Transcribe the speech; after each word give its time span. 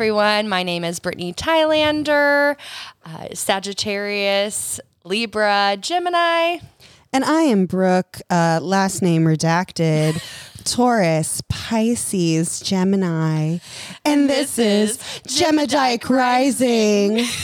everyone. 0.00 0.48
My 0.48 0.62
name 0.62 0.82
is 0.82 0.98
Brittany 0.98 1.34
Thailander, 1.34 2.56
uh, 3.04 3.26
Sagittarius, 3.34 4.80
Libra, 5.04 5.76
Gemini. 5.78 6.56
And 7.12 7.22
I 7.22 7.42
am 7.42 7.66
Brooke, 7.66 8.18
uh, 8.30 8.60
last 8.62 9.02
name 9.02 9.24
redacted, 9.24 10.22
Taurus, 10.64 11.42
Pisces, 11.50 12.60
Gemini. 12.60 13.58
And 14.02 14.30
this, 14.30 14.58
is 14.58 14.96
Gemidyke 15.26 16.08
Rising. 16.08 17.26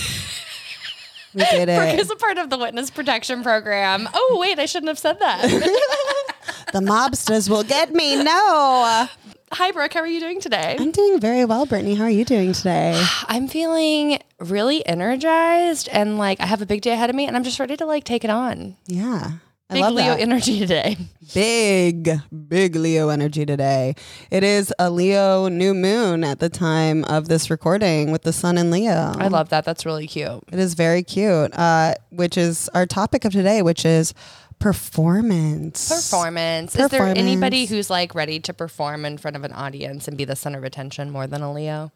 We 1.35 1.45
did 1.45 1.67
Brooke 1.67 1.93
it. 1.93 2.01
is 2.01 2.11
a 2.11 2.17
part 2.17 2.39
of 2.39 2.49
the 2.49 2.57
witness 2.57 2.91
protection 2.91 3.43
program. 3.43 4.09
Oh, 4.15 4.39
wait, 4.41 4.59
I 4.59 4.65
shouldn't 4.65 4.89
have 4.89 4.99
said 4.99 5.21
that. 5.21 5.43
The 6.73 6.81
mobsters 6.81 7.49
will 7.49 7.63
get 7.63 7.93
me. 7.93 8.23
No. 8.23 9.09
Hi, 9.53 9.71
Brooke. 9.71 9.95
How 9.95 10.01
are 10.01 10.07
you 10.07 10.19
doing 10.21 10.41
today? 10.41 10.77
I'm 10.79 10.91
doing 10.91 11.21
very 11.21 11.45
well, 11.45 11.67
Brittany. 11.67 11.95
How 11.95 12.05
are 12.05 12.11
you 12.11 12.25
doing 12.25 12.53
today? 12.53 13.01
I'm 13.29 13.47
feeling 13.47 14.19
really 14.41 14.85
energized 14.87 15.89
and 15.93 16.19
like 16.19 16.41
I 16.41 16.47
have 16.47 16.63
a 16.63 16.67
big 16.67 16.83
day 16.83 16.93
ahead 16.93 17.11
of 17.11 17.17
me 17.17 17.27
and 17.27 17.37
I'm 17.37 17.45
just 17.45 17.61
ready 17.61 17.77
to 17.77 17.87
like 17.87 18.05
take 18.05 18.25
it 18.25 18.31
on. 18.31 18.77
Yeah. 18.87 19.33
I 19.69 19.75
Big 19.75 19.83
love 19.83 19.95
Leo 19.95 20.05
that. 20.15 20.21
energy 20.21 20.61
today. 20.61 20.97
big, 21.35 22.09
big 22.49 22.77
Leo 22.77 23.09
energy 23.09 23.45
today. 23.45 23.97
It 24.31 24.45
is 24.45 24.73
a 24.79 24.91
Leo 24.91 25.49
new 25.49 25.75
moon 25.75 26.23
at 26.23 26.39
the 26.39 26.49
time 26.49 27.03
of 27.05 27.27
this 27.29 27.51
recording 27.51 28.13
with 28.13 28.23
the 28.23 28.33
sun 28.33 28.59
in 28.59 28.71
Leo. 28.71 29.13
I 29.19 29.27
love 29.27 29.49
that. 29.49 29.65
That's 29.65 29.85
really 29.85 30.07
cute. 30.07 30.45
It 30.53 30.61
is 30.61 30.75
very 30.75 31.03
cute, 31.03 31.53
uh, 31.59 31.95
which 32.11 32.39
is 32.39 32.69
our 32.75 32.87
topic 32.87 33.25
of 33.25 33.33
today, 33.33 33.61
which 33.63 33.85
is 33.85 34.15
performance. 34.59 35.89
Performance. 35.89 36.75
Is 36.77 36.89
there 36.91 37.05
anybody 37.05 37.67
who's 37.67 37.91
like 37.91 38.15
ready 38.15 38.41
to 38.41 38.53
perform 38.55 39.05
in 39.05 39.19
front 39.19 39.37
of 39.37 39.45
an 39.45 39.53
audience 39.53 40.09
and 40.09 40.17
be 40.17 40.25
the 40.25 40.37
center 40.37 40.59
of 40.59 40.65
attention 40.65 41.11
more 41.11 41.27
than 41.27 41.43
a 41.43 41.53
Leo? 41.53 41.93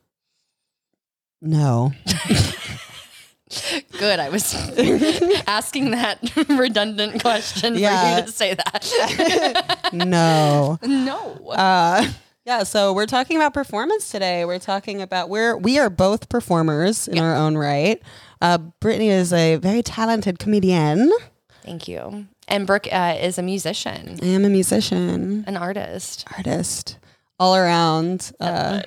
No. 1.43 1.93
Good. 3.99 4.21
I 4.21 4.29
was 4.29 4.55
asking 5.47 5.91
that 5.91 6.19
redundant 6.49 7.21
question 7.21 7.75
for 7.75 7.81
Yeah. 7.81 8.19
you 8.21 8.27
to 8.27 8.33
say 8.33 8.55
that. 8.55 9.91
no. 9.93 10.79
no. 10.83 11.49
Uh, 11.51 12.07
yeah, 12.47 12.63
so 12.63 12.93
we're 12.93 13.07
talking 13.07 13.37
about 13.37 13.53
performance 13.53 14.11
today. 14.11 14.45
We're 14.45 14.59
talking 14.61 15.03
about 15.03 15.29
we're 15.29 15.57
we 15.57 15.79
are 15.79 15.91
both 15.91 16.29
performers 16.29 17.09
in 17.09 17.19
our 17.19 17.35
own 17.35 17.57
right. 17.57 18.01
Uh, 18.41 18.59
Brittany 18.81 19.09
is 19.11 19.33
a 19.33 19.57
very 19.57 19.83
talented 19.83 20.39
comedian. 20.39 21.11
Thank 21.63 21.89
you. 21.89 22.27
And 22.51 22.67
Brooke 22.67 22.89
uh, 22.93 23.17
is 23.21 23.39
a 23.39 23.43
musician, 23.43 24.19
I 24.23 24.27
am 24.27 24.45
a 24.45 24.49
musician, 24.51 25.45
an 25.47 25.57
artist. 25.57 26.27
artist, 26.37 26.99
all 27.39 27.55
around. 27.57 28.33
Uh, 28.41 28.83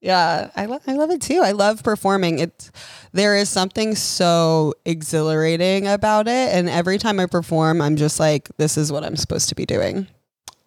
yeah, 0.00 0.50
I 0.54 0.66
love 0.66 0.82
I 0.86 0.92
love 0.92 1.10
it 1.10 1.20
too. 1.20 1.40
I 1.42 1.50
love 1.52 1.82
performing. 1.82 2.38
It 2.38 2.70
there 3.12 3.36
is 3.36 3.48
something 3.48 3.94
so 3.96 4.74
exhilarating 4.84 5.88
about 5.88 6.28
it, 6.28 6.54
and 6.54 6.68
every 6.68 6.98
time 6.98 7.18
I 7.18 7.26
perform, 7.26 7.80
I'm 7.82 7.96
just 7.96 8.20
like, 8.20 8.48
this 8.56 8.76
is 8.78 8.92
what 8.92 9.04
I'm 9.04 9.16
supposed 9.16 9.48
to 9.48 9.54
be 9.54 9.66
doing. 9.66 10.06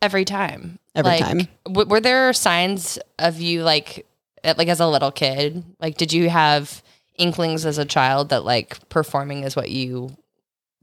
Every 0.01 0.25
time. 0.25 0.79
Every 0.95 1.11
Like, 1.11 1.23
time. 1.23 1.47
W- 1.65 1.87
were 1.87 2.01
there 2.01 2.33
signs 2.33 2.99
of 3.17 3.39
you 3.39 3.63
like, 3.63 4.05
like 4.43 4.67
as 4.67 4.79
a 4.79 4.87
little 4.87 5.11
kid? 5.11 5.63
Like, 5.79 5.97
did 5.97 6.11
you 6.11 6.29
have 6.29 6.81
inklings 7.17 7.65
as 7.65 7.77
a 7.77 7.85
child 7.85 8.29
that 8.29 8.43
like 8.45 8.87
performing 8.89 9.43
is 9.43 9.55
what 9.55 9.69
you 9.69 10.15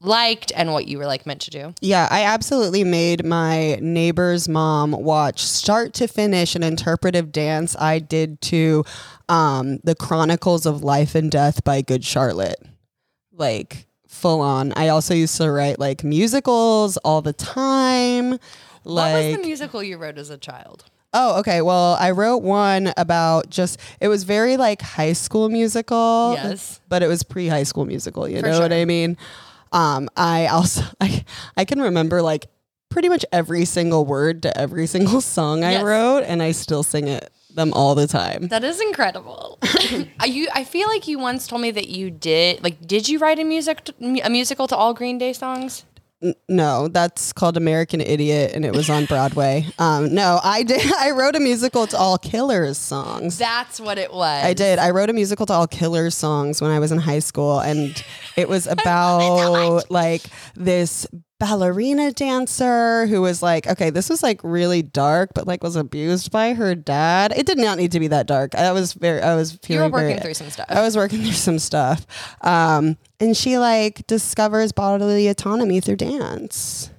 liked 0.00 0.52
and 0.54 0.72
what 0.72 0.86
you 0.86 0.98
were 0.98 1.06
like 1.06 1.26
meant 1.26 1.42
to 1.42 1.50
do? 1.50 1.74
Yeah, 1.80 2.08
I 2.10 2.24
absolutely 2.24 2.84
made 2.84 3.24
my 3.24 3.78
neighbor's 3.80 4.48
mom 4.48 4.92
watch 4.92 5.42
start 5.42 5.94
to 5.94 6.06
finish 6.06 6.54
an 6.54 6.62
interpretive 6.62 7.32
dance 7.32 7.76
I 7.78 7.98
did 7.98 8.40
to 8.42 8.84
um, 9.28 9.78
the 9.84 9.94
Chronicles 9.94 10.66
of 10.66 10.82
Life 10.82 11.14
and 11.14 11.30
Death 11.30 11.64
by 11.64 11.82
Good 11.82 12.04
Charlotte. 12.04 12.62
Like 13.32 13.86
full 14.08 14.40
on. 14.40 14.72
I 14.76 14.88
also 14.88 15.14
used 15.14 15.36
to 15.38 15.50
write 15.50 15.78
like 15.78 16.04
musicals 16.04 16.96
all 16.98 17.22
the 17.22 17.32
time. 17.32 18.30
what 18.30 18.40
Like 18.84 19.14
was 19.14 19.36
the 19.36 19.42
musical 19.42 19.82
you 19.82 19.98
wrote 19.98 20.18
as 20.18 20.30
a 20.30 20.38
child? 20.38 20.84
Oh, 21.12 21.38
okay. 21.40 21.62
Well, 21.62 21.96
I 21.98 22.10
wrote 22.10 22.42
one 22.42 22.92
about 22.96 23.48
just 23.48 23.80
it 24.00 24.08
was 24.08 24.24
very 24.24 24.56
like 24.56 24.82
high 24.82 25.14
school 25.14 25.48
musical. 25.48 26.34
Yes. 26.34 26.80
But 26.88 27.02
it 27.02 27.06
was 27.06 27.22
pre 27.22 27.48
high 27.48 27.62
school 27.62 27.86
musical, 27.86 28.28
you 28.28 28.40
For 28.40 28.48
know 28.48 28.60
what. 28.60 28.72
I 28.72 28.84
mean? 28.84 29.16
Um, 29.76 30.08
I 30.16 30.46
also 30.46 30.82
I 31.00 31.24
I 31.56 31.64
can 31.64 31.80
remember 31.80 32.22
like 32.22 32.46
pretty 32.88 33.08
much 33.08 33.24
every 33.30 33.64
single 33.66 34.04
word 34.06 34.42
to 34.44 34.56
every 34.58 34.86
single 34.86 35.20
song 35.20 35.62
I 35.64 35.72
Yes. 35.72 35.84
wrote 35.84 36.20
and 36.24 36.42
I 36.42 36.52
still 36.52 36.82
sing 36.82 37.08
it 37.08 37.30
them 37.54 37.72
all 37.74 37.94
the 37.94 38.06
time. 38.06 38.48
That 38.48 38.64
is 38.64 38.80
incredible. 38.80 39.58
You, 40.26 40.48
I 40.52 40.64
feel 40.64 40.88
like 40.88 41.06
you 41.06 41.18
once 41.18 41.46
told 41.46 41.62
me 41.62 41.70
that 41.70 41.88
you 41.88 42.10
did. 42.10 42.62
Like, 42.64 42.84
did 42.86 43.08
you 43.08 43.18
write 43.20 43.38
a 43.38 43.44
music 43.44 43.88
a 44.24 44.28
musical 44.30 44.66
to 44.66 44.76
all 44.76 44.92
Green 44.92 45.18
Day 45.18 45.32
songs? 45.32 45.84
No, 46.48 46.88
that's 46.88 47.32
called 47.34 47.58
American 47.58 48.00
Idiot 48.00 48.52
and 48.54 48.64
it 48.64 48.72
was 48.74 48.88
on 48.88 49.04
Broadway. 49.06 49.66
Um, 49.78 50.14
no, 50.14 50.40
I 50.42 50.62
did 50.62 50.80
I 50.98 51.10
wrote 51.10 51.36
a 51.36 51.40
musical 51.40 51.86
to 51.88 51.98
all 51.98 52.16
Killers 52.18 52.78
songs. 52.78 53.36
That's 53.36 53.78
what 53.78 53.98
it 53.98 54.12
was. 54.12 54.42
I 54.44 54.54
did. 54.54 54.78
I 54.78 54.90
wrote 54.90 55.10
a 55.10 55.12
musical 55.12 55.44
to 55.46 55.52
all 55.52 55.66
Killers 55.66 56.14
songs 56.16 56.62
when 56.62 56.70
I 56.70 56.78
was 56.78 56.92
in 56.92 56.98
high 56.98 57.18
school, 57.18 57.60
and 57.60 58.02
it 58.36 58.48
was 58.48 58.66
about 58.78 59.90
like 59.90 60.22
this 60.54 61.06
ballerina 61.38 62.12
dancer 62.12 63.06
who 63.06 63.20
was 63.20 63.42
like, 63.42 63.66
okay, 63.66 63.90
this 63.90 64.08
was 64.08 64.22
like 64.22 64.40
really 64.42 64.82
dark, 64.82 65.30
but 65.34 65.46
like 65.46 65.62
was 65.62 65.76
abused 65.76 66.30
by 66.30 66.54
her 66.54 66.74
dad. 66.74 67.32
It 67.36 67.46
did 67.46 67.58
not 67.58 67.78
need 67.78 67.92
to 67.92 68.00
be 68.00 68.08
that 68.08 68.26
dark. 68.26 68.54
I 68.54 68.72
was 68.72 68.92
very, 68.94 69.20
I 69.20 69.34
was 69.34 69.58
You 69.68 69.80
were 69.80 69.88
working 69.88 70.08
very, 70.08 70.20
through 70.20 70.34
some 70.34 70.50
stuff. 70.50 70.66
I 70.68 70.80
was 70.80 70.96
working 70.96 71.22
through 71.22 71.32
some 71.32 71.58
stuff, 71.58 72.06
um, 72.40 72.96
and 73.20 73.36
she 73.36 73.58
like 73.58 74.06
discovers 74.06 74.72
bodily 74.72 75.28
autonomy 75.28 75.80
through 75.80 75.96
dance. 75.96 76.90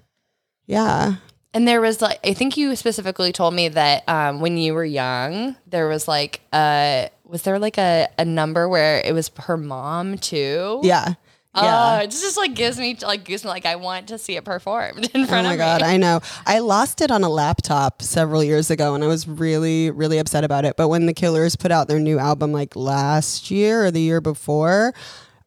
Yeah. 0.67 1.15
And 1.53 1.67
there 1.67 1.81
was 1.81 2.01
like, 2.01 2.19
I 2.23 2.33
think 2.33 2.55
you 2.55 2.75
specifically 2.75 3.31
told 3.31 3.55
me 3.55 3.69
that 3.69 4.07
um, 4.07 4.41
when 4.41 4.57
you 4.57 4.75
were 4.75 4.85
young, 4.85 5.55
there 5.65 5.87
was 5.87 6.07
like, 6.07 6.41
a, 6.53 7.09
was 7.23 7.41
there 7.43 7.57
like 7.57 7.79
a, 7.79 8.09
a 8.19 8.25
number 8.25 8.69
where 8.69 8.99
it 8.99 9.13
was 9.13 9.31
her 9.39 9.57
mom 9.57 10.19
too? 10.19 10.81
Yeah. 10.83 11.15
Oh, 11.57 11.63
Yeah. 11.63 11.99
it 12.01 12.11
just 12.11 12.37
like 12.37 12.53
gives 12.53 12.77
me 12.77 12.97
like 13.01 13.23
gives 13.23 13.43
me 13.43 13.49
like 13.49 13.65
I 13.65 13.75
want 13.75 14.07
to 14.09 14.17
see 14.17 14.35
it 14.35 14.45
performed 14.45 15.09
in 15.13 15.21
oh 15.23 15.25
front 15.25 15.47
of 15.47 15.51
me. 15.51 15.55
Oh 15.55 15.57
my 15.57 15.57
god. 15.57 15.81
I 15.81 15.97
know. 15.97 16.21
I 16.45 16.59
lost 16.59 17.01
it 17.01 17.09
on 17.11 17.23
a 17.23 17.29
laptop 17.29 18.01
several 18.01 18.43
years 18.43 18.69
ago 18.69 18.93
and 18.95 19.03
I 19.03 19.07
was 19.07 19.27
really 19.27 19.89
really 19.89 20.19
upset 20.19 20.43
about 20.43 20.65
it. 20.65 20.77
But 20.77 20.89
when 20.89 21.05
the 21.07 21.13
Killers 21.13 21.55
put 21.55 21.71
out 21.71 21.87
their 21.87 21.99
new 21.99 22.19
album 22.19 22.51
like 22.51 22.75
last 22.75 23.49
year 23.49 23.85
or 23.85 23.91
the 23.91 24.01
year 24.01 24.21
before, 24.21 24.93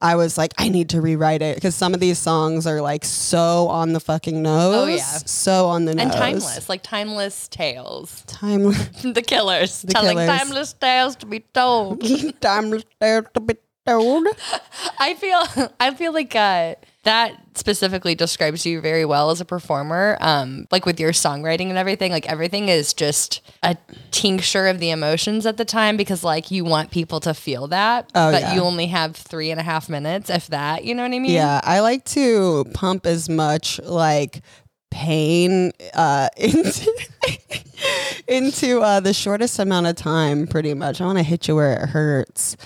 I 0.02 0.16
was 0.16 0.38
like 0.38 0.52
I 0.58 0.68
need 0.68 0.88
to 0.90 1.00
rewrite 1.00 1.42
it 1.42 1.56
because 1.56 1.74
some 1.74 1.92
of 1.92 2.00
these 2.00 2.18
songs 2.18 2.66
are 2.66 2.80
like 2.80 3.04
so 3.04 3.68
on 3.68 3.92
the 3.92 4.00
fucking 4.00 4.38
oh, 4.38 4.40
nose. 4.40 4.74
Oh, 4.76 4.86
yeah. 4.86 5.18
So 5.26 5.66
on 5.68 5.84
the 5.84 5.94
nose. 5.94 6.04
and 6.04 6.12
timeless, 6.12 6.68
like 6.68 6.82
timeless 6.82 7.48
tales. 7.48 8.24
Timeless. 8.26 8.88
the 9.02 9.22
killers 9.22 9.84
telling 9.88 10.16
Killers. 10.16 10.38
timeless 10.38 10.72
tales 10.72 11.16
to 11.16 11.26
be 11.26 11.40
told. 11.40 12.02
timeless 12.40 12.84
there 12.98 13.22
to 13.22 13.40
be 13.40 13.54
I 14.98 15.14
feel 15.14 15.70
I 15.80 15.92
feel 15.94 16.12
like 16.12 16.34
uh, 16.36 16.74
that 17.04 17.32
specifically 17.54 18.14
describes 18.14 18.64
you 18.66 18.80
very 18.80 19.04
well 19.04 19.30
as 19.30 19.40
a 19.40 19.44
performer. 19.44 20.16
Um, 20.20 20.66
like 20.70 20.86
with 20.86 21.00
your 21.00 21.12
songwriting 21.12 21.68
and 21.68 21.78
everything, 21.78 22.12
like 22.12 22.26
everything 22.26 22.68
is 22.68 22.92
just 22.94 23.40
a 23.62 23.76
tincture 24.10 24.66
of 24.66 24.78
the 24.80 24.90
emotions 24.90 25.46
at 25.46 25.56
the 25.56 25.64
time 25.64 25.96
because 25.96 26.22
like 26.22 26.50
you 26.50 26.64
want 26.64 26.90
people 26.90 27.20
to 27.20 27.34
feel 27.34 27.66
that, 27.68 28.10
Oh, 28.14 28.30
but 28.32 28.42
yeah. 28.42 28.54
you 28.54 28.60
only 28.62 28.86
have 28.86 29.16
three 29.16 29.50
and 29.50 29.58
a 29.58 29.62
half 29.62 29.88
minutes, 29.88 30.30
if 30.30 30.46
that. 30.48 30.84
You 30.84 30.94
know 30.94 31.02
what 31.02 31.12
I 31.12 31.18
mean? 31.18 31.32
Yeah, 31.32 31.60
I 31.64 31.80
like 31.80 32.04
to 32.06 32.64
pump 32.74 33.06
as 33.06 33.28
much 33.28 33.80
like 33.80 34.42
pain 34.90 35.72
uh, 35.94 36.28
into 36.36 36.90
into 38.28 38.80
uh, 38.80 39.00
the 39.00 39.12
shortest 39.14 39.58
amount 39.58 39.86
of 39.86 39.96
time. 39.96 40.46
Pretty 40.46 40.74
much, 40.74 41.00
I 41.00 41.06
want 41.06 41.18
to 41.18 41.24
hit 41.24 41.48
you 41.48 41.56
where 41.56 41.82
it 41.82 41.88
hurts. 41.88 42.56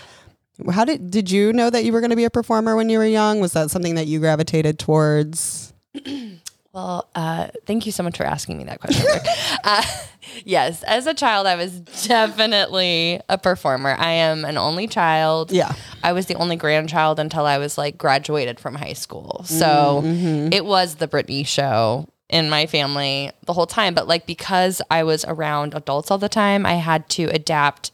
How 0.70 0.84
did 0.84 1.10
did 1.10 1.30
you 1.30 1.52
know 1.52 1.70
that 1.70 1.84
you 1.84 1.92
were 1.92 2.00
going 2.00 2.10
to 2.10 2.16
be 2.16 2.24
a 2.24 2.30
performer 2.30 2.76
when 2.76 2.88
you 2.88 2.98
were 2.98 3.06
young? 3.06 3.40
Was 3.40 3.52
that 3.52 3.70
something 3.70 3.96
that 3.96 4.06
you 4.06 4.20
gravitated 4.20 4.78
towards? 4.78 5.72
Well, 6.74 7.08
uh, 7.14 7.50
thank 7.66 7.86
you 7.86 7.92
so 7.92 8.02
much 8.02 8.16
for 8.16 8.24
asking 8.24 8.58
me 8.58 8.64
that 8.64 8.80
question. 8.80 9.06
Uh, 9.66 9.82
yes, 10.44 10.82
as 10.82 11.06
a 11.06 11.14
child, 11.14 11.46
I 11.46 11.54
was 11.54 11.80
definitely 11.80 13.18
a 13.30 13.38
performer. 13.38 13.94
I 13.96 14.10
am 14.10 14.44
an 14.44 14.58
only 14.58 14.88
child. 14.88 15.50
Yeah. 15.50 15.72
I 16.02 16.12
was 16.12 16.26
the 16.26 16.34
only 16.34 16.56
grandchild 16.56 17.18
until 17.18 17.46
I 17.46 17.56
was 17.56 17.78
like 17.78 17.96
graduated 17.96 18.60
from 18.60 18.74
high 18.74 18.92
school. 18.92 19.42
So 19.46 20.02
it 20.04 20.66
was 20.66 20.96
the 20.96 21.08
Britney 21.08 21.46
show 21.46 22.08
in 22.28 22.50
my 22.50 22.66
family 22.66 23.30
the 23.46 23.54
whole 23.54 23.66
time. 23.66 23.94
But 23.94 24.06
like 24.06 24.26
because 24.26 24.82
I 24.90 25.04
was 25.04 25.24
around 25.24 25.72
adults 25.74 26.10
all 26.10 26.18
the 26.18 26.28
time, 26.28 26.66
I 26.66 26.74
had 26.74 27.08
to 27.10 27.24
adapt 27.26 27.90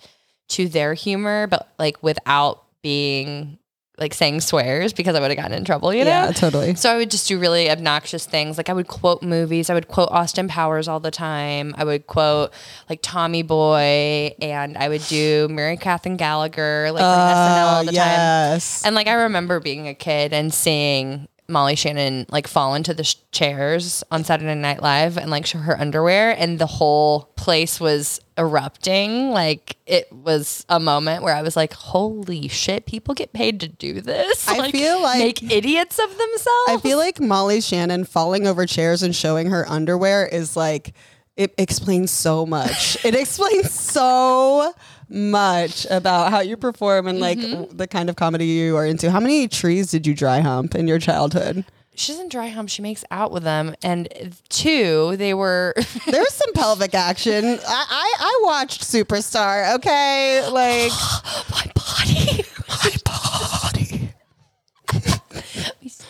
to 0.51 0.69
their 0.69 0.95
humor, 0.95 1.47
but 1.47 1.73
like 1.79 2.03
without 2.03 2.65
being 2.83 3.59
like 4.01 4.15
saying 4.15 4.41
swears 4.41 4.95
because 4.95 5.15
I 5.15 5.21
would 5.21 5.31
have 5.31 5.37
gotten 5.37 5.53
in 5.53 5.65
trouble, 5.65 5.93
you 5.93 6.05
know? 6.05 6.11
Yeah, 6.11 6.33
totally. 6.33 6.75
So 6.75 6.91
I 6.91 6.97
would 6.97 7.11
just 7.11 7.29
do 7.29 7.39
really 7.39 7.71
obnoxious 7.71 8.25
things. 8.25 8.57
Like 8.57 8.71
I 8.71 8.73
would 8.73 8.89
quote 8.89 9.23
movies. 9.23 9.69
I 9.69 9.75
would 9.75 9.89
quote 9.89 10.09
Austin 10.11 10.49
Powers 10.49 10.89
all 10.89 11.01
the 11.01 11.11
time. 11.11 11.75
I 11.77 11.85
would 11.85 12.07
quote 12.07 12.51
like 12.89 13.01
Tommy 13.03 13.43
Boy 13.43 14.35
and 14.41 14.79
I 14.79 14.89
would 14.89 15.03
do 15.09 15.49
Mary 15.51 15.77
Catherine 15.77 16.17
Gallagher 16.17 16.91
like 16.93 17.03
from 17.03 17.11
SNL 17.11 17.65
oh, 17.65 17.77
all 17.77 17.81
the 17.85 17.93
time. 17.93 17.95
yes. 17.95 18.83
And 18.87 18.95
like 18.95 19.07
I 19.07 19.13
remember 19.13 19.61
being 19.61 19.87
a 19.87 19.95
kid 19.95 20.33
and 20.33 20.53
seeing 20.53 21.29
Molly 21.51 21.75
Shannon 21.75 22.25
like 22.31 22.47
fall 22.47 22.75
into 22.75 22.95
the 22.95 23.05
sh- 23.05 23.17
chairs 23.33 24.03
on 24.11 24.25
Saturday 24.25 24.55
Night 24.55 24.83
Live 24.83 25.19
and 25.19 25.31
like 25.31 25.45
show 25.45 25.59
her 25.59 25.79
underwear, 25.79 26.31
and 26.39 26.59
the 26.59 26.67
whole 26.67 27.33
place 27.37 27.81
was 27.81 28.21
erupting. 28.41 29.31
Like 29.31 29.77
it 29.87 30.13
was 30.13 30.65
a 30.69 30.81
moment 30.81 31.23
where 31.23 31.35
I 31.35 31.43
was 31.43 31.55
like, 31.57 31.73
"Holy 31.75 32.49
shit! 32.49 32.87
People 32.87 33.15
get 33.15 33.33
paid 33.33 33.61
to 33.61 33.69
do 33.69 34.01
this. 34.01 34.49
I 34.49 34.71
feel 34.71 35.01
like- 35.03 35.19
make 35.43 35.43
idiots 35.53 35.99
of 35.99 36.09
themselves." 36.11 36.69
I 36.69 36.79
feel 36.83 36.99
like 36.99 37.21
Molly 37.21 37.61
Shannon 37.61 38.05
falling 38.05 38.47
over 38.47 38.67
chairs 38.67 39.03
and 39.03 39.15
showing 39.15 39.51
her 39.51 39.69
underwear 39.69 40.27
is 40.27 40.57
like 40.57 40.95
it 41.37 41.55
explains 41.59 42.11
so 42.11 42.45
much. 42.45 43.03
it 43.05 43.15
explains 43.15 43.71
so 43.95 44.73
much 45.09 45.87
about 45.91 46.31
how 46.31 46.41
you 46.41 46.57
perform 46.57 47.07
and 47.09 47.19
like 47.21 47.39
Mm-hmm. 47.39 47.77
the 47.77 47.87
kind 47.87 48.09
of 48.11 48.17
comedy 48.17 48.47
you 48.47 48.77
are 48.77 48.87
into. 48.87 49.11
How 49.11 49.21
many 49.21 49.49
trees 49.49 49.91
did 49.91 50.07
you 50.07 50.15
dry 50.15 50.41
hump 50.41 50.75
in 50.75 50.87
your 50.89 50.99
childhood? 50.99 51.65
She 52.01 52.13
doesn't 52.13 52.31
dry 52.31 52.49
hump. 52.49 52.71
She 52.71 52.83
makes 52.83 53.05
out 53.11 53.31
with 53.31 53.43
them, 53.43 53.75
and 53.83 54.09
two, 54.49 55.17
they 55.17 55.35
were. 55.35 55.75
There's 56.07 56.35
some 56.35 56.53
pelvic 56.55 56.95
action. 56.95 57.45
I, 57.45 57.59
I 57.67 58.15
I 58.19 58.41
watched 58.43 58.83
Superstar. 58.83 59.75
Okay, 59.77 60.49
like 60.51 60.91
my 61.51 61.71
body. 61.75 62.45
my 62.69 62.97
body. 63.05 64.11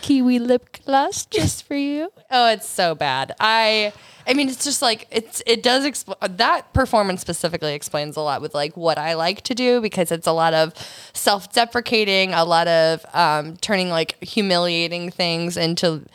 kiwi 0.00 0.38
lip 0.38 0.78
gloss 0.84 1.26
just 1.26 1.66
for 1.66 1.74
you. 1.74 2.12
Oh, 2.30 2.48
it's 2.52 2.68
so 2.68 2.94
bad. 2.94 3.32
I 3.40 3.92
I 4.30 4.34
mean 4.34 4.48
it's 4.48 4.62
just 4.62 4.80
like 4.80 5.08
it's 5.10 5.42
it 5.44 5.60
does 5.60 5.84
expl- 5.84 6.36
that 6.36 6.72
performance 6.72 7.20
specifically 7.20 7.74
explains 7.74 8.16
a 8.16 8.20
lot 8.20 8.40
with 8.40 8.54
like 8.54 8.76
what 8.76 8.96
I 8.96 9.14
like 9.14 9.42
to 9.42 9.56
do 9.56 9.80
because 9.80 10.12
it's 10.12 10.28
a 10.28 10.32
lot 10.32 10.54
of 10.54 10.72
self-deprecating, 11.12 12.32
a 12.32 12.44
lot 12.44 12.68
of 12.68 13.04
um 13.12 13.56
turning 13.56 13.90
like 13.90 14.22
humiliating 14.22 15.10
things 15.10 15.56
into 15.56 16.06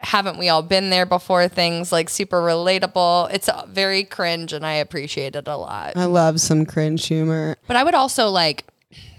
haven't 0.00 0.36
we 0.36 0.48
all 0.48 0.62
been 0.62 0.90
there 0.90 1.06
before 1.06 1.46
things 1.46 1.92
like 1.92 2.10
super 2.10 2.40
relatable. 2.42 3.32
It's 3.32 3.48
very 3.68 4.02
cringe 4.02 4.52
and 4.52 4.66
I 4.66 4.74
appreciate 4.74 5.36
it 5.36 5.46
a 5.46 5.56
lot. 5.56 5.96
I 5.96 6.06
love 6.06 6.40
some 6.40 6.66
cringe 6.66 7.06
humor. 7.06 7.56
But 7.68 7.76
I 7.76 7.84
would 7.84 7.94
also 7.94 8.28
like, 8.30 8.64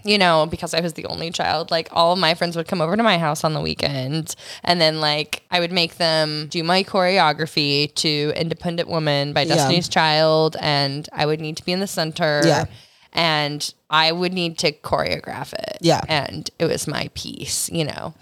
you 0.05 0.17
know, 0.19 0.45
because 0.45 0.73
I 0.75 0.79
was 0.81 0.93
the 0.93 1.05
only 1.07 1.31
child, 1.31 1.71
like 1.71 1.89
all 1.91 2.13
of 2.13 2.19
my 2.19 2.35
friends 2.35 2.55
would 2.55 2.67
come 2.67 2.79
over 2.79 2.95
to 2.95 3.03
my 3.03 3.17
house 3.17 3.43
on 3.43 3.53
the 3.53 3.59
weekend. 3.61 4.35
And 4.63 4.79
then 4.79 5.01
like 5.01 5.41
I 5.51 5.59
would 5.59 5.71
make 5.71 5.97
them 5.97 6.47
do 6.49 6.63
my 6.63 6.83
choreography 6.83 7.93
to 7.95 8.31
Independent 8.35 8.87
Woman 8.87 9.33
by 9.33 9.41
Yeah. 9.41 9.55
Destiny's 9.55 9.89
Child. 9.89 10.55
And 10.61 11.09
I 11.11 11.25
would 11.25 11.41
need 11.41 11.57
to 11.57 11.65
be 11.65 11.71
in 11.71 11.79
the 11.79 11.87
center. 11.87 12.41
Yeah. 12.45 12.65
And 13.13 13.73
I 13.89 14.11
would 14.11 14.31
need 14.33 14.57
to 14.59 14.71
choreograph 14.71 15.53
it. 15.53 15.77
Yeah. 15.81 16.01
And 16.07 16.49
it 16.59 16.65
was 16.65 16.87
my 16.87 17.09
piece, 17.15 17.69
you 17.71 17.83
know. 17.85 18.13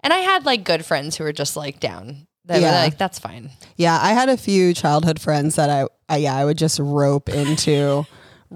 And 0.00 0.12
I 0.12 0.18
had 0.18 0.44
like 0.46 0.64
good 0.64 0.86
friends 0.86 1.16
who 1.16 1.24
were 1.24 1.32
just 1.32 1.56
like 1.56 1.80
down. 1.80 2.26
They 2.46 2.60
Yeah. 2.60 2.70
were 2.70 2.78
like, 2.84 2.96
that's 2.96 3.18
fine. 3.18 3.50
Yeah, 3.76 3.98
I 4.00 4.12
had 4.12 4.28
a 4.28 4.36
few 4.36 4.72
childhood 4.72 5.20
friends 5.20 5.56
that 5.56 5.68
I, 5.68 5.86
I 6.08 6.18
yeah, 6.18 6.36
I 6.36 6.44
would 6.44 6.56
just 6.58 6.78
rope 6.78 7.28
into 7.28 8.06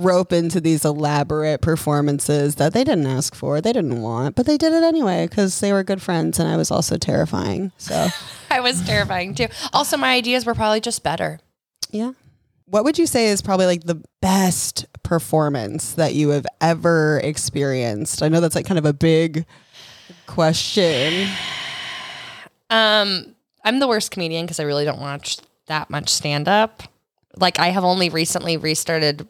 rope 0.02 0.32
into 0.32 0.60
these 0.60 0.84
elaborate 0.84 1.60
performances 1.60 2.56
that 2.56 2.72
they 2.72 2.84
didn't 2.84 3.06
ask 3.06 3.34
for, 3.34 3.60
they 3.60 3.72
didn't 3.72 4.00
want, 4.00 4.34
but 4.36 4.46
they 4.46 4.56
did 4.56 4.72
it 4.72 4.82
anyway 4.82 5.28
cuz 5.28 5.60
they 5.60 5.72
were 5.72 5.82
good 5.84 6.02
friends 6.02 6.38
and 6.38 6.48
I 6.48 6.56
was 6.56 6.70
also 6.70 6.96
terrifying. 6.96 7.72
So, 7.78 8.08
I 8.50 8.60
was 8.60 8.82
terrifying 8.84 9.34
too. 9.34 9.48
Also, 9.72 9.96
my 9.96 10.12
ideas 10.14 10.44
were 10.46 10.54
probably 10.54 10.80
just 10.80 11.02
better. 11.02 11.40
yeah. 11.90 12.12
What 12.66 12.84
would 12.84 12.98
you 13.00 13.06
say 13.08 13.26
is 13.26 13.42
probably 13.42 13.66
like 13.66 13.82
the 13.82 14.00
best 14.22 14.86
performance 15.02 15.94
that 15.94 16.14
you 16.14 16.28
have 16.28 16.46
ever 16.60 17.20
experienced? 17.24 18.22
I 18.22 18.28
know 18.28 18.40
that's 18.40 18.54
like 18.54 18.64
kind 18.64 18.78
of 18.78 18.84
a 18.84 18.92
big 18.92 19.44
question. 20.26 21.28
Um, 22.70 23.34
I'm 23.64 23.80
the 23.80 23.88
worst 23.88 24.12
comedian 24.12 24.46
because 24.46 24.60
I 24.60 24.62
really 24.62 24.84
don't 24.84 25.00
watch 25.00 25.38
that 25.66 25.90
much 25.90 26.08
stand 26.08 26.46
up. 26.46 26.84
Like 27.36 27.58
I 27.58 27.70
have 27.70 27.82
only 27.82 28.08
recently 28.08 28.56
restarted 28.56 29.26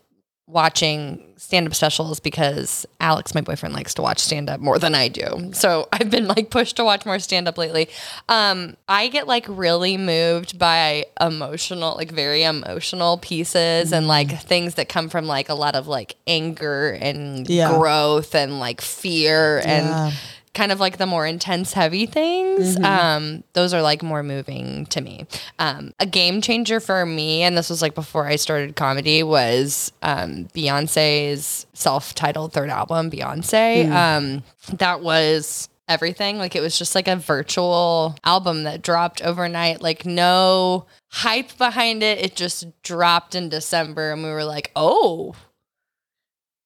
watching 0.51 1.25
stand 1.37 1.67
up 1.67 1.75
specials 1.75 2.21
because 2.21 2.85
Alex, 3.01 3.35
my 3.35 3.41
boyfriend, 3.41 3.75
likes 3.75 3.95
to 3.95 4.03
watch 4.03 4.19
stand 4.19 4.51
up 4.51 4.61
more 4.61 4.79
than 4.79 4.95
I 4.95 5.09
do. 5.09 5.51
So 5.55 5.89
I've 5.93 6.11
been 6.11 6.27
like 6.29 6.51
pushed 6.51 6.77
to 6.77 6.85
watch 6.85 7.07
more 7.07 7.19
stand 7.19 7.49
up 7.49 7.57
lately. 7.57 7.89
Um, 8.29 8.77
I 8.89 9.09
get 9.09 9.27
like 9.27 9.47
really 9.49 9.97
moved 9.97 10.59
by 10.59 11.07
emotional, 11.21 11.97
like 11.97 12.11
very 12.11 12.43
emotional 12.43 13.17
pieces 13.19 13.93
and 13.93 14.07
like 14.07 14.31
things 14.43 14.75
that 14.75 14.89
come 14.89 15.09
from 15.09 15.27
like 15.27 15.49
a 15.49 15.55
lot 15.55 15.75
of 15.75 15.87
like 15.87 16.17
anger 16.27 16.91
and 17.01 17.49
Yeah. 17.49 17.77
growth 17.79 18.35
and 18.35 18.61
like 18.61 18.81
fear 18.81 19.59
and 19.65 19.87
Yeah. 19.89 20.11
Kind 20.53 20.73
of 20.73 20.81
like 20.81 20.99
the 20.99 21.07
more 21.07 21.27
intense 21.27 21.73
heavy 21.73 22.07
things 22.07 22.77
um 22.85 23.45
those 23.53 23.73
are 23.73 23.83
like 23.83 24.03
more 24.03 24.23
moving 24.23 24.85
to 24.87 25.01
me. 25.01 25.27
Um 25.59 25.93
a 26.01 26.07
game 26.07 26.41
changer 26.41 26.81
for 26.81 27.07
me 27.07 27.43
and 27.43 27.57
this 27.57 27.71
was 27.71 27.81
like 27.83 27.95
before 27.95 28.27
i 28.27 28.37
started 28.37 28.75
comedy 28.77 29.23
was 29.23 29.93
um 30.03 30.49
beyonce's 30.55 31.67
self-titled 31.73 32.53
third 32.53 32.69
album 32.71 33.11
beyonce. 33.11 33.89
Um 33.91 34.43
that 34.79 35.01
was 35.03 35.69
everything. 35.89 36.39
Like 36.39 36.55
it 36.55 36.61
was 36.61 36.79
just 36.79 36.95
like 36.95 37.09
a 37.09 37.17
virtual 37.17 38.17
album 38.25 38.63
that 38.63 38.81
dropped 38.83 39.23
overnight. 39.23 39.83
Like 39.83 40.07
no 40.07 40.87
hype 41.09 41.57
behind 41.59 42.03
it. 42.03 42.19
It 42.19 42.37
just 42.37 42.67
dropped 42.83 43.35
in 43.35 43.49
december 43.49 44.13
and 44.13 44.23
we 44.23 44.31
were 44.31 44.45
like 44.45 44.71
oh 44.77 45.35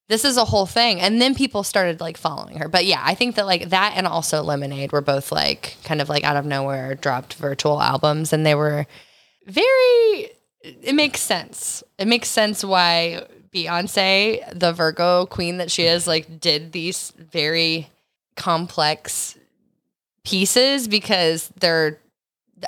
this 0.09 0.25
is 0.25 0.37
a 0.37 0.45
whole 0.45 0.67
thing. 0.67 1.01
And 1.01 1.21
then 1.21 1.35
people 1.35 1.63
started 1.63 2.01
like 2.01 2.17
following 2.17 2.59
her. 2.59 2.69
But 2.69 2.85
yeah 2.85 3.03
i 3.05 3.15
think 3.15 3.37
that 3.37 3.47
like 3.47 3.71
that 3.71 3.95
and 3.97 4.07
also 4.07 4.43
lemonade 4.43 4.93
were 4.93 5.01
both 5.01 5.33
like 5.33 5.77
kind 5.85 6.01
of 6.01 6.09
like 6.09 6.25
out 6.25 6.37
of 6.37 6.45
nowhere 6.47 6.95
dropped 6.95 7.35
virtual 7.35 7.81
albums. 7.81 8.33
And 8.33 8.45
they 8.45 8.55
were 8.55 8.87
very 9.47 10.31
it 10.63 10.95
makes 10.95 11.21
sense. 11.21 11.85
It 11.99 12.09
makes 12.09 12.29
sense 12.29 12.65
why 12.65 13.27
beyonce 13.55 14.43
the 14.59 14.73
virgo 14.73 15.27
queen 15.27 15.59
that 15.59 15.71
she 15.71 15.85
is 15.85 16.07
like 16.07 16.41
did 16.41 16.73
these 16.73 17.13
very 17.19 17.89
complex 18.35 19.39
pieces 20.25 20.89
because 20.89 21.49
their 21.61 22.01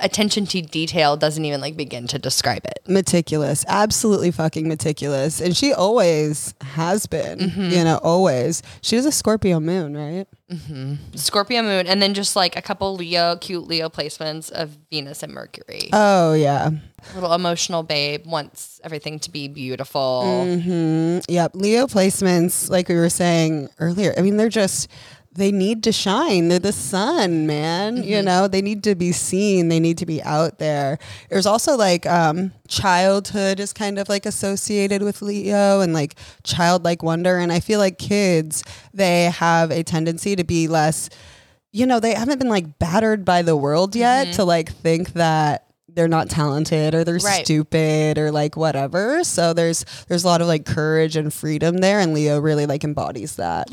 attention 0.01 0.45
to 0.47 0.61
detail 0.61 1.17
doesn't 1.17 1.43
even 1.45 1.61
like 1.61 1.75
begin 1.77 2.07
to 2.07 2.19
describe 2.19 2.65
it 2.65 2.79
meticulous, 2.87 3.65
absolutely 3.67 4.31
fucking 4.31 4.67
meticulous. 4.67 5.41
And 5.41 5.55
she 5.55 5.73
always 5.73 6.53
has 6.61 7.05
been, 7.05 7.51
you 7.55 7.83
know, 7.83 7.99
always. 8.03 8.63
She 8.81 8.95
was 8.95 9.05
a 9.05 9.11
Scorpio 9.11 9.59
moon, 9.59 9.95
right? 9.97 10.25
Scorpio 11.15 11.61
moon, 11.61 11.87
and 11.87 12.01
then 12.01 12.13
just 12.13 12.35
like 12.35 12.55
a 12.55 12.61
couple 12.61 12.95
Leo, 12.95 13.35
cute 13.37 13.67
Leo 13.67 13.89
placements 13.89 14.51
of 14.51 14.69
Venus 14.91 15.23
and 15.23 15.33
Mercury. 15.33 15.89
Oh, 15.93 16.33
yeah. 16.33 16.69
Little 17.13 17.33
emotional 17.33 17.83
babe 17.83 18.25
wants 18.25 18.79
everything 18.83 19.19
to 19.19 19.31
be 19.31 19.47
beautiful. 19.47 20.45
hmm 20.45 21.19
Yep. 21.27 21.51
Leo 21.55 21.87
placements, 21.87 22.69
like 22.69 22.87
we 22.89 22.95
were 22.95 23.09
saying 23.09 23.69
earlier, 23.79 24.13
I 24.17 24.21
mean, 24.21 24.37
they're 24.37 24.49
just, 24.49 24.89
they 25.37 25.51
need 25.51 25.83
to 25.83 25.91
shine. 25.91 26.47
They're 26.49 26.59
the 26.59 26.71
sun, 26.73 27.45
man. 27.47 27.97
You 28.03 28.21
know, 28.23 28.47
they 28.47 28.61
need 28.61 28.83
to 28.85 28.95
be 28.95 29.11
seen. 29.11 29.69
They 29.69 29.79
need 29.79 29.97
to 29.99 30.05
be 30.05 30.21
out 30.23 30.57
there. 30.57 30.97
There's 31.29 31.45
also 31.45 31.77
like 31.77 32.05
um, 32.07 32.51
childhood 32.67 33.59
is 33.59 33.71
kind 33.71 33.99
of 33.99 34.09
like 34.09 34.25
associated 34.25 35.03
with 35.03 35.21
Leo 35.21 35.81
and 35.81 35.93
like 35.93 36.15
childlike 36.43 37.03
wonder. 37.03 37.37
And 37.37 37.51
I 37.51 37.59
feel 37.59 37.79
like 37.79 37.97
kids, 37.99 38.63
they 38.93 39.25
have 39.25 39.69
a 39.71 39.83
tendency 39.83 40.35
to 40.35 40.43
be 40.43 40.67
less, 40.67 41.09
you 41.71 41.85
know, 41.85 41.99
they 41.99 42.15
haven't 42.15 42.39
been 42.39 42.49
like 42.49 42.79
battered 42.79 43.23
by 43.23 43.43
the 43.43 43.55
world 43.55 43.95
yet 43.95 44.33
to 44.35 44.43
like 44.43 44.71
think 44.71 45.13
that 45.13 45.65
they're 45.89 46.07
not 46.07 46.29
talented 46.29 46.93
or 46.93 47.03
they're 47.03 47.15
Right. 47.17 47.43
stupid 47.45 48.17
or 48.19 48.31
like 48.31 48.55
whatever. 48.55 49.23
So 49.23 49.53
there's 49.53 49.83
there's 50.07 50.23
a 50.23 50.27
lot 50.27 50.41
of 50.41 50.47
like 50.47 50.65
courage 50.65 51.15
and 51.15 51.33
freedom 51.33 51.77
there 51.77 51.99
and 51.99 52.13
Leo 52.13 52.39
really 52.39 52.65
like 52.67 52.83
embodies 52.83 53.37
that. 53.37 53.67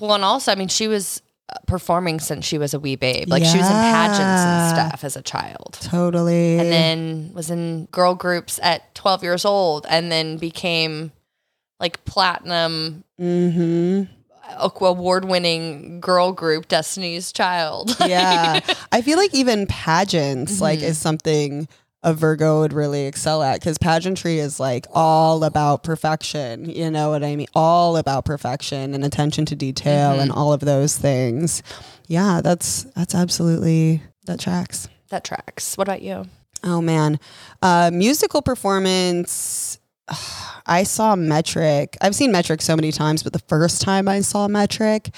Well, 0.00 0.14
and 0.14 0.24
also, 0.24 0.52
I 0.52 0.54
mean, 0.54 0.68
she 0.68 0.88
was 0.88 1.22
uh, 1.50 1.54
performing 1.66 2.20
since 2.20 2.44
she 2.44 2.58
was 2.58 2.74
a 2.74 2.80
wee 2.80 2.96
babe. 2.96 3.28
Like 3.28 3.44
she 3.44 3.56
was 3.58 3.68
in 3.70 3.80
pageants 3.80 4.44
and 4.44 4.54
Yeah. 4.54 4.72
stuff 4.90 5.04
as 5.04 5.16
a 5.16 5.22
child. 5.22 5.78
Totally. 5.80 6.58
And 6.58 6.70
then 6.70 7.30
was 7.34 7.50
in 7.50 7.86
girl 7.90 8.14
groups 8.14 8.60
at 8.62 8.94
12 8.94 9.22
years 9.22 9.44
old 9.44 9.86
and 9.88 10.10
then 10.12 10.36
became 10.38 11.12
like 11.80 12.04
platinum 12.04 13.04
hmm 13.18 14.02
award 14.80 15.26
winning 15.26 16.00
girl 16.00 16.32
group 16.32 16.68
Destiny's 16.68 17.32
Child. 17.32 17.96
Yeah. 18.06 18.60
I 18.92 19.02
feel 19.02 19.18
like 19.18 19.34
even 19.34 19.66
pageants 19.66 20.60
like 20.60 20.80
is 20.80 20.96
something 20.98 21.68
a 22.02 22.14
Virgo 22.14 22.60
would 22.60 22.72
really 22.72 23.06
excel 23.06 23.42
at 23.42 23.60
because 23.60 23.76
pageantry 23.78 24.38
is 24.38 24.60
like 24.60 24.86
all 24.92 25.42
about 25.42 25.82
perfection. 25.82 26.68
You 26.68 26.90
know 26.90 27.10
what 27.10 27.24
I 27.24 27.34
mean? 27.34 27.48
All 27.54 27.96
about 27.96 28.24
perfection 28.24 28.94
and 28.94 29.04
attention 29.04 29.44
to 29.46 29.56
detail 29.56 30.20
and 30.20 30.30
all 30.30 30.52
of 30.52 30.60
those 30.60 30.96
things. 30.96 31.62
Yeah, 32.06 32.40
that's 32.42 32.84
that's 32.94 33.14
absolutely 33.14 34.02
that 34.26 34.38
tracks. 34.40 34.88
That 35.08 35.24
tracks. 35.24 35.76
What 35.76 35.88
about 35.88 36.02
you? 36.02 36.26
Oh 36.62 36.80
man, 36.80 37.18
uh, 37.62 37.90
musical 37.92 38.42
performance. 38.42 39.78
I 40.66 40.82
saw 40.84 41.16
Metric. 41.16 41.96
I've 42.00 42.14
seen 42.14 42.30
Metric 42.30 42.62
so 42.62 42.76
many 42.76 42.92
times, 42.92 43.22
but 43.22 43.32
the 43.32 43.38
first 43.40 43.80
time 43.80 44.06
I 44.06 44.20
saw 44.20 44.46
Metric, 44.46 45.10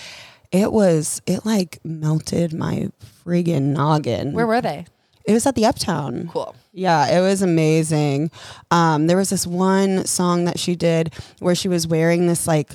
it 0.52 0.72
was 0.72 1.20
it 1.26 1.44
like 1.44 1.78
melted 1.84 2.54
my 2.54 2.88
friggin' 3.24 3.74
noggin. 3.74 4.32
Where 4.32 4.46
were 4.46 4.60
they? 4.60 4.86
It 5.30 5.34
was 5.34 5.46
at 5.46 5.54
the 5.54 5.64
Uptown. 5.64 6.28
Cool. 6.32 6.56
Yeah, 6.72 7.06
it 7.16 7.20
was 7.20 7.40
amazing. 7.40 8.32
Um, 8.72 9.06
there 9.06 9.16
was 9.16 9.30
this 9.30 9.46
one 9.46 10.04
song 10.04 10.44
that 10.46 10.58
she 10.58 10.74
did 10.74 11.14
where 11.38 11.54
she 11.54 11.68
was 11.68 11.86
wearing 11.86 12.26
this 12.26 12.48
like 12.48 12.74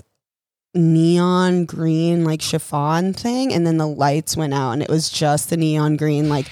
neon 0.74 1.66
green 1.66 2.24
like 2.24 2.42
chiffon 2.42 3.12
thing 3.12 3.52
and 3.54 3.68
then 3.68 3.78
the 3.78 3.88
lights 3.88 4.38
went 4.38 4.54
out 4.54 4.72
and 4.72 4.82
it 4.82 4.90
was 4.90 5.10
just 5.10 5.50
the 5.50 5.58
neon 5.58 5.96
green 5.96 6.28
like 6.30 6.48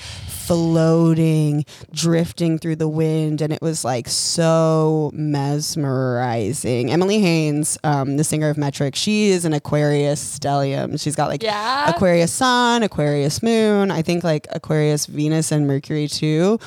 floating 0.47 1.65
drifting 1.91 2.57
through 2.57 2.75
the 2.75 2.87
wind 2.87 3.41
and 3.41 3.53
it 3.53 3.61
was 3.61 3.83
like 3.85 4.07
so 4.07 5.09
mesmerizing 5.13 6.91
emily 6.91 7.19
haines 7.19 7.77
um, 7.83 8.17
the 8.17 8.23
singer 8.23 8.49
of 8.49 8.57
metric 8.57 8.95
she 8.95 9.29
is 9.29 9.45
an 9.45 9.53
aquarius 9.53 10.39
stellium 10.39 10.99
she's 11.01 11.15
got 11.15 11.29
like 11.29 11.41
Yeah. 11.43 11.89
aquarius 11.89 12.31
sun 12.33 12.83
aquarius 12.83 13.41
moon 13.41 13.91
i 13.91 14.01
think 14.01 14.23
like 14.23 14.47
aquarius 14.51 15.05
venus 15.05 15.51
and 15.51 15.67
mercury 15.67 16.07
too 16.07 16.59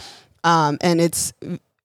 um, 0.45 0.79
and 0.81 1.01
it's 1.01 1.33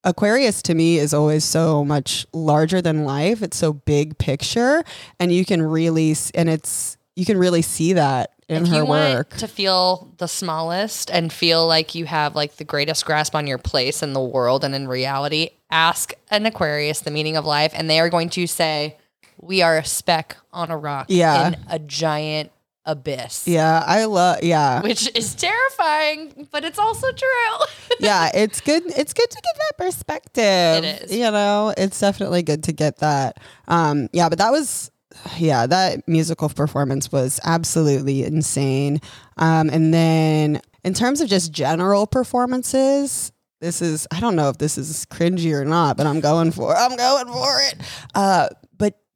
Aquarius 0.03 0.63
to 0.63 0.73
me 0.73 0.97
is 0.97 1.13
always 1.13 1.43
so 1.43 1.85
much 1.85 2.25
larger 2.33 2.81
than 2.81 3.05
life. 3.05 3.43
It's 3.43 3.55
so 3.57 3.73
big 3.73 4.17
picture, 4.17 4.83
and 5.19 5.31
you 5.31 5.45
can 5.45 5.61
really 5.61 6.15
and 6.33 6.49
it's 6.49 6.97
you 7.15 7.25
can 7.25 7.37
really 7.37 7.61
see 7.61 7.93
that 7.93 8.31
in 8.47 8.63
if 8.63 8.69
her 8.69 8.77
you 8.77 8.85
work. 8.85 9.29
want 9.31 9.39
to 9.39 9.47
feel 9.47 10.13
the 10.17 10.27
smallest 10.27 11.09
and 11.11 11.31
feel 11.31 11.67
like 11.67 11.95
you 11.95 12.05
have 12.05 12.35
like 12.35 12.55
the 12.57 12.63
greatest 12.63 13.05
grasp 13.05 13.35
on 13.35 13.47
your 13.47 13.57
place 13.57 14.01
in 14.03 14.13
the 14.13 14.21
world 14.21 14.63
and 14.63 14.73
in 14.75 14.87
reality, 14.87 15.49
ask 15.69 16.13
an 16.29 16.45
Aquarius 16.45 17.01
the 17.01 17.11
meaning 17.11 17.37
of 17.37 17.45
life, 17.45 17.71
and 17.75 17.89
they 17.89 17.99
are 17.99 18.09
going 18.09 18.29
to 18.31 18.47
say, 18.47 18.97
"We 19.39 19.61
are 19.61 19.77
a 19.77 19.85
speck 19.85 20.37
on 20.51 20.69
a 20.71 20.77
rock 20.77 21.05
Yeah. 21.09 21.47
in 21.49 21.57
a 21.69 21.79
giant 21.79 22.51
abyss." 22.85 23.47
yeah, 23.47 23.83
I 23.85 24.05
love. 24.05 24.43
Yeah, 24.43 24.81
Which 24.81 25.09
is 25.15 25.33
terrifying, 25.35 26.47
but 26.51 26.63
it's 26.65 26.79
also 26.79 27.11
true. 27.11 27.65
yeah, 27.99 28.29
it's 28.33 28.59
good. 28.61 28.83
It's 28.85 29.13
good 29.13 29.29
to 29.29 29.41
get 29.41 29.55
that 29.57 29.77
perspective. 29.85 30.83
It 30.83 31.03
is. 31.03 31.15
You 31.17 31.31
know, 31.31 31.73
it's 31.77 31.99
definitely 31.99 32.43
good 32.43 32.63
to 32.63 32.73
get 32.73 32.97
that. 32.97 33.37
Um, 33.67 34.09
yeah, 34.13 34.29
but 34.29 34.37
that 34.39 34.51
was, 34.51 34.90
yeah, 35.37 35.67
that 35.67 36.07
musical 36.07 36.49
performance 36.49 37.11
was 37.11 37.39
absolutely 37.43 38.23
insane. 38.23 39.01
Um, 39.37 39.69
and 39.69 39.93
then 39.93 40.61
in 40.83 40.93
terms 40.93 41.21
of 41.21 41.29
just 41.29 41.51
general 41.51 42.07
performances, 42.07 43.31
this 43.59 43.81
is 43.81 44.07
I 44.11 44.19
don't 44.19 44.35
know 44.35 44.49
if 44.49 44.57
this 44.57 44.77
is 44.77 45.05
cringy 45.05 45.53
or 45.53 45.63
not, 45.63 45.95
but 45.95 46.07
I'm 46.07 46.19
going 46.19 46.51
for 46.51 46.75
I'm 46.75 46.95
going 46.95 47.27
for 47.27 47.61
it. 47.61 47.75
Uh, 48.15 48.49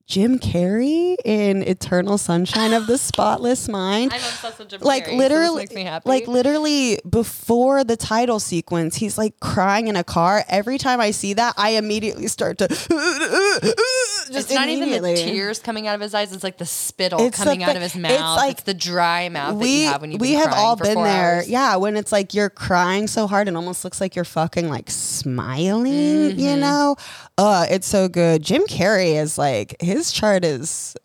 Jim 0.08 0.38
Carrey 0.38 1.16
in 1.26 1.64
Eternal 1.64 2.20
Sunshine 2.20 2.74
of 2.74 2.86
the 2.86 2.98
Spotless 2.98 3.68
Mind 3.70 4.14
I'm 4.14 4.20
obsessed 4.20 4.60
with 4.60 4.70
Jim 4.70 4.82
like 4.82 5.06
Carrey, 5.06 5.10
so 5.10 5.16
literally 5.18 5.84
happy. 5.84 6.08
like 6.10 6.28
literally 6.28 7.00
before 7.10 7.84
the 7.84 7.98
title 7.98 8.40
sequence 8.40 8.96
he's 8.98 9.18
like 9.18 9.40
crying 9.40 9.88
in 9.88 9.96
a 9.96 10.04
car 10.04 10.44
every 10.48 10.78
time 10.78 11.02
i 11.02 11.10
see 11.10 11.34
that 11.34 11.56
i 11.58 11.72
immediately 11.72 12.28
start 12.28 12.60
to 12.60 12.68
just 12.68 12.90
it's 12.92 14.52
not 14.54 14.70
even 14.70 14.90
the 15.02 15.16
tears 15.16 15.58
coming 15.60 15.88
out 15.88 15.96
of 15.96 16.02
his 16.02 16.14
eyes; 16.14 16.32
it's 16.32 16.44
like 16.44 16.58
the 16.60 16.66
spittle 16.68 17.20
It's 17.22 17.38
the 17.40 17.44
coming 17.44 17.64
out 17.64 17.76
of 17.76 17.82
his 17.82 17.96
mouth. 17.96 18.12
it's 18.12 18.22
like- 18.22 18.52
it's 18.52 18.64
the 18.64 18.74
dry 18.76 19.30
mouth 19.30 19.54
that 19.58 19.64
we 19.64 19.82
you 19.84 19.88
have 19.88 20.02
when 20.02 20.12
you've 20.12 20.22
we 20.22 20.34
have 20.34 20.54
all 20.54 20.76
been 20.76 20.96
there 21.02 21.36
hours. 21.38 21.50
yeah 21.50 21.76
when 21.78 21.98
it's 21.98 22.12
like 22.12 22.34
you're 22.36 22.50
crying 22.52 23.08
so 23.08 23.26
hard 23.26 23.48
it 23.48 23.56
almost 23.56 23.84
looks 23.84 24.00
like 24.00 24.16
you're 24.16 24.24
fucking 24.26 24.70
like 24.70 24.90
smiling 24.92 25.94
Mm-hmm. 25.96 26.40
you 26.40 26.56
know 26.58 26.96
uh 27.38 27.66
it's 27.70 27.88
so 27.88 28.08
good 28.08 28.42
jim 28.44 28.64
carrey 28.68 29.20
is 29.22 29.38
like 29.38 29.76
his 29.82 29.95
chart 30.12 30.44
is 30.46 30.96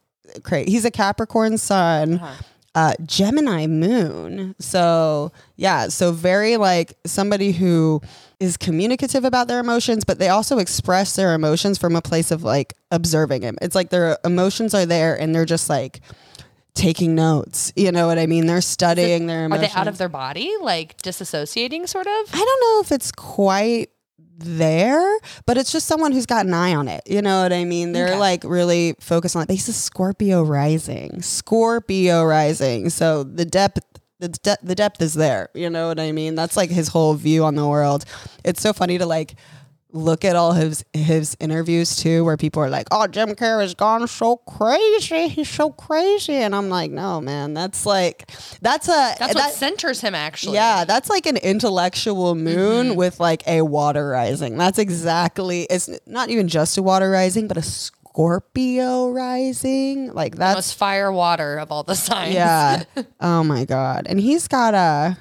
crazy 0.43 0.71
he's 0.71 0.85
a 0.85 0.91
capricorn 0.91 1.59
sun 1.59 2.15
Uh-huh. 2.15 2.43
uh, 2.75 2.95
Gemini 3.05 3.67
moon. 3.67 4.55
So, 4.61 5.33
yeah, 5.57 5.89
so 5.89 6.13
very 6.13 6.57
like 6.57 6.95
somebody 7.05 7.51
who 7.53 8.01
is 8.39 8.57
communicative 8.57 9.25
about 9.25 9.49
their 9.49 9.59
emotions, 9.59 10.05
but 10.05 10.19
they 10.21 10.29
also 10.29 10.59
express 10.59 11.17
their 11.17 11.35
emotions 11.35 11.79
from 11.79 11.97
a 11.97 12.01
place 12.01 12.31
of 12.31 12.45
like 12.45 12.75
observing 12.93 13.43
him. 13.43 13.59
It's 13.61 13.75
like 13.75 13.91
their 13.91 14.19
emotions 14.25 14.73
are 14.73 14.87
there 14.87 15.19
and 15.21 15.35
they're 15.35 15.45
just 15.45 15.69
like 15.69 16.01
taking 16.75 17.17
notes. 17.17 17.73
You 17.75 17.91
know 17.91 18.07
what 18.07 18.19
I 18.19 18.27
mean? 18.27 18.47
They're 18.47 18.61
studying 18.63 19.27
their 19.27 19.47
emotions. 19.47 19.73
Are 19.73 19.75
they 19.75 19.81
out 19.81 19.89
of 19.89 19.99
their 19.99 20.09
body, 20.09 20.55
like 20.63 20.97
disassociating, 21.03 21.89
sort 21.89 22.07
of? 22.07 22.13
I 22.33 22.39
don't 22.39 22.61
know 22.63 22.81
if 22.83 22.93
it's 22.93 23.11
quite 23.13 23.91
there, 24.41 25.19
but 25.47 25.57
it's 25.57 25.73
just 25.73 25.87
someone 25.87 26.13
who's 26.13 26.27
got 26.27 26.47
an 26.47 26.55
eye 26.55 26.75
on 26.75 26.89
it. 26.89 27.03
You 27.07 27.23
know 27.23 27.43
what 27.43 27.53
I 27.53 27.65
mean? 27.65 27.93
They're 27.93 28.09
Okay. 28.09 28.17
like 28.19 28.45
really 28.45 28.95
focused 29.01 29.37
on 29.37 29.43
it. 29.43 29.47
But 29.47 29.57
he's 29.57 29.69
a 29.69 29.73
Scorpio 29.73 30.43
rising, 30.43 31.23
Scorpio 31.23 32.25
rising. 32.25 32.91
So 32.91 33.23
the 33.25 33.45
depth. 33.45 33.81
The, 34.21 34.29
de- 34.29 34.59
the 34.63 34.75
depth 34.75 35.01
is 35.01 35.15
there. 35.15 35.49
You 35.55 35.71
know 35.71 35.89
what 35.89 35.99
I 35.99 36.13
mean? 36.13 36.35
That's 36.35 36.55
like 36.55 36.69
his 36.69 36.89
whole 36.89 37.15
view 37.15 37.43
on 37.43 37.55
the 37.55 37.67
world. 37.67 38.05
It's 38.45 38.61
so 38.61 38.75
funny 38.75 38.99
to 38.99 39.07
like 39.07 39.35
look 39.93 40.25
at 40.25 40.37
all 40.37 40.53
his 40.53 40.85
his 40.93 41.37
interviews 41.41 41.97
too, 41.97 42.25
where 42.25 42.37
people 42.37 42.63
are 42.63 42.71
like, 42.71 42.87
"Oh, 42.91 43.07
Jim 43.07 43.31
Carrey's 43.31 43.75
gone 43.75 44.07
so 44.09 44.37
crazy. 44.37 45.29
He's 45.29 45.49
so 45.49 45.71
crazy," 45.71 46.35
and 46.35 46.55
I'm 46.55 46.69
like, 46.69 46.91
"No, 46.91 47.21
man. 47.21 47.55
That's 47.55 47.85
like 47.87 48.31
that's 48.63 48.89
a 48.89 49.15
That's 49.19 49.21
what 49.21 49.37
that- 49.37 49.53
centers 49.55 50.01
him, 50.01 50.15
actually. 50.15 50.55
yeah, 50.55 50.85
that's 50.85 51.09
like 51.11 51.27
an 51.27 51.37
intellectual 51.39 52.35
moon 52.35 52.89
Mm-hmm. 52.89 52.95
with 52.97 53.21
like 53.21 53.43
a 53.47 53.63
water 53.63 54.09
rising. 54.09 54.57
That's 54.57 54.79
exactly. 54.79 55.63
It's 55.71 55.89
not 56.07 56.31
even 56.31 56.49
just 56.49 56.79
a 56.79 56.83
water 56.83 57.11
rising, 57.11 57.49
but 57.49 57.57
a 57.57 57.63
Scorpio 57.63 59.11
rising. 59.11 60.13
Like 60.13 60.37
that's 60.37 60.57
Most 60.57 60.75
fire 60.75 61.11
water 61.11 61.59
of 61.59 61.73
all 61.73 61.83
the 61.83 61.95
signs. 61.95 62.35
yeah. 62.35 62.85
oh 63.21 63.43
my 63.45 63.65
god. 63.65 64.07
And 64.09 64.21
he's 64.21 64.47
got 64.49 64.75
a. 64.75 65.17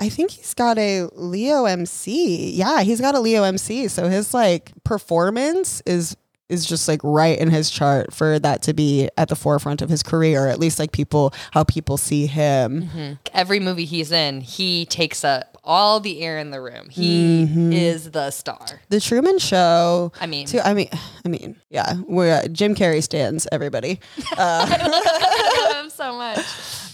I 0.00 0.08
think 0.08 0.30
he's 0.30 0.54
got 0.54 0.78
a 0.78 1.04
Leo 1.14 1.66
MC. 1.66 2.52
Yeah, 2.52 2.80
he's 2.82 3.00
got 3.00 3.14
a 3.14 3.20
Leo 3.20 3.42
MC. 3.42 3.86
So 3.88 4.08
his 4.08 4.32
like 4.34 4.72
performance 4.82 5.82
is 5.86 6.16
is 6.48 6.66
just 6.66 6.88
like 6.88 7.00
right 7.04 7.38
in 7.38 7.48
his 7.48 7.70
chart 7.70 8.12
for 8.12 8.38
that 8.40 8.60
to 8.62 8.74
be 8.74 9.08
at 9.16 9.28
the 9.28 9.36
forefront 9.36 9.82
of 9.82 9.88
his 9.88 10.02
career, 10.02 10.46
or 10.46 10.48
at 10.48 10.58
least 10.58 10.78
like 10.80 10.90
people 10.90 11.32
how 11.52 11.62
people 11.64 11.96
see 11.96 12.26
him. 12.26 13.18
Every 13.32 13.60
movie 13.60 13.84
he's 13.84 14.10
in, 14.10 14.40
he 14.40 14.84
takes 14.86 15.22
up 15.22 15.58
all 15.62 16.00
the 16.00 16.22
air 16.22 16.38
in 16.38 16.50
the 16.50 16.60
room. 16.60 16.88
He 16.88 17.44
Mm-hmm. 17.44 17.72
is 17.72 18.10
the 18.10 18.30
star. 18.32 18.80
The 18.88 18.98
Truman 18.98 19.38
Show. 19.38 20.12
I 20.20 20.26
mean- 20.26 20.46
too. 20.46 20.58
I 20.60 20.74
mean, 20.74 20.88
I 21.24 21.28
mean, 21.28 21.54
yeah. 21.68 21.94
We're 22.08 22.32
uh, 22.42 22.48
Jim 22.48 22.74
Carrey 22.74 23.02
stands. 23.02 23.46
Everybody. 23.52 24.00
I 24.32 25.68
love 25.76 25.84
him 25.84 25.90
so 25.90 26.16
much. 26.16 26.44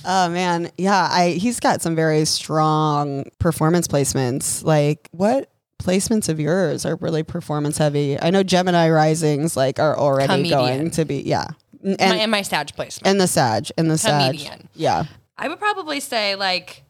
Oh 0.07 0.29
man, 0.29 0.71
yeah. 0.79 1.09
I 1.11 1.31
he's 1.31 1.59
got 1.61 1.83
some 1.83 1.97
very 1.97 2.25
strong 2.25 3.25
performance 3.41 3.89
placements. 3.89 4.65
Like 4.65 5.09
what 5.11 5.51
placements 5.83 6.29
of 6.29 6.39
yours 6.39 6.87
are 6.87 6.97
really 6.97 7.25
performance 7.25 7.77
heavy? 7.79 8.19
I 8.21 8.31
know 8.31 8.43
Gemini 8.43 8.89
Risings 8.89 9.57
like 9.57 9.79
are 9.81 9.99
already 9.99 10.29
Comedian. 10.29 10.59
going 10.59 10.91
to 10.93 11.05
be 11.05 11.23
yeah, 11.23 11.47
and 11.83 11.99
my, 11.99 12.17
and 12.17 12.31
my 12.31 12.43
Sag 12.43 12.75
placement. 12.75 13.09
and 13.09 13.21
the 13.21 13.27
Sag 13.27 13.69
and 13.77 13.91
the 13.91 13.99
Sag. 13.99 14.39
Yeah. 14.75 15.05
I 15.37 15.49
would 15.49 15.59
probably 15.59 16.01
say 16.01 16.37
like 16.37 16.85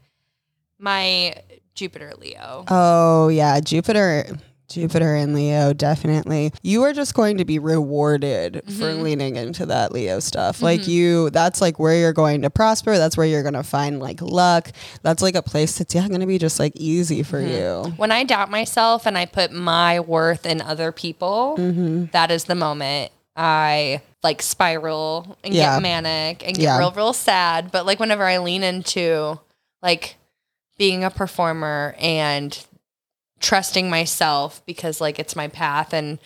my 0.79 1.35
Jupiter 1.75 2.13
Leo. 2.19 2.65
Oh 2.69 3.29
yeah, 3.29 3.61
Jupiter. 3.61 4.27
Jupiter 4.69 5.15
and 5.15 5.35
Leo, 5.35 5.73
definitely. 5.73 6.53
You 6.63 6.83
are 6.83 6.93
just 6.93 7.15
going 7.15 7.39
to 7.39 7.45
be 7.45 7.59
rewarded 7.59 8.63
for 8.67 8.71
Mm-hmm. 8.87 9.03
leaning 9.03 9.37
into 9.37 9.67
that 9.67 9.93
Leo 9.93 10.19
stuff. 10.21 10.61
Like 10.63 10.87
you, 10.89 11.31
that's 11.31 11.61
like 11.61 11.79
where 11.79 11.95
you're 11.95 12.13
going 12.13 12.43
to 12.43 12.51
prosper. 12.51 12.99
That's 12.99 13.17
where 13.17 13.27
you're 13.27 13.43
going 13.43 13.55
to 13.55 13.63
find 13.63 14.01
like 14.01 14.21
luck. 14.21 14.73
That's 15.03 15.23
like 15.23 15.35
a 15.35 15.43
place 15.43 15.79
that's 15.79 15.95
yeah, 15.95 16.09
going 16.09 16.21
to 16.21 16.27
be 16.27 16.39
just 16.39 16.59
like 16.59 16.73
easy 16.77 17.23
for 17.23 17.41
Mm-hmm. 17.41 17.89
you. 17.89 17.93
When 17.97 18.11
I 18.13 18.25
doubt 18.25 18.51
myself 18.51 19.07
and 19.07 19.17
I 19.17 19.27
put 19.27 19.53
my 19.53 20.01
worth 20.01 20.45
in 20.47 20.61
other 20.61 20.93
people, 20.93 21.55
Mm-hmm. 21.59 22.07
that 22.13 22.31
is 22.31 22.45
the 22.45 22.55
moment 22.55 23.13
I 23.37 24.03
like 24.23 24.43
spiral 24.43 25.37
and 25.45 25.55
Yeah. 25.55 25.77
get 25.77 25.83
manic 25.83 26.45
and 26.47 26.57
get 26.57 26.63
Yeah. 26.63 26.79
real, 26.79 26.91
real 26.91 27.13
sad. 27.13 27.71
But 27.71 27.87
like 27.87 28.01
whenever 28.01 28.25
I 28.25 28.39
lean 28.39 28.63
into 28.65 29.39
like 29.83 30.17
being 30.79 31.05
a 31.05 31.11
performer 31.11 31.95
and 32.01 32.59
trusting 33.41 33.91
myself 33.91 34.65
because 34.67 35.01
like 35.01 35.19
it's 35.19 35.37
my 35.37 35.49
path 35.49 35.93
and 35.93 36.19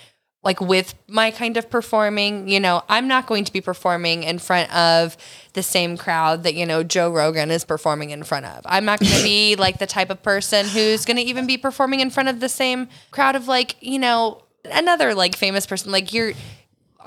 like 0.43 0.61
with 0.61 0.95
my 1.07 1.31
kind 1.31 1.57
of 1.59 1.69
performing, 1.69 2.49
you 2.49 2.61
know, 2.61 2.83
I'm 2.88 3.07
not 3.09 3.26
going 3.26 3.45
to 3.45 3.52
be 3.52 3.61
performing 3.61 4.23
in 4.23 4.38
front 4.38 4.75
of 4.75 5.17
the 5.52 5.62
same 5.62 5.99
crowd 5.99 6.45
that, 6.45 6.55
you 6.55 6.64
know, 6.64 6.83
Joe 6.83 7.11
Rogan 7.11 7.50
is 7.50 7.64
performing 7.64 8.11
in 8.11 8.23
front 8.23 8.47
of. 8.47 8.62
I'm 8.64 8.87
not 8.87 9.00
going 9.00 9.12
to 9.12 9.23
be 9.23 9.57
like 9.59 9.79
the 9.79 9.87
type 9.87 10.09
of 10.09 10.23
person 10.23 10.67
who's 10.67 11.05
going 11.05 11.19
to 11.19 11.23
even 11.23 11.47
be 11.47 11.59
performing 11.59 12.00
in 12.00 12.09
front 12.09 12.31
of 12.31 12.40
the 12.40 12.49
same 12.49 12.88
crowd 13.11 13.37
of 13.37 13.49
like, 13.49 13.76
you 13.81 13.99
know, 13.99 14.43
another 14.64 15.14
like 15.14 15.37
famous 15.37 15.67
person. 15.67 15.93
Like 15.93 16.14
you're 16.14 16.33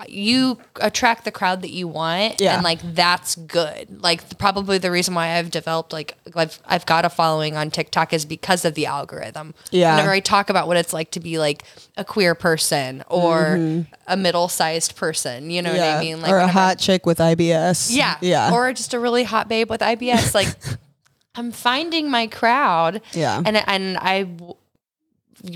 you 0.07 0.57
attract 0.81 1.23
the 1.23 1.31
crowd 1.31 1.61
that 1.61 1.69
you 1.69 1.87
want 1.87 2.41
Yeah. 2.41 2.55
and 2.55 2.63
like 2.63 2.79
that's 2.95 3.35
good 3.35 4.01
like 4.01 4.37
probably 4.39 4.77
the 4.79 4.89
reason 4.91 5.13
why 5.13 5.37
i've 5.37 5.51
developed 5.51 5.93
like 5.93 6.17
i've 6.35 6.59
i've 6.65 6.85
got 6.85 7.05
a 7.05 7.09
following 7.09 7.55
on 7.55 7.69
tiktok 7.69 8.11
is 8.11 8.25
because 8.25 8.65
of 8.65 8.73
the 8.73 8.85
algorithm 8.87 9.53
Yeah. 9.71 9.91
whenever 9.95 10.11
i 10.11 10.19
talk 10.19 10.49
about 10.49 10.67
what 10.67 10.77
it's 10.77 10.93
like 10.93 11.11
to 11.11 11.19
be 11.19 11.37
like 11.37 11.63
a 11.95 12.03
queer 12.03 12.33
person 12.35 13.03
or 13.07 13.85
a 14.07 14.17
middle-sized 14.17 14.95
person 14.95 15.49
you 15.51 15.61
know 15.61 15.71
what 15.71 15.79
i 15.81 15.99
mean 15.99 16.17
Mm-hmm. 16.17 16.25
or 16.25 16.37
a 16.37 16.41
whenever- 16.41 16.51
hot 16.51 16.79
chick 16.79 17.05
with 17.05 17.19
IBS. 17.19 17.95
yeah 17.95 18.17
Yeah. 18.19 18.51
or 18.51 18.73
just 18.73 18.93
a 18.93 18.99
really 18.99 19.23
hot 19.23 19.47
babe 19.47 19.69
with 19.69 19.81
ibs 19.81 20.33
like 20.33 20.47
i'm 21.35 21.51
finding 21.51 22.09
my 22.09 22.27
crowd 22.27 23.01
Yeah. 23.13 23.41
and 23.45 23.57
and 23.57 23.97
i 23.99 24.27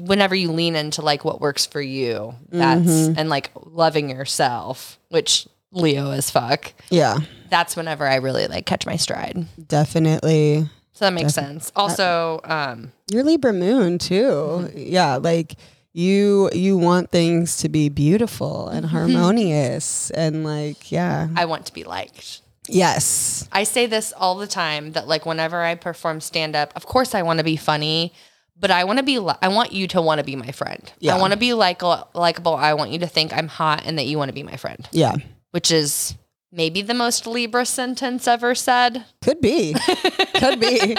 whenever 0.01 0.35
you 0.35 0.51
lean 0.51 0.75
into 0.75 1.01
like 1.01 1.23
what 1.23 1.39
works 1.39 1.65
for 1.65 1.81
you 1.81 2.35
that's 2.49 2.81
Mm-hmm. 2.81 3.13
and 3.17 3.29
like 3.29 3.51
loving 3.65 4.09
yourself 4.09 4.99
which 5.09 5.47
leo 5.71 6.11
is 6.11 6.29
fuck 6.29 6.73
yeah. 6.89 7.19
that's 7.49 7.75
whenever 7.75 8.05
i 8.07 8.15
really 8.15 8.47
like 8.47 8.65
catch 8.65 8.85
my 8.85 8.95
stride 8.97 9.45
Definitely. 9.67 10.67
so 10.93 11.05
that 11.05 11.13
makes 11.13 11.33
sense 11.33 11.71
also 11.75 12.39
um 12.43 12.91
You're 13.11 13.23
Libra 13.23 13.53
moon 13.53 13.97
too. 13.99 14.69
Yeah, 14.75 15.15
like 15.17 15.55
you 15.93 16.49
you 16.53 16.77
want 16.77 17.09
things 17.11 17.57
to 17.57 17.69
be 17.69 17.89
beautiful 17.89 18.67
and 18.67 18.85
harmonious 18.85 20.09
and 20.11 20.43
like 20.43 20.91
yeah. 20.91 21.27
i 21.35 21.45
want 21.45 21.65
to 21.67 21.73
be 21.73 21.83
liked 21.83 22.41
Yes. 22.69 23.47
I 23.53 23.63
say 23.63 23.85
this 23.85 24.11
all 24.11 24.35
the 24.35 24.45
time 24.45 24.91
that 24.91 25.07
like 25.07 25.25
whenever 25.25 25.61
I 25.63 25.75
perform 25.75 26.19
stand 26.19 26.53
up, 26.53 26.73
of 26.75 26.85
course 26.85 27.15
I 27.15 27.21
want 27.21 27.37
to 27.37 27.43
be 27.45 27.55
funny, 27.55 28.11
but 28.59 28.71
I 28.71 28.83
want 28.83 28.97
to 28.99 29.03
be 29.03 29.19
li- 29.19 29.35
I 29.41 29.47
want 29.49 29.71
you 29.71 29.87
to 29.89 30.01
want 30.01 30.19
to 30.19 30.23
be 30.25 30.35
my 30.35 30.51
friend. 30.51 30.91
Yeah. 30.99 31.15
I 31.15 31.19
want 31.19 31.33
to 31.33 31.39
be 31.39 31.53
like 31.53 31.81
likable. 32.15 32.55
I 32.55 32.73
want 32.73 32.91
you 32.91 32.99
to 32.99 33.07
think 33.07 33.33
I'm 33.33 33.47
hot 33.47 33.83
and 33.85 33.97
that 33.97 34.05
you 34.05 34.17
want 34.17 34.29
to 34.29 34.33
be 34.33 34.43
my 34.43 34.57
friend, 34.57 34.87
Yeah. 34.91 35.15
which 35.51 35.71
is 35.71 36.15
maybe 36.51 36.81
the 36.81 36.93
most 36.93 37.27
Libra 37.27 37.65
sentence 37.65 38.27
ever 38.27 38.55
said. 38.55 39.05
Could 39.21 39.41
be. 39.41 39.75
Could 40.35 40.59
be. 40.59 40.95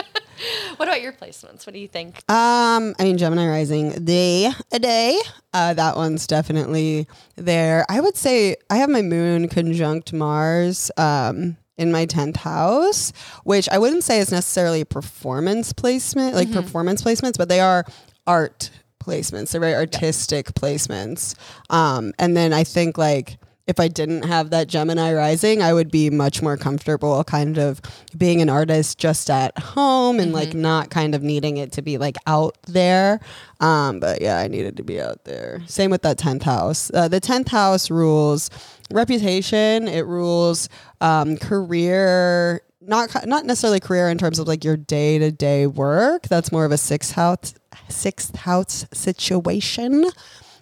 What 0.76 0.86
about 0.88 1.02
your 1.02 1.12
placements? 1.12 1.66
What 1.66 1.72
do 1.72 1.80
you 1.80 1.88
think? 1.88 2.18
Um, 2.30 2.94
I 2.98 3.02
mean 3.04 3.18
Gemini 3.18 3.48
rising 3.48 4.04
day 4.04 4.50
a 4.70 4.78
day. 4.78 5.18
Uh, 5.52 5.74
that 5.74 5.96
one's 5.96 6.28
definitely 6.28 7.08
there. 7.34 7.84
I 7.88 8.00
would 8.00 8.16
say 8.16 8.54
I 8.70 8.76
have 8.76 8.88
my 8.88 9.02
moon 9.02 9.48
conjunct 9.48 10.12
Mars 10.12 10.92
um 10.96 11.56
in 11.78 11.92
my 11.92 12.04
10th 12.04 12.36
house, 12.38 13.12
which 13.44 13.68
I 13.70 13.78
wouldn't 13.78 14.04
say 14.04 14.18
is 14.18 14.30
necessarily 14.30 14.84
performance 14.84 15.72
placement, 15.72 16.34
like 16.34 16.52
performance 16.52 17.02
placements, 17.02 17.38
but 17.38 17.48
they 17.48 17.60
are 17.60 17.84
art 18.26 18.70
placements. 19.02 19.52
They're 19.52 19.60
very 19.60 19.74
artistic 19.74 20.52
placements. 20.54 21.34
Um, 21.70 22.12
and 22.18 22.36
then 22.36 22.52
I 22.52 22.64
think 22.64 22.98
like 22.98 23.38
if 23.68 23.78
I 23.78 23.86
didn't 23.86 24.22
have 24.22 24.48
that 24.50 24.66
Gemini 24.66 25.12
rising, 25.12 25.60
I 25.60 25.74
would 25.74 25.90
be 25.90 26.08
much 26.08 26.40
more 26.40 26.56
comfortable 26.56 27.22
kind 27.22 27.58
of 27.58 27.82
being 28.16 28.40
an 28.40 28.48
artist 28.48 28.98
just 28.98 29.28
at 29.28 29.56
home 29.58 30.18
and 30.18 30.32
like 30.32 30.54
not 30.54 30.88
kind 30.88 31.14
of 31.14 31.22
needing 31.22 31.58
it 31.58 31.72
to 31.72 31.82
be 31.82 31.98
like 31.98 32.16
out 32.26 32.56
there. 32.66 33.20
Um, 33.60 34.00
but 34.00 34.22
yeah, 34.22 34.38
I 34.38 34.48
needed 34.48 34.78
to 34.78 34.82
be 34.82 34.98
out 35.00 35.24
there. 35.24 35.60
Same 35.66 35.90
with 35.90 36.00
that 36.00 36.16
10th 36.16 36.44
house. 36.44 36.90
Uh, 36.94 37.08
the 37.08 37.20
10th 37.20 37.48
house 37.48 37.90
rules 37.90 38.48
reputation, 38.90 39.88
it 39.88 40.06
rules 40.06 40.68
um, 41.00 41.36
career, 41.36 42.60
not 42.80 43.26
not 43.26 43.44
necessarily 43.46 43.80
career 43.80 44.08
in 44.08 44.18
terms 44.18 44.38
of 44.38 44.48
like 44.48 44.64
your 44.64 44.76
day 44.76 45.18
to 45.18 45.30
day 45.32 45.66
work. 45.66 46.22
That's 46.28 46.50
more 46.52 46.64
of 46.64 46.72
a 46.72 46.78
sixth 46.78 47.12
house 47.12 47.54
sixth 47.88 48.36
house 48.36 48.86
situation. 48.92 50.04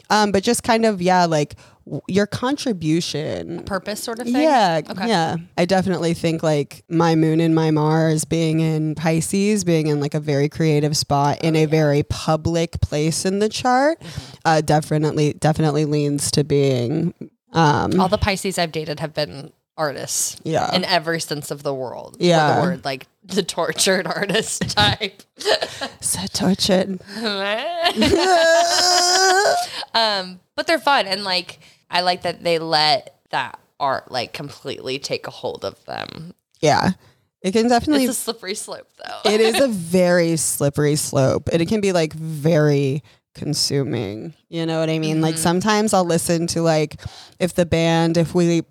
Um, 0.08 0.30
but 0.30 0.44
just 0.44 0.62
kind 0.62 0.84
of 0.86 1.02
yeah, 1.02 1.24
like 1.26 1.56
w- 1.84 2.00
your 2.06 2.26
contribution. 2.28 3.64
Purpose 3.64 4.00
sort 4.02 4.20
of 4.20 4.26
thing? 4.26 4.36
Yeah, 4.42 4.82
Okay. 4.88 5.08
yeah. 5.08 5.36
I 5.58 5.64
definitely 5.64 6.14
think 6.14 6.44
like 6.44 6.84
my 6.88 7.16
moon 7.16 7.40
and 7.40 7.54
my 7.56 7.72
Mars 7.72 8.24
being 8.24 8.60
in 8.60 8.94
Pisces, 8.94 9.64
being 9.64 9.88
in 9.88 9.98
like 9.98 10.14
a 10.14 10.20
very 10.20 10.48
creative 10.48 10.96
spot 10.96 11.38
Oh, 11.42 11.46
in 11.48 11.56
a 11.56 11.66
very 11.66 12.04
public 12.04 12.80
place 12.80 13.24
in 13.24 13.40
the 13.40 13.48
chart, 13.48 13.98
Mm-hmm. 14.00 14.36
uh, 14.44 14.60
definitely 14.60 15.32
definitely 15.34 15.84
leans 15.86 16.30
to 16.32 16.44
being 16.44 17.12
um, 17.56 17.98
All 18.00 18.08
the 18.08 18.18
Pisces 18.18 18.58
I've 18.58 18.70
dated 18.72 19.00
have 19.00 19.12
been 19.14 19.52
artists. 19.76 20.36
Yeah. 20.44 20.74
In 20.74 20.84
every 20.84 21.20
sense 21.20 21.50
of 21.50 21.62
the 21.62 21.74
world. 21.74 22.16
Yeah. 22.20 22.56
the 22.56 22.62
word 22.62 22.84
like 22.84 23.06
the 23.24 23.42
tortured 23.42 24.06
artist 24.16 24.70
type. 24.76 25.22
so 26.00 26.20
tortured. 26.32 27.00
um, 29.94 30.40
but 30.54 30.66
they're 30.66 30.78
fun 30.78 31.06
and 31.06 31.24
like 31.24 31.58
I 31.90 32.00
like 32.02 32.22
that 32.22 32.42
they 32.42 32.58
let 32.58 33.18
that 33.30 33.58
art 33.78 34.10
like 34.10 34.32
completely 34.32 34.98
take 34.98 35.26
a 35.26 35.30
hold 35.30 35.64
of 35.64 35.82
them. 35.84 36.34
Yeah, 36.60 36.92
it 37.42 37.52
can 37.52 37.68
definitely. 37.68 38.04
It's 38.06 38.18
a 38.18 38.20
slippery 38.20 38.54
slope 38.54 38.88
though. 38.96 39.30
it 39.30 39.40
is 39.40 39.60
a 39.60 39.68
very 39.72 40.36
slippery 40.36 40.96
slope. 40.96 41.48
and 41.52 41.60
It 41.60 41.68
can 41.68 41.80
be 41.80 41.92
like 41.92 42.12
very 42.14 43.02
consuming. 43.36 44.34
You 44.48 44.66
know 44.66 44.80
what 44.80 44.90
I 44.90 44.98
mean? 44.98 45.20
Like 45.20 45.34
mm-hmm. 45.34 45.42
sometimes 45.42 45.94
I'll 45.94 46.04
listen 46.04 46.46
to 46.48 46.62
like 46.62 47.00
if 47.38 47.54
the 47.54 47.66
band, 47.66 48.16
if 48.16 48.34
we 48.34 48.62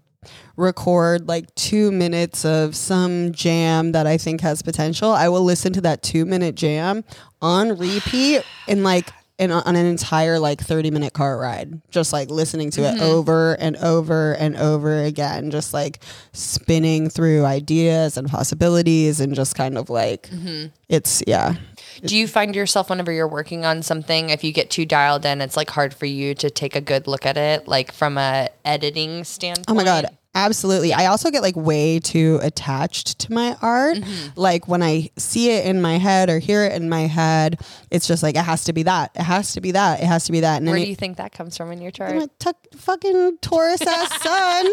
record 0.57 1.27
like 1.27 1.53
two 1.55 1.91
minutes 1.91 2.43
of 2.43 2.75
some 2.75 3.31
jam 3.31 3.91
that 3.91 4.07
I 4.07 4.17
think 4.17 4.41
has 4.41 4.61
potential, 4.61 5.11
I 5.11 5.29
will 5.29 5.43
listen 5.43 5.71
to 5.73 5.81
that 5.81 6.01
two 6.01 6.25
minute 6.25 6.55
jam 6.55 7.03
on 7.41 7.77
repeat 7.77 8.43
in 8.67 8.83
like 8.83 9.09
in, 9.37 9.51
on 9.51 9.75
an 9.75 9.85
entire 9.85 10.39
like 10.39 10.61
30 10.61 10.91
minute 10.91 11.13
car 11.13 11.37
ride, 11.37 11.81
just 11.91 12.13
like 12.13 12.29
listening 12.29 12.71
to 12.71 12.83
it 12.83 12.95
mm-hmm. 12.95 13.03
over 13.03 13.55
and 13.55 13.75
over 13.77 14.33
and 14.33 14.55
over 14.55 15.03
again, 15.03 15.51
just 15.51 15.73
like 15.73 15.99
spinning 16.31 17.09
through 17.09 17.43
ideas 17.43 18.17
and 18.17 18.29
possibilities 18.29 19.19
and 19.19 19.35
just 19.35 19.55
kind 19.55 19.77
of 19.77 19.89
like 19.89 20.29
mm-hmm. 20.29 20.67
it's, 20.87 21.21
yeah. 21.27 21.55
Do 22.03 22.15
you 22.17 22.27
find 22.27 22.55
yourself 22.55 22.89
whenever 22.89 23.11
you're 23.11 23.27
working 23.27 23.65
on 23.65 23.81
something, 23.83 24.29
if 24.29 24.43
you 24.43 24.51
get 24.51 24.69
too 24.69 24.85
dialed 24.85 25.25
in, 25.25 25.41
it's 25.41 25.55
like 25.57 25.69
hard 25.69 25.93
for 25.93 26.05
you 26.05 26.33
to 26.35 26.49
take 26.49 26.75
a 26.75 26.81
good 26.81 27.07
look 27.07 27.25
at 27.25 27.37
it, 27.37 27.67
like 27.67 27.91
from 27.91 28.17
a 28.17 28.49
editing 28.63 29.23
standpoint? 29.23 29.65
Oh 29.69 29.73
my 29.73 29.83
god, 29.83 30.05
absolutely. 30.33 30.93
I 30.93 31.05
also 31.07 31.31
get 31.31 31.41
like 31.41 31.55
way 31.55 31.99
too 31.99 32.39
attached 32.41 33.19
to 33.19 33.33
my 33.33 33.55
art. 33.61 33.97
Mm-hmm. 33.97 34.39
Like 34.39 34.67
when 34.67 34.83
I 34.83 35.09
see 35.17 35.51
it 35.51 35.65
in 35.65 35.81
my 35.81 35.97
head 35.97 36.29
or 36.29 36.39
hear 36.39 36.63
it 36.65 36.73
in 36.73 36.89
my 36.89 37.01
head, 37.07 37.61
it's 37.91 38.07
just 38.07 38.21
like 38.23 38.35
it 38.35 38.43
has 38.43 38.65
to 38.65 38.73
be 38.73 38.83
that. 38.83 39.11
It 39.15 39.23
has 39.23 39.53
to 39.53 39.61
be 39.61 39.71
that. 39.71 40.01
It 40.01 40.05
has 40.07 40.25
to 40.25 40.31
be 40.31 40.41
that. 40.41 40.57
And 40.57 40.67
Where 40.67 40.75
do 40.77 40.83
it- 40.83 40.89
you 40.89 40.95
think 40.95 41.17
that 41.17 41.31
comes 41.31 41.55
from 41.57 41.71
in 41.71 41.81
your 41.81 41.91
chart? 41.91 42.29
Fucking 42.75 43.37
Taurus 43.41 43.81
ass 43.81 44.21
sun. 44.23 44.67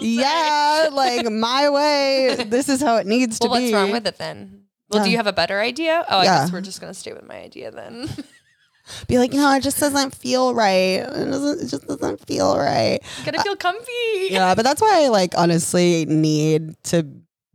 yeah, 0.00 0.88
like 0.92 1.30
my 1.30 1.68
way. 1.70 2.44
This 2.46 2.68
is 2.68 2.80
how 2.80 2.96
it 2.96 3.06
needs 3.06 3.38
well, 3.40 3.50
to 3.54 3.58
be. 3.58 3.64
what's 3.64 3.74
wrong 3.74 3.90
with 3.92 4.06
it 4.06 4.18
then? 4.18 4.59
Well, 4.90 5.04
do 5.04 5.10
you 5.10 5.16
have 5.16 5.26
a 5.26 5.32
better 5.32 5.60
idea? 5.60 6.04
Oh, 6.08 6.18
I 6.18 6.24
Yeah. 6.24 6.38
guess 6.42 6.52
we're 6.52 6.60
just 6.60 6.80
gonna 6.80 6.94
stay 6.94 7.12
with 7.12 7.26
my 7.26 7.36
idea 7.36 7.70
then. 7.70 8.08
Be 9.06 9.18
like, 9.18 9.32
no, 9.32 9.54
it 9.54 9.62
just 9.62 9.78
doesn't 9.78 10.14
feel 10.16 10.52
right. 10.54 10.98
It, 11.00 11.06
doesn't, 11.30 11.60
it 11.66 11.68
just 11.68 11.86
doesn't 11.86 12.26
feel 12.26 12.56
right. 12.58 12.98
Gotta 13.24 13.40
feel 13.42 13.54
comfy. 13.54 14.28
yeah, 14.30 14.54
but 14.54 14.64
that's 14.64 14.80
why 14.82 15.04
I 15.04 15.08
like 15.08 15.32
honestly 15.36 16.06
need 16.06 16.74
to 16.84 17.06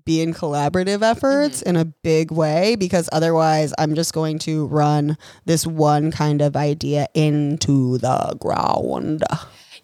be 0.06 0.21
in 0.21 0.34
collaborative 0.34 1.02
efforts 1.02 1.60
Mm-hmm. 1.62 1.69
in 1.69 1.76
a 1.78 1.86
big 1.86 2.32
way 2.32 2.76
because 2.76 3.10
otherwise 3.12 3.74
I'm 3.78 3.95
just 3.95 4.13
going 4.13 4.39
to 4.39 4.67
run 4.67 5.17
this 5.45 5.65
one 5.67 6.12
kind 6.12 6.41
of 6.41 6.56
idea 6.56 7.08
into 7.15 7.98
the 7.98 8.38
ground. 8.39 9.24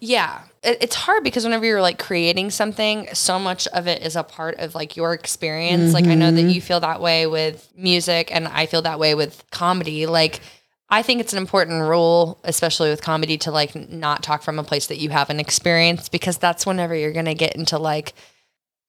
Yeah. 0.00 0.42
It, 0.62 0.78
it's 0.80 0.94
hard 0.94 1.24
because 1.24 1.44
whenever 1.44 1.64
you're 1.64 1.82
like 1.82 1.98
creating 1.98 2.50
something, 2.50 3.08
so 3.14 3.38
much 3.38 3.66
of 3.68 3.86
it 3.88 4.02
is 4.02 4.16
a 4.16 4.22
part 4.22 4.58
of 4.58 4.74
like 4.74 4.96
your 4.96 5.12
experience. 5.14 5.92
Like 5.92 6.06
I 6.06 6.14
know 6.14 6.26
Mm-hmm. 6.30 6.46
that 6.48 6.52
you 6.54 6.60
feel 6.60 6.80
that 6.80 7.00
way 7.00 7.26
with 7.26 7.68
music 7.76 8.30
and 8.34 8.46
I 8.48 8.66
feel 8.66 8.82
that 8.82 8.98
way 8.98 9.14
with 9.14 9.42
comedy. 9.50 10.06
Like 10.06 10.40
I 10.88 11.02
think 11.02 11.20
it's 11.20 11.32
an 11.32 11.38
important 11.38 11.80
rule, 11.82 12.38
especially 12.44 12.90
with 12.90 13.00
comedy, 13.02 13.38
to 13.38 13.50
like 13.50 13.74
not 13.90 14.22
talk 14.22 14.42
from 14.42 14.58
a 14.58 14.62
place 14.64 14.86
that 14.88 14.98
you 14.98 15.08
haven't 15.10 15.40
experienced 15.40 16.12
because 16.12 16.36
that's 16.38 16.66
whenever 16.66 16.94
you're 16.94 17.12
gonna 17.12 17.34
get 17.34 17.56
into 17.56 17.78
like 17.78 18.12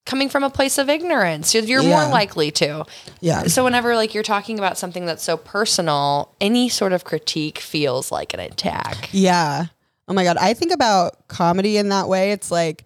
coming 0.05 0.27
from 0.27 0.43
a 0.43 0.49
place 0.49 0.77
of 0.77 0.89
ignorance. 0.89 1.53
You're, 1.55 1.63
you're 1.63 1.81
Yeah. 1.81 2.01
more 2.03 2.12
likely 2.12 2.51
to. 2.51 2.86
Yeah. 3.21 3.43
So 3.43 3.63
whenever 3.63 3.95
like 3.95 4.13
you're 4.13 4.21
talking 4.21 4.59
about 4.59 4.77
something 4.77 5.05
that's 5.05 5.23
so 5.23 5.38
personal, 5.38 6.36
any 6.41 6.67
sort 6.67 6.91
of 6.91 7.05
critique 7.05 7.57
feels 7.59 8.12
like 8.12 8.33
an 8.33 8.41
attack. 8.41 9.09
Yeah. 9.13 9.67
Oh 10.08 10.13
my 10.13 10.24
God. 10.24 10.38
I 10.38 10.54
think 10.54 10.72
about 10.72 11.28
comedy 11.28 11.78
in 11.78 11.89
that 11.89 12.08
way. 12.08 12.32
It's 12.32 12.52
like, 12.52 12.84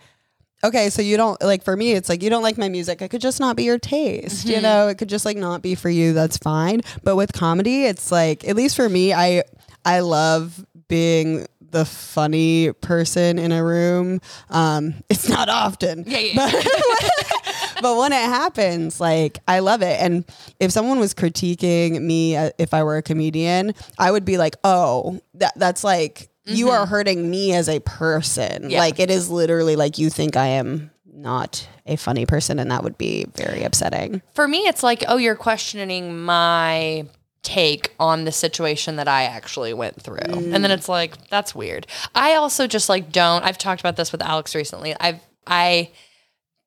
okay, 0.63 0.89
so 0.89 1.01
you 1.01 1.17
don't 1.17 1.41
like 1.41 1.63
for 1.63 1.75
me, 1.75 1.93
it's 1.93 2.09
like 2.09 2.21
you 2.21 2.29
don't 2.29 2.43
like 2.43 2.57
my 2.57 2.69
music. 2.69 3.01
It 3.01 3.09
could 3.09 3.21
just 3.21 3.39
not 3.39 3.55
be 3.55 3.63
your 3.63 3.79
taste. 3.79 4.47
You 4.47 4.61
know, 4.61 4.87
it 4.87 4.97
could 4.97 5.09
just 5.09 5.25
like 5.25 5.37
not 5.37 5.61
be 5.61 5.75
for 5.75 5.89
you. 5.89 6.13
That's 6.13 6.37
fine. 6.37 6.81
But 7.03 7.15
with 7.15 7.33
comedy, 7.33 7.85
it's 7.85 8.11
like, 8.11 8.47
at 8.47 8.55
least 8.55 8.75
for 8.75 8.87
me, 8.89 9.13
I 9.13 9.43
I 9.85 10.01
love 10.01 10.65
being 10.87 11.45
the 11.71 11.85
funny 11.85 12.71
person 12.73 13.39
in 13.39 13.51
a 13.51 13.63
room. 13.63 14.21
Um, 14.49 14.95
it's 15.09 15.29
not 15.29 15.49
often. 15.49 16.03
Yeah, 16.07 16.19
yeah. 16.19 16.33
But, 16.35 17.81
but 17.81 17.97
when 17.97 18.13
it 18.13 18.15
happens, 18.15 18.99
like 18.99 19.39
I 19.47 19.59
love 19.59 19.81
it. 19.81 19.99
And 19.99 20.25
if 20.59 20.71
someone 20.71 20.99
was 20.99 21.13
critiquing 21.13 22.01
me 22.01 22.35
uh, 22.35 22.51
if 22.57 22.73
I 22.73 22.83
were 22.83 22.97
a 22.97 23.01
comedian, 23.01 23.73
I 23.97 24.11
would 24.11 24.25
be 24.25 24.37
like, 24.37 24.55
"Oh, 24.63 25.19
that 25.35 25.53
that's 25.57 25.83
like 25.83 26.29
you 26.47 26.69
are 26.69 26.85
hurting 26.85 27.29
me 27.29 27.53
as 27.53 27.69
a 27.69 27.79
person. 27.79 28.63
Mm-hmm. 28.63 28.69
Yeah. 28.69 28.79
Like 28.79 28.99
it 28.99 29.09
is 29.09 29.29
literally 29.29 29.75
like 29.75 29.97
you 29.97 30.09
think 30.09 30.35
I 30.35 30.47
am 30.47 30.91
not 31.05 31.67
a 31.85 31.95
funny 31.95 32.25
person 32.25 32.59
and 32.59 32.71
that 32.71 32.83
would 32.83 32.97
be 32.97 33.25
very 33.35 33.63
upsetting." 33.63 34.21
For 34.33 34.47
me, 34.47 34.59
it's 34.59 34.83
like, 34.83 35.03
oh, 35.07 35.17
you're 35.17 35.35
questioning 35.35 36.23
my 36.23 37.05
take 37.43 37.93
on 37.99 38.25
the 38.25 38.31
situation 38.31 38.97
that 38.97 39.07
I 39.07 39.23
actually 39.23 39.73
went 39.73 40.01
through. 40.01 40.17
And 40.17 40.53
then 40.65 40.71
it's 40.71 40.89
like, 40.89 41.29
that's 41.29 41.55
weird. 41.55 41.87
I 42.13 42.33
also 42.33 42.67
just 42.67 42.89
like 42.89 43.11
don't 43.11 43.43
I've 43.43 43.57
talked 43.57 43.79
about 43.79 43.95
this 43.95 44.11
with 44.11 44.21
Alex 44.21 44.53
recently. 44.53 44.93
I've 44.99 45.21
I 45.45 45.91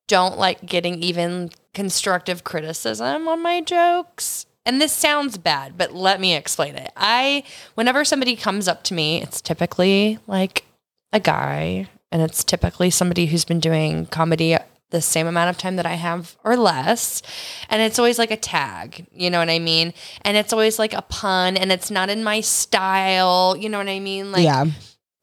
don't 0.08 0.38
like 0.38 0.64
getting 0.64 1.02
even 1.02 1.50
constructive 1.74 2.44
criticism 2.44 3.28
on 3.28 3.42
my 3.42 3.60
jokes. 3.60 4.46
And 4.70 4.80
this 4.80 4.92
sounds 4.92 5.36
bad, 5.36 5.76
but 5.76 5.94
let 5.96 6.20
me 6.20 6.32
explain 6.32 6.76
it. 6.76 6.92
I 6.96 7.42
whenever 7.74 8.04
somebody 8.04 8.36
comes 8.36 8.68
up 8.68 8.84
to 8.84 8.94
me, 8.94 9.20
it's 9.20 9.40
typically 9.40 10.20
like 10.28 10.64
a 11.12 11.18
guy 11.18 11.88
and 12.12 12.22
it's 12.22 12.44
typically 12.44 12.88
somebody 12.88 13.26
who's 13.26 13.44
been 13.44 13.58
doing 13.58 14.06
comedy 14.06 14.56
the 14.90 15.00
same 15.00 15.26
amount 15.26 15.50
of 15.50 15.58
time 15.58 15.74
that 15.74 15.86
I 15.86 15.94
have 15.94 16.36
or 16.44 16.56
less. 16.56 17.20
And 17.68 17.82
it's 17.82 17.98
always 17.98 18.16
like 18.16 18.30
a 18.30 18.36
tag, 18.36 19.08
you 19.12 19.28
know 19.28 19.40
what 19.40 19.50
I 19.50 19.58
mean? 19.58 19.92
And 20.22 20.36
it's 20.36 20.52
always 20.52 20.78
like 20.78 20.92
a 20.92 21.02
pun 21.02 21.56
and 21.56 21.72
it's 21.72 21.90
not 21.90 22.08
in 22.08 22.22
my 22.22 22.40
style, 22.40 23.56
you 23.58 23.68
know 23.68 23.78
what 23.78 23.88
I 23.88 23.98
mean? 23.98 24.30
Like 24.30 24.44
yeah. 24.44 24.66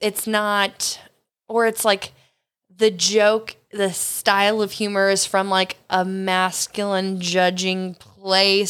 it's 0.01 0.27
not 0.27 0.99
or 1.47 1.67
it's 1.67 1.85
like 1.85 2.11
the 2.75 2.91
joke 2.91 3.55
the 3.71 3.93
style 3.93 4.61
of 4.61 4.73
humor 4.73 5.09
is 5.09 5.25
from 5.25 5.49
like 5.49 5.77
a 5.89 6.03
masculine 6.03 7.21
judging 7.21 7.93
place 7.95 8.16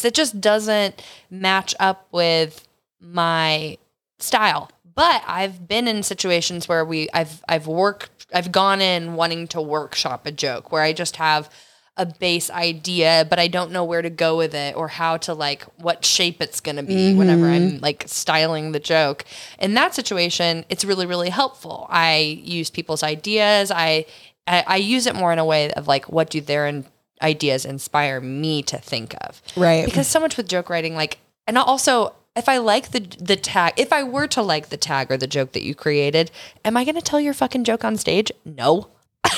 it 0.06 0.14
just 0.14 0.40
doesn't 0.40 1.02
match 1.30 1.76
up 1.80 2.08
with 2.12 2.68
my 3.00 3.78
style. 4.20 4.70
But 4.98 5.24
i've 5.28 5.68
been 5.68 5.88
in 5.88 6.02
situations 6.02 6.68
where 6.68 6.84
we 6.84 7.08
i've 7.14 7.44
i've 7.48 7.68
worked 7.68 8.26
i've 8.34 8.52
gone 8.52 8.82
in 8.82 9.14
wanting 9.14 9.48
to 9.50 9.62
workshop 9.62 10.26
a 10.26 10.32
joke 10.32 10.72
where 10.72 10.82
i 10.82 10.92
just 10.92 11.18
have 11.18 11.52
a 11.98 12.06
base 12.06 12.50
idea 12.50 13.26
but 13.30 13.38
i 13.38 13.48
don't 13.48 13.72
know 13.72 13.84
where 13.84 14.02
to 14.02 14.10
go 14.10 14.36
with 14.36 14.56
it 14.56 14.76
or 14.76 14.88
how 14.88 15.16
to 15.16 15.36
like 15.36 15.62
what 15.78 16.04
shape 16.04 16.42
it's 16.42 16.60
going 16.60 16.78
to 16.78 16.84
be 16.84 16.96
mm-hmm. 16.96 17.18
whenever 17.20 17.46
i'm 17.46 17.80
like 17.80 18.06
styling 18.08 18.72
the 18.72 18.80
joke. 18.80 19.24
In 19.60 19.76
that 19.76 19.94
situation 19.94 20.66
it's 20.68 20.84
really 20.84 21.06
really 21.06 21.30
helpful. 21.30 21.86
I 21.92 22.42
use 22.44 22.72
people's 22.72 23.04
ideas. 23.04 23.70
I 23.70 24.06
i, 24.48 24.64
I 24.66 24.78
use 24.78 25.06
it 25.06 25.14
more 25.14 25.32
in 25.32 25.38
a 25.38 25.46
way 25.46 25.72
of 25.74 25.88
like 25.88 26.10
what 26.10 26.32
do 26.32 26.42
their 26.42 26.66
in- 26.66 26.86
ideas 27.22 27.66
inspire 27.66 28.20
me 28.22 28.62
to 28.64 28.78
think 28.78 29.16
of 29.22 29.42
Right. 29.56 29.86
because 29.86 30.08
so 30.08 30.20
much 30.20 30.38
with 30.38 30.48
joke 30.48 30.70
writing 30.70 30.96
like 30.96 31.18
and 31.48 31.58
also 31.58 32.14
if 32.36 32.48
i 32.48 32.58
like 32.58 32.92
the 32.92 33.00
the 33.20 33.36
tag 33.36 33.74
if 33.78 33.92
i 33.92 34.04
were 34.04 34.28
to 34.28 34.42
like 34.42 34.70
the 34.70 34.78
tag 34.78 35.12
or 35.12 35.18
the 35.18 35.28
joke 35.28 35.54
that 35.54 35.64
you 35.64 35.74
created 35.74 36.30
am 36.64 36.78
i 36.78 36.84
going 36.84 36.96
to 36.96 37.02
tell 37.02 37.20
your 37.20 37.34
fucking 37.34 37.64
joke 37.64 37.84
on 37.84 37.98
stage 37.98 38.32
no 38.46 38.90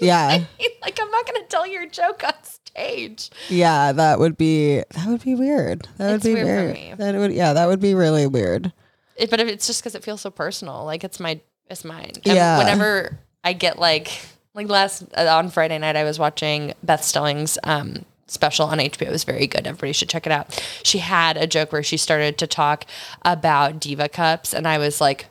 Yeah. 0.00 0.44
like 0.82 0.98
i'm 1.00 1.10
not 1.10 1.26
going 1.26 1.40
to 1.42 1.46
tell 1.48 1.66
your 1.66 1.86
joke 1.86 2.22
on 2.24 2.32
stage 2.42 3.30
Yeah, 3.48 3.92
that 3.92 4.18
would 4.18 4.36
be 4.36 4.78
that 4.78 5.06
would 5.06 5.22
be 5.22 5.34
weird. 5.34 5.86
That 5.98 6.14
It's 6.14 6.24
would 6.24 6.30
be 6.30 6.42
weird 6.42 6.46
for 6.46 6.64
weird. 6.64 6.74
me. 6.74 6.94
That 6.96 7.14
would 7.16 7.32
yeah, 7.32 7.52
that 7.52 7.66
would 7.66 7.80
be 7.80 7.94
really 7.94 8.26
weird. 8.26 8.72
It- 9.16 9.28
but 9.30 9.40
if 9.40 9.48
it's 9.48 9.66
just 9.66 9.82
because 9.82 9.94
it 9.94 10.02
feels 10.04 10.20
so 10.22 10.30
personal 10.30 10.84
like 10.84 11.04
it's 11.04 11.20
my 11.20 11.40
it's 11.68 11.84
mine 11.84 12.12
and 12.24 12.34
Yeah. 12.36 12.58
whenever 12.58 13.18
i 13.44 13.52
get 13.52 13.78
like 13.78 14.10
like 14.54 14.68
last 14.68 15.04
uh, 15.16 15.26
on 15.36 15.48
friday 15.50 15.78
night 15.78 15.96
i 15.96 16.04
was 16.04 16.18
watching 16.18 16.74
beth 16.82 17.04
stelling's 17.04 17.58
um 17.64 18.04
special 18.26 18.66
on 18.66 18.78
hbo 18.78 19.02
it 19.02 19.10
was 19.10 19.24
very 19.24 19.46
good. 19.48 19.66
Everybody 19.66 19.92
should 19.92 20.08
check 20.08 20.24
it 20.24 20.32
out. 20.32 20.64
She 20.84 20.98
had 20.98 21.36
a 21.36 21.48
joke 21.48 21.72
where 21.72 21.82
she 21.82 21.96
started 21.96 22.38
to 22.38 22.46
talk 22.46 22.84
about 23.22 23.80
diva 23.80 24.08
cups 24.08 24.54
and 24.54 24.68
i 24.68 24.78
was 24.78 25.00
like 25.00 25.26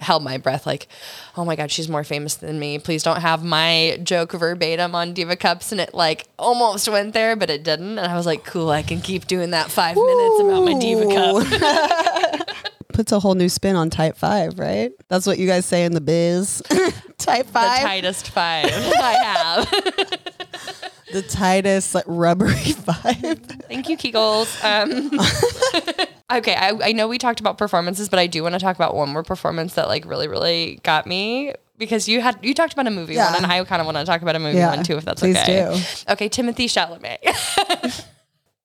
held 0.00 0.24
my 0.24 0.38
breath 0.38 0.66
like 0.66 0.88
oh 1.36 1.44
my 1.44 1.54
god 1.54 1.70
she's 1.70 1.88
more 1.88 2.02
famous 2.04 2.34
than 2.36 2.58
me. 2.58 2.78
Please 2.78 3.02
don't 3.02 3.20
have 3.20 3.44
my 3.44 4.00
joke 4.02 4.32
verbatim 4.32 4.94
on 4.94 5.12
diva 5.12 5.36
cups. 5.36 5.72
And 5.72 5.80
it 5.80 5.94
like 5.94 6.26
almost 6.38 6.88
went 6.88 7.12
there 7.12 7.36
but 7.36 7.50
it 7.50 7.62
didn't. 7.62 7.98
And 7.98 8.10
i 8.10 8.16
was 8.16 8.26
like 8.26 8.44
cool 8.44 8.70
i 8.70 8.82
can 8.82 9.00
keep 9.00 9.26
doing 9.26 9.50
that 9.50 9.70
five 9.70 9.96
minutes 9.96 10.40
about 10.40 10.64
my 10.64 10.74
diva 10.78 11.06
cup 11.06 12.48
Puts 13.00 13.12
a 13.12 13.18
whole 13.18 13.34
new 13.34 13.48
spin 13.48 13.76
on 13.76 13.88
tight 13.88 14.14
five, 14.14 14.58
right? 14.58 14.92
That's 15.08 15.26
what 15.26 15.38
you 15.38 15.46
guys 15.46 15.64
say 15.64 15.86
in 15.86 15.92
the 15.92 16.02
biz. 16.02 16.60
tight 17.16 17.46
five. 17.46 17.78
the 17.80 17.86
tightest 17.86 18.28
five 18.28 18.66
I 18.70 19.12
have. 19.24 19.70
the 21.10 21.22
tightest 21.22 21.94
like, 21.94 22.04
rubbery 22.06 22.52
five. 22.72 23.38
Thank 23.68 23.88
you, 23.88 23.96
Kegels. 23.96 24.62
Um, 24.62 25.18
okay, 26.40 26.54
I, 26.54 26.88
I 26.88 26.92
know 26.92 27.08
we 27.08 27.16
talked 27.16 27.40
about 27.40 27.56
performances, 27.56 28.10
but 28.10 28.18
I 28.18 28.26
do 28.26 28.42
want 28.42 28.52
to 28.54 28.58
talk 28.58 28.76
about 28.76 28.94
one 28.94 29.08
more 29.08 29.22
performance 29.22 29.72
that 29.76 29.88
like 29.88 30.04
really, 30.04 30.28
really 30.28 30.78
got 30.82 31.06
me 31.06 31.54
because 31.78 32.06
you 32.06 32.20
had 32.20 32.38
you 32.42 32.52
talked 32.52 32.74
about 32.74 32.86
a 32.86 32.90
movie 32.90 33.14
Yeah. 33.14 33.32
one, 33.32 33.44
and 33.44 33.50
I 33.50 33.64
kind 33.64 33.80
of 33.80 33.86
want 33.86 33.96
to 33.96 34.04
talk 34.04 34.20
about 34.20 34.36
a 34.36 34.38
movie 34.38 34.58
Yeah, 34.58 34.76
one 34.76 34.84
too, 34.84 34.98
if 34.98 35.06
that's 35.06 35.22
please 35.22 35.38
okay. 35.38 35.74
do. 36.06 36.12
Okay, 36.12 36.28
Timothy 36.28 36.66
Chalamet. 36.66 38.04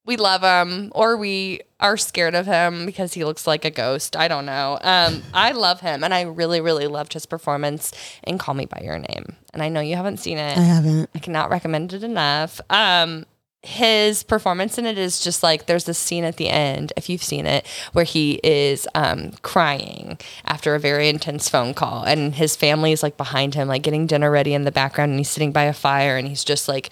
We 0.06 0.18
love 0.18 0.41
him, 0.41 0.91
or 0.94 1.18
we 1.18 1.62
are 1.80 1.98
scared 1.98 2.36
of 2.36 2.46
him 2.46 2.86
because 2.86 3.13
he 3.13 3.26
looks 3.26 3.48
like 3.48 3.65
a 3.65 3.72
ghost. 3.72 4.15
I 4.15 4.28
don't 4.28 4.46
know. 4.46 4.78
Um, 4.82 5.24
I 5.34 5.52
love 5.52 5.82
him, 5.82 6.04
and 6.04 6.13
I 6.13 6.22
really, 6.22 6.62
really 6.62 6.88
loved 6.88 7.13
his 7.13 7.26
performance 7.26 7.91
in 8.24 8.38
Call 8.38 8.54
Me 8.54 8.65
by 8.65 8.82
Your 8.84 9.00
Name. 9.00 9.36
And 9.54 9.62
I 9.63 9.70
know 9.70 9.82
you 9.82 9.96
haven't 9.96 10.18
seen 10.18 10.38
it. 10.38 10.58
I 10.58 10.62
haven't. 10.62 11.10
I 11.15 11.20
cannot 11.20 11.50
recommend 11.50 11.94
it 11.94 12.04
enough. 12.04 12.62
Um, 12.70 13.26
his 13.63 14.22
performance 14.22 14.78
in 14.78 14.86
it 14.86 14.98
is 15.00 15.20
just 15.20 15.41
like 15.41 15.65
there's 15.65 15.86
this 15.86 15.98
scene 15.98 16.24
at 16.24 16.38
the 16.38 16.50
end, 16.50 16.94
if 16.96 17.10
you've 17.10 17.24
seen 17.24 17.48
it, 17.48 17.65
where 17.94 18.06
he 18.06 18.39
is 18.44 18.88
um, 18.94 19.32
crying 19.41 20.20
after 20.46 20.76
a 20.76 20.80
very 20.80 21.10
intense 21.10 21.50
phone 21.50 21.74
call, 21.74 22.04
and 22.04 22.36
his 22.36 22.56
family 22.56 22.91
is 22.91 23.02
like 23.02 23.18
behind 23.18 23.56
him, 23.56 23.68
like 23.68 23.82
getting 23.82 24.06
dinner 24.06 24.30
ready 24.30 24.54
in 24.54 24.65
the 24.65 24.72
background, 24.72 25.12
and 25.12 25.20
he's 25.20 25.32
sitting 25.32 25.52
by 25.52 25.63
a 25.63 25.74
fire, 25.74 26.15
and 26.15 26.28
he's 26.28 26.44
just 26.44 26.68
like 26.68 26.91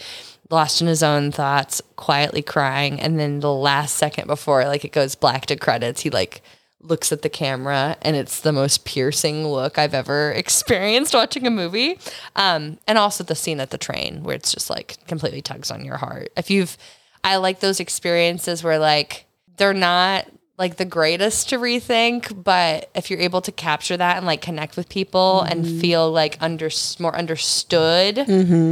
lost 0.49 0.81
in 0.81 0.87
his 0.87 1.03
own 1.03 1.31
thoughts, 1.31 1.81
quietly 1.95 2.41
crying, 2.41 2.99
and 2.99 3.19
then 3.19 3.39
the 3.39 3.53
last 3.53 3.95
second 3.95 4.27
before 4.27 4.65
like 4.65 4.85
it 4.85 4.91
goes 4.91 5.15
black 5.15 5.45
to 5.47 5.55
credits, 5.55 6.01
he 6.01 6.09
like 6.09 6.41
looks 6.83 7.11
at 7.11 7.21
the 7.21 7.29
camera 7.29 7.95
and 8.01 8.15
it's 8.15 8.41
the 8.41 8.51
most 8.51 8.83
piercing 8.83 9.47
look 9.47 9.77
I've 9.77 9.93
ever 9.93 10.31
experienced 10.35 11.13
watching 11.13 11.47
a 11.47 11.51
movie. 11.51 11.97
Um, 12.35 12.77
and 12.87 12.97
also 12.97 13.23
the 13.23 13.35
scene 13.35 13.59
at 13.59 13.71
the 13.71 13.77
train 13.77 14.23
where 14.23 14.35
it's 14.35 14.51
just 14.51 14.69
like 14.69 14.97
completely 15.07 15.41
tugs 15.41 15.71
on 15.71 15.85
your 15.85 15.97
heart. 15.97 16.31
If 16.35 16.49
you've, 16.49 16.77
I 17.23 17.37
like 17.37 17.61
those 17.61 17.79
experiences 17.79 18.63
where 18.63 18.79
like 18.79 19.25
they're 19.57 19.73
not 19.73 20.27
like 20.57 20.75
the 20.77 20.85
greatest 20.85 21.49
to 21.49 21.57
rethink, 21.57 22.43
but 22.43 22.89
if 22.93 23.09
you're 23.09 23.19
able 23.19 23.41
to 23.41 23.51
capture 23.51 23.97
that 23.97 24.17
and 24.17 24.25
like 24.25 24.41
connect 24.41 24.77
with 24.77 24.87
people 24.87 25.41
and 25.41 25.65
feel 25.81 26.11
like 26.11 26.37
under 26.41 26.69
more 26.99 27.15
understood, 27.15 28.17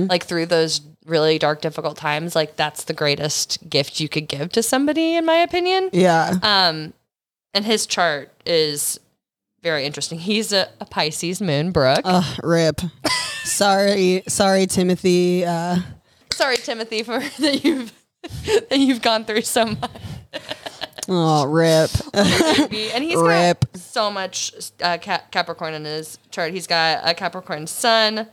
like 0.08 0.26
through 0.26 0.46
those 0.46 0.82
really 1.12 1.38
dark, 1.38 1.62
difficult 1.62 1.98
times, 1.98 2.36
like 2.36 2.56
that's 2.56 2.86
the 2.86 2.94
greatest 2.94 3.70
gift 3.70 4.00
you 4.00 4.10
could 4.10 4.28
give 4.28 4.52
to 4.54 4.64
somebody, 4.64 5.16
in 5.16 5.26
my 5.26 5.36
opinion. 5.36 5.90
Yeah. 5.94 6.38
Um, 6.42 6.94
and 7.54 7.66
his 7.66 7.86
chart 7.86 8.32
is 8.46 9.00
very 9.62 9.86
interesting. 9.86 10.18
He's 10.18 10.52
a, 10.52 10.70
a 10.80 10.86
Pisces 10.86 11.42
moon, 11.42 11.72
Brooke. 11.72 12.02
Ugh, 12.04 12.40
rip. 12.44 12.82
sorry, 13.44 14.24
sorry, 14.28 14.66
Timothy. 14.66 15.46
Uh, 15.46 15.78
Sorry, 16.34 16.58
Timothy, 16.58 17.04
for 17.04 17.20
that 17.40 17.64
you've 17.64 17.94
that 18.70 18.80
you've 18.80 19.02
gone 19.02 19.26
through 19.26 19.42
so 19.42 19.66
much. 19.66 19.92
oh, 21.10 21.46
rip. 21.46 21.92
And 22.14 23.04
he's 23.04 23.18
Rip. 23.18 23.72
got 23.72 23.78
so 23.80 24.10
much 24.10 24.54
uh, 24.82 24.98
Cap- 24.98 25.32
Capricorn 25.32 25.74
in 25.74 25.86
his 25.86 26.18
chart. 26.32 26.52
He's 26.54 26.66
got 26.68 27.02
a 27.08 27.14
Capricorn 27.14 27.68
Sun, 27.68 28.28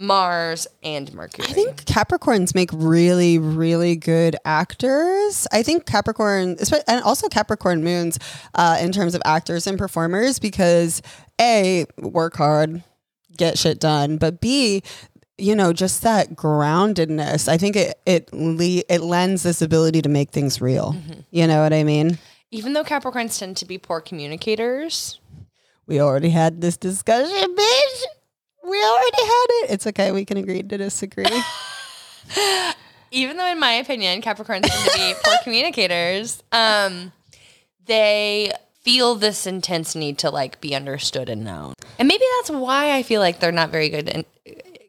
Mars, 0.00 0.66
and 0.82 1.12
Mercury. 1.12 1.46
I 1.48 1.52
think 1.52 1.84
Capricorns 1.84 2.54
make 2.54 2.70
really, 2.72 3.38
really 3.38 3.96
good 3.96 4.34
actors. 4.46 5.46
I 5.52 5.62
think 5.62 5.84
Capricorn, 5.84 6.56
and 6.88 7.02
also 7.02 7.28
Capricorn 7.28 7.84
moons, 7.84 8.18
uh, 8.54 8.78
in 8.80 8.92
terms 8.92 9.14
of 9.14 9.20
actors 9.26 9.66
and 9.66 9.76
performers, 9.78 10.38
because 10.38 11.02
a 11.38 11.84
work 11.98 12.36
hard, 12.36 12.82
get 13.36 13.58
shit 13.58 13.78
done, 13.78 14.16
but 14.16 14.40
b 14.40 14.82
you 15.36 15.54
know 15.54 15.72
just 15.72 16.02
that 16.02 16.34
groundedness. 16.34 17.48
I 17.48 17.56
think 17.58 17.76
it 17.76 17.98
it 18.06 18.32
le- 18.32 18.82
it 18.88 19.00
lends 19.02 19.42
this 19.42 19.62
ability 19.62 20.02
to 20.02 20.08
make 20.08 20.30
things 20.30 20.60
real. 20.60 20.96
You 21.30 21.46
know 21.46 21.62
what 21.62 21.72
I 21.72 21.84
mean? 21.84 22.18
even 22.52 22.72
though 22.72 22.82
Capricorns 22.82 23.38
tend 23.38 23.56
to 23.58 23.64
be 23.64 23.78
poor 23.78 24.00
communicators, 24.00 25.20
We 25.86 26.00
already 26.00 26.30
had 26.30 26.60
this 26.60 26.76
discussion, 26.76 27.54
bitch. 27.54 28.04
We 28.62 28.82
already 28.82 29.22
had 29.22 29.46
it. 29.48 29.70
It's 29.70 29.86
okay. 29.86 30.12
We 30.12 30.24
can 30.24 30.36
agree 30.36 30.62
to 30.62 30.78
disagree. 30.78 31.24
even 33.10 33.36
though 33.36 33.46
in 33.46 33.58
my 33.58 33.72
opinion 33.72 34.22
Capricorns 34.22 34.62
tend 34.62 34.90
to 34.90 34.98
be 34.98 35.14
poor 35.24 35.34
communicators, 35.42 36.42
um, 36.52 37.12
they 37.86 38.52
feel 38.82 39.14
this 39.14 39.46
intense 39.46 39.94
need 39.94 40.18
to 40.18 40.30
like 40.30 40.60
be 40.60 40.74
understood 40.74 41.28
and 41.28 41.44
known. 41.44 41.74
And 41.98 42.08
maybe 42.08 42.24
that's 42.38 42.50
why 42.50 42.92
I 42.96 43.02
feel 43.02 43.20
like 43.20 43.40
they're 43.40 43.52
not 43.52 43.70
very 43.70 43.88
good 43.88 44.08
in, 44.08 44.24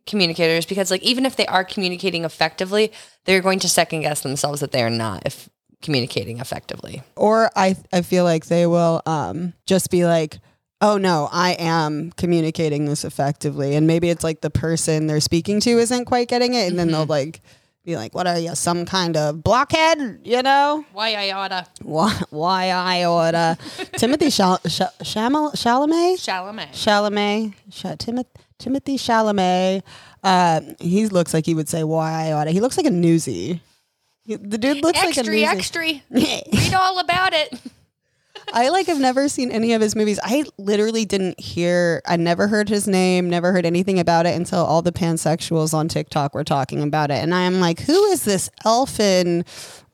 communicators 0.05 0.65
because 0.65 0.91
like 0.91 1.03
even 1.03 1.25
if 1.25 1.35
they 1.35 1.45
are 1.47 1.63
communicating 1.63 2.25
effectively, 2.25 2.91
they're 3.25 3.41
going 3.41 3.59
to 3.59 3.69
second 3.69 4.01
guess 4.01 4.21
themselves 4.21 4.59
that 4.61 4.71
they 4.71 4.83
are 4.83 4.89
not 4.89 5.23
if 5.25 5.49
communicating 5.81 6.39
effectively. 6.39 7.01
Or 7.15 7.49
I 7.55 7.75
I 7.91 8.01
feel 8.01 8.23
like 8.23 8.45
they 8.45 8.67
will 8.67 9.01
um 9.05 9.53
just 9.65 9.89
be 9.89 10.05
like, 10.05 10.39
"Oh 10.81 10.97
no, 10.97 11.29
I 11.31 11.51
am 11.53 12.11
communicating 12.17 12.85
this 12.85 13.05
effectively." 13.05 13.75
And 13.75 13.87
maybe 13.87 14.09
it's 14.09 14.23
like 14.23 14.41
the 14.41 14.49
person 14.49 15.07
they're 15.07 15.19
speaking 15.21 15.59
to 15.61 15.69
isn't 15.79 16.05
quite 16.05 16.27
getting 16.27 16.53
it 16.53 16.67
and 16.69 16.77
then 16.79 16.91
they'll 16.91 17.05
like 17.05 17.41
be 17.85 17.95
like, 17.95 18.13
"What 18.13 18.27
are 18.27 18.37
you, 18.37 18.53
some 18.55 18.85
kind 18.85 19.15
of 19.17 19.43
blockhead?" 19.43 20.19
You 20.23 20.41
know? 20.43 20.85
Why 20.93 21.15
I 21.15 21.31
oughta 21.31 21.65
Why, 21.81 22.19
why 22.29 22.69
I 22.69 23.03
oughta. 23.05 23.57
Timothy 23.97 24.29
Chal- 24.29 24.59
Ch- 24.67 24.81
Chamal- 25.03 25.53
Chalamet? 25.53 26.15
Chalamet. 26.17 26.71
Chalamet, 26.73 27.53
Ch- 27.71 27.97
Timoth- 27.97 28.25
Timothy 28.59 28.97
Chalamet. 28.97 29.81
Uh, 30.23 30.61
he 30.79 31.07
looks 31.07 31.33
like 31.33 31.45
he 31.47 31.55
would 31.55 31.67
say 31.69 31.83
"Why 31.83 32.27
I 32.27 32.31
oughta." 32.33 32.51
He 32.51 32.59
looks 32.61 32.77
like 32.77 32.85
a 32.85 32.91
newsie. 32.91 33.59
He- 34.25 34.35
the 34.35 34.59
dude 34.59 34.83
looks 34.83 34.99
like 34.99 35.15
a 35.17 35.19
Extra, 35.19 35.33
newsie. 35.33 35.47
extra. 35.47 35.81
Read 36.59 36.73
all 36.75 36.99
about 36.99 37.33
it. 37.33 37.59
I 38.53 38.69
like 38.69 38.87
have 38.87 38.99
never 38.99 39.29
seen 39.29 39.51
any 39.51 39.73
of 39.73 39.81
his 39.81 39.95
movies. 39.95 40.19
I 40.23 40.43
literally 40.57 41.05
didn't 41.05 41.39
hear. 41.39 42.01
I 42.05 42.15
never 42.17 42.47
heard 42.47 42.69
his 42.69 42.87
name. 42.87 43.29
Never 43.29 43.51
heard 43.51 43.65
anything 43.65 43.99
about 43.99 44.25
it 44.25 44.35
until 44.35 44.59
all 44.65 44.81
the 44.81 44.91
pansexuals 44.91 45.73
on 45.73 45.87
TikTok 45.87 46.33
were 46.33 46.43
talking 46.43 46.81
about 46.83 47.11
it, 47.11 47.15
and 47.23 47.33
I 47.33 47.41
am 47.41 47.59
like, 47.59 47.79
who 47.81 48.05
is 48.05 48.23
this 48.25 48.49
elfin 48.65 49.45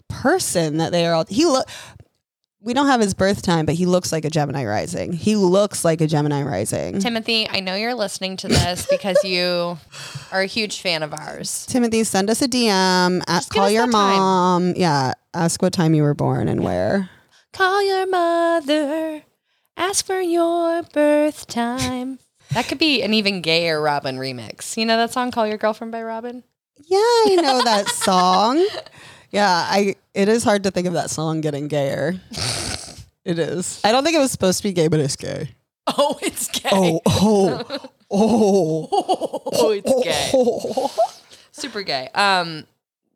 person 0.08 0.78
that 0.78 0.92
they 0.92 1.06
are 1.06 1.14
all? 1.14 1.26
He 1.28 1.46
look. 1.46 1.68
We 2.60 2.74
don't 2.74 2.88
have 2.88 3.00
his 3.00 3.14
birth 3.14 3.44
time, 3.44 3.66
but 3.66 3.76
he 3.76 3.86
looks 3.86 4.12
like 4.12 4.26
a 4.26 4.30
Gemini 4.30 4.66
rising. 4.66 5.14
He 5.14 5.38
looks 5.38 5.86
like 5.86 6.02
a 6.02 6.08
Gemini 6.08 6.42
rising. 6.42 7.00
Timothy, 7.00 7.48
I 7.50 7.62
know 7.62 7.76
you're 7.76 7.94
listening 7.94 8.36
to 8.38 8.50
this 8.50 8.86
because 8.90 9.24
you 9.24 9.78
are 10.34 10.42
a 10.42 10.48
huge 10.48 10.82
fan 10.82 11.02
of 11.02 11.14
ours. 11.14 11.66
Timothy, 11.68 12.04
send 12.04 12.30
us 12.30 12.42
a 12.42 12.48
DM. 12.48 13.22
Ask, 13.28 13.54
give 13.54 13.62
call 13.62 13.70
your 13.70 13.86
that 13.86 13.92
time. 13.94 14.18
mom. 14.18 14.74
Yeah, 14.76 15.14
ask 15.34 15.62
what 15.62 15.72
time 15.72 15.94
you 15.94 16.04
were 16.04 16.16
born 16.16 16.50
and 16.50 16.62
where. 16.62 17.10
Call 17.58 17.82
your 17.84 18.06
mother. 18.08 19.24
Ask 19.76 20.06
for 20.06 20.22
your 20.22 20.84
birth 20.84 21.48
time. 21.48 22.20
That 22.52 22.70
could 22.70 22.78
be 22.80 23.02
an 23.04 23.14
even 23.14 23.42
gayer 23.42 23.82
Robyn 23.82 24.18
remix. 24.18 24.78
You 24.78 24.86
know 24.86 24.96
that 24.96 25.12
song 25.12 25.32
"Call 25.32 25.46
Your 25.46 25.58
Girlfriend" 25.58 25.92
by 25.92 26.02
Robyn? 26.02 26.44
Yeah, 26.86 26.98
I 26.98 27.36
know 27.42 27.62
that 27.62 27.90
song. 28.06 28.66
Yeah, 29.32 29.50
I. 29.50 29.96
It 30.14 30.30
is 30.30 30.46
hard 30.46 30.64
to 30.64 30.72
think 30.72 30.88
of 30.88 30.94
that 30.94 31.10
song 31.10 31.42
getting 31.42 31.68
gayer. 31.68 32.16
It 33.26 33.38
is. 33.40 33.82
I 33.84 33.92
don't 33.92 34.06
think 34.06 34.16
it 34.16 34.20
was 34.20 34.32
supposed 34.32 34.60
to 34.60 34.64
be 34.64 34.72
gay, 34.72 34.88
but 34.88 35.02
it's 35.02 35.18
gay. 35.18 35.50
Oh, 35.88 36.18
it's 36.22 36.48
gay. 36.48 36.70
Oh, 36.72 37.02
oh, 37.06 37.90
oh, 38.10 38.88
Oh, 39.52 39.72
it's 39.72 40.04
gay. 40.06 40.30
oh. 40.34 40.96
Super 41.52 41.82
gay. 41.82 42.08
Um, 42.16 42.66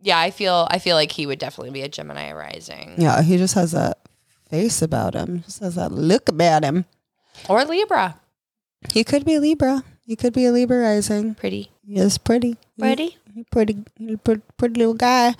yeah, 0.01 0.19
I 0.19 0.31
feel 0.31 0.67
I 0.69 0.79
feel 0.79 0.97
like 0.97 1.13
he 1.13 1.25
would 1.25 1.39
definitely 1.39 1.71
be 1.71 1.83
a 1.83 1.87
Gemini 1.87 2.33
rising 2.33 2.95
Yeah, 2.97 3.21
he 3.21 3.37
just 3.37 3.53
has 3.53 3.71
that 3.71 3.99
face 4.51 4.81
about 4.81 5.13
him. 5.15 5.41
Just 5.45 5.59
has 5.61 5.75
that 5.75 5.91
look 5.91 6.29
about 6.29 6.63
him. 6.63 6.85
or 7.49 7.63
Libra. 7.65 8.19
He 8.91 9.03
could 9.03 9.25
be 9.25 9.39
Libra. 9.39 9.83
He 10.03 10.15
could 10.15 10.33
be 10.33 10.45
a 10.45 10.51
Libra 10.51 10.79
rising. 10.79 11.35
Pretty, 11.35 11.71
He 11.85 11.95
is 11.95 12.17
pretty. 12.17 12.57
pretty. 12.77 13.17
He 13.33 13.43
pretty, 13.45 13.83
pretty, 14.23 14.41
pretty 14.57 14.75
little 14.79 14.93
guy. 14.93 15.33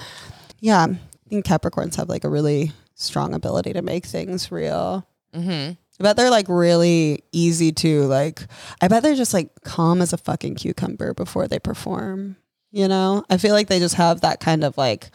Yeah, 0.60 0.86
I 0.89 1.30
think 1.30 1.45
Capricorns 1.45 1.95
have 1.95 2.08
like 2.08 2.24
a 2.24 2.30
really 2.30 2.71
strong 2.95 3.34
ability 3.34 3.74
to 3.74 3.82
make 3.82 4.06
things 4.06 4.52
real. 4.52 5.06
Mm-hmm. 5.36 5.74
I 6.00 6.04
bet 6.04 6.15
they're 6.17 6.30
like 6.32 6.47
really 6.50 7.24
easy 7.32 7.71
to 7.74 8.04
like. 8.04 8.41
I 8.82 8.88
bet 8.88 9.04
they're 9.04 9.15
just 9.15 9.34
like 9.34 9.50
calm 9.63 10.02
as 10.02 10.13
a 10.13 10.17
fucking 10.17 10.56
cucumber 10.56 11.13
before 11.13 11.47
they 11.47 11.60
perform. 11.60 12.38
You 12.71 12.88
know, 12.88 13.24
I 13.30 13.38
feel 13.38 13.54
like 13.54 13.67
they 13.67 13.80
just 13.80 13.95
have 13.95 14.21
that 14.21 14.39
kind 14.39 14.63
of 14.63 14.78
like, 14.78 15.10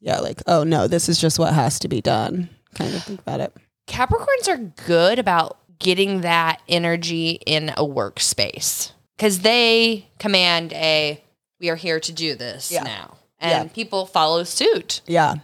yeah, 0.00 0.18
like 0.20 0.42
oh 0.46 0.62
no, 0.64 0.86
this 0.86 1.08
is 1.08 1.18
just 1.20 1.38
what 1.38 1.54
has 1.54 1.78
to 1.80 1.88
be 1.88 2.00
done. 2.02 2.50
Kind 2.74 2.94
of 2.94 3.02
think 3.04 3.20
about 3.20 3.40
it. 3.40 3.52
Capricorns 3.86 4.48
are 4.48 4.58
good 4.86 5.18
about 5.18 5.58
getting 5.78 6.20
that 6.22 6.60
energy 6.68 7.40
in 7.46 7.70
a 7.70 7.84
workspace 7.84 8.92
because 9.16 9.40
they 9.40 10.08
command 10.18 10.72
a 10.72 11.22
we 11.60 11.68
are 11.68 11.76
here 11.76 11.98
to 12.00 12.12
do 12.12 12.34
this 12.34 12.70
Yeah. 12.70 12.84
now 12.84 13.16
and 13.40 13.68
Yeah. 13.68 13.72
people 13.74 14.06
follow 14.06 14.44
suit 14.44 15.00
Yeah, 15.06 15.34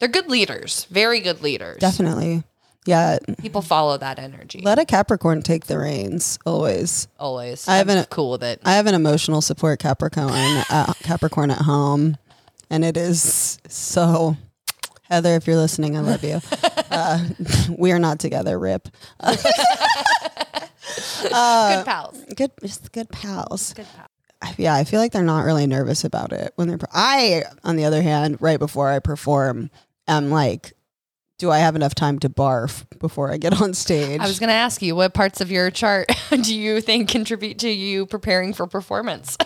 they're 0.00 0.08
good 0.08 0.28
leaders 0.28 0.86
very 0.90 1.20
good 1.20 1.42
leaders 1.42 1.78
definitely. 1.78 2.42
Yeah, 2.86 3.18
people 3.40 3.62
follow 3.62 3.96
that 3.98 4.18
energy 4.18 4.60
let 4.64 4.78
a 4.80 4.84
Capricorn 4.84 5.42
take 5.42 5.66
the 5.66 5.78
reins 5.78 6.38
always. 6.44 7.06
always 7.18 7.68
I 7.68 7.78
i'm 7.78 7.86
haven't- 7.88 8.10
cool 8.10 8.32
with 8.32 8.42
it 8.42 8.60
I 8.64 8.72
have 8.74 8.86
an 8.86 8.94
emotional 8.96 9.40
support 9.42 9.78
Capricorn 9.78 10.30
uh, 10.30 10.92
Capricorn 11.04 11.52
at 11.52 11.58
home, 11.62 12.16
and 12.68 12.84
it 12.84 12.96
is 12.96 13.58
so. 13.68 14.36
Heather, 15.08 15.36
if 15.36 15.46
you're 15.46 15.56
listening, 15.56 15.96
I 15.96 16.00
love 16.00 16.24
you. 16.24 16.40
Uh, 16.90 17.22
we 17.78 17.92
are 17.92 17.98
not 17.98 18.18
together. 18.18 18.58
Rip. 18.58 18.88
good 19.22 19.38
pals 21.84 22.24
Good, 22.34 22.50
just 22.62 22.90
good 22.92 23.10
pals. 23.10 23.74
good 23.74 23.86
pals 23.94 24.54
Yeah, 24.58 24.74
I 24.74 24.84
feel 24.84 24.98
like 24.98 25.12
they're 25.12 25.22
not 25.22 25.44
really 25.44 25.66
nervous 25.66 26.02
about 26.02 26.32
it 26.32 26.52
when 26.56 26.66
they're. 26.66 26.78
I, 26.92 27.44
on 27.62 27.76
the 27.76 27.84
other 27.84 28.02
hand, 28.02 28.38
right 28.40 28.58
before 28.58 28.88
I 28.88 28.98
perform, 29.00 29.70
am 30.08 30.30
like, 30.30 30.72
do 31.38 31.50
I 31.50 31.58
have 31.58 31.76
enough 31.76 31.94
time 31.94 32.18
to 32.20 32.28
barf 32.28 32.84
before 32.98 33.30
I 33.30 33.36
get 33.36 33.60
on 33.60 33.74
stage? 33.74 34.20
i 34.20 34.26
was 34.26 34.40
going 34.40 34.48
to 34.48 34.54
ask 34.54 34.82
you 34.82 34.96
what 34.96 35.14
parts 35.14 35.40
of 35.40 35.52
your 35.52 35.70
chart 35.70 36.10
do 36.42 36.56
you 36.56 36.80
think 36.80 37.08
contribute 37.08 37.58
to 37.60 37.70
you 37.70 38.06
preparing 38.06 38.52
for 38.52 38.66
performance 38.66 39.36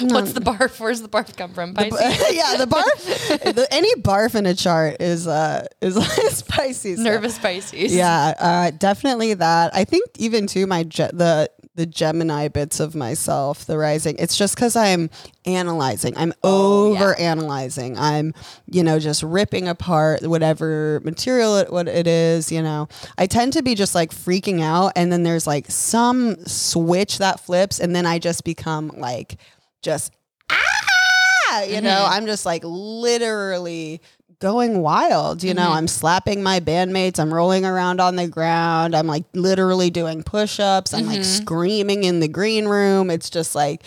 what's 0.00 0.32
the 0.32 0.40
barf 0.40 0.78
where's 0.80 1.00
the 1.02 1.08
barf 1.08 1.36
come 1.36 1.52
from 1.52 1.74
Pisces? 1.74 2.00
yeah, 2.32 2.56
the 2.56 2.66
barf. 2.66 3.54
the, 3.54 3.66
any 3.70 3.94
barf 3.96 4.34
in 4.34 4.46
a 4.46 4.54
chart 4.54 5.00
is 5.00 5.26
uh 5.26 5.66
is 5.80 5.96
is 6.18 6.42
Pisces. 6.42 6.98
nervous 7.00 7.38
pisces 7.38 7.94
Yeah, 7.94 8.34
uh, 8.38 8.70
definitely 8.72 9.34
that. 9.34 9.74
I 9.74 9.84
think 9.84 10.10
even 10.18 10.46
too 10.46 10.66
my 10.66 10.84
ge- 10.84 10.96
the 11.12 11.50
the 11.76 11.86
Gemini 11.86 12.48
bits 12.48 12.78
of 12.80 12.94
myself, 12.94 13.64
the 13.64 13.78
rising. 13.78 14.16
It's 14.18 14.36
just 14.36 14.54
because 14.54 14.74
I'm 14.76 15.08
analyzing. 15.46 16.14
I'm 16.16 16.34
Oh, 16.42 16.92
yeah. 16.92 17.00
over 17.02 17.14
analyzing. 17.18 17.96
I'm 17.96 18.34
you 18.66 18.82
know 18.82 18.98
just 18.98 19.22
ripping 19.22 19.68
apart 19.68 20.22
whatever 20.22 21.00
material 21.04 21.56
it, 21.56 21.72
what 21.72 21.88
it 21.88 22.06
is. 22.06 22.50
You 22.52 22.60
know, 22.62 22.88
I 23.16 23.26
tend 23.26 23.52
to 23.54 23.62
be 23.62 23.74
just 23.74 23.94
like 23.94 24.10
freaking 24.12 24.60
out, 24.60 24.92
and 24.96 25.10
then 25.12 25.22
there's 25.22 25.46
like 25.46 25.70
some 25.70 26.44
switch 26.44 27.18
that 27.18 27.40
flips, 27.40 27.78
and 27.80 27.94
then 27.96 28.04
I 28.04 28.18
just 28.18 28.44
become 28.44 28.88
like 28.96 29.38
just 29.82 30.12
ah, 30.50 31.62
you 31.62 31.80
know, 31.80 31.90
mm-hmm. 31.90 32.12
I'm 32.12 32.26
just 32.26 32.46
like 32.46 32.62
literally 32.64 34.00
going 34.38 34.80
wild. 34.80 35.42
You 35.42 35.54
know, 35.54 35.62
mm-hmm. 35.62 35.72
I'm 35.72 35.88
slapping 35.88 36.42
my 36.42 36.60
bandmates. 36.60 37.18
I'm 37.18 37.32
rolling 37.32 37.64
around 37.64 38.00
on 38.00 38.16
the 38.16 38.28
ground. 38.28 38.94
I'm 38.94 39.06
like 39.06 39.24
literally 39.34 39.90
doing 39.90 40.22
push 40.22 40.58
ups. 40.58 40.94
I'm 40.94 41.06
like 41.06 41.20
mm-hmm. 41.20 41.44
screaming 41.44 42.04
in 42.04 42.20
the 42.20 42.28
green 42.28 42.66
room. 42.66 43.10
It's 43.10 43.30
just 43.30 43.54
like, 43.54 43.82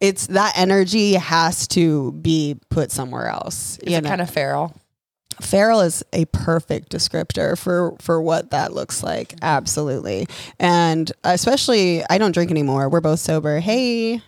it's 0.00 0.28
that 0.28 0.54
energy 0.56 1.14
has 1.14 1.66
to 1.68 2.12
be 2.12 2.56
put 2.70 2.90
somewhere 2.90 3.28
else. 3.28 3.78
Is 3.78 3.92
you 3.92 4.00
know, 4.00 4.08
kind 4.08 4.20
of 4.20 4.30
feral 4.30 4.74
feral 5.40 5.80
is 5.80 6.02
a 6.12 6.24
perfect 6.26 6.90
descriptor 6.90 7.58
for 7.58 7.94
for 8.00 8.20
what 8.20 8.50
that 8.50 8.72
looks 8.72 9.02
like. 9.02 9.30
Mm. 9.36 9.38
Absolutely, 9.42 10.26
and 10.58 11.10
especially 11.24 12.02
I 12.08 12.18
don't 12.18 12.32
drink 12.32 12.50
anymore. 12.50 12.88
We're 12.88 13.00
both 13.00 13.20
sober. 13.20 13.60
Hey. 13.60 14.22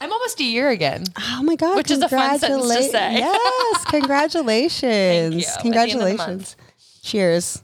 I'm 0.00 0.12
almost 0.12 0.40
a 0.40 0.44
year 0.44 0.68
again. 0.70 1.04
Oh 1.18 1.42
my 1.42 1.56
God! 1.56 1.76
Which 1.76 1.90
is 1.90 2.02
a 2.02 2.08
fun 2.08 2.38
sentence 2.38 2.74
to 2.74 2.82
say. 2.84 3.14
Yes, 3.18 3.84
congratulations! 3.86 5.34
you. 5.34 5.40
At 5.40 5.44
the 5.44 5.44
end 5.44 5.44
of 5.44 5.62
the 5.62 5.62
Congratulations! 5.62 6.56
Cheers 7.02 7.62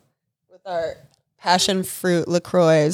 with 0.51 0.61
our 0.67 0.97
passion 1.39 1.83
fruit 1.83 2.29
Lacroix 2.29 2.91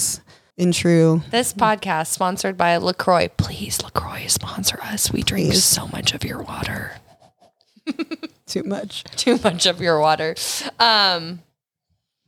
in 0.57 0.73
true. 0.73 1.23
This 1.31 1.53
podcast 1.53 2.09
sponsored 2.09 2.57
by 2.57 2.77
LaCroix. 2.77 3.29
Please, 3.37 3.83
LaCroix, 3.83 4.27
sponsor 4.29 4.79
us. 4.83 5.13
We 5.13 5.23
drink 5.23 5.51
Please. 5.51 5.65
so 5.65 5.89
much 5.89 6.15
of 6.15 6.25
your 6.25 6.43
water. 6.43 6.93
Too 8.47 8.63
much. 8.65 9.05
Too 9.17 9.39
much 9.43 9.67
of 9.67 9.81
your 9.81 9.99
water. 9.99 10.35
Um, 10.79 11.41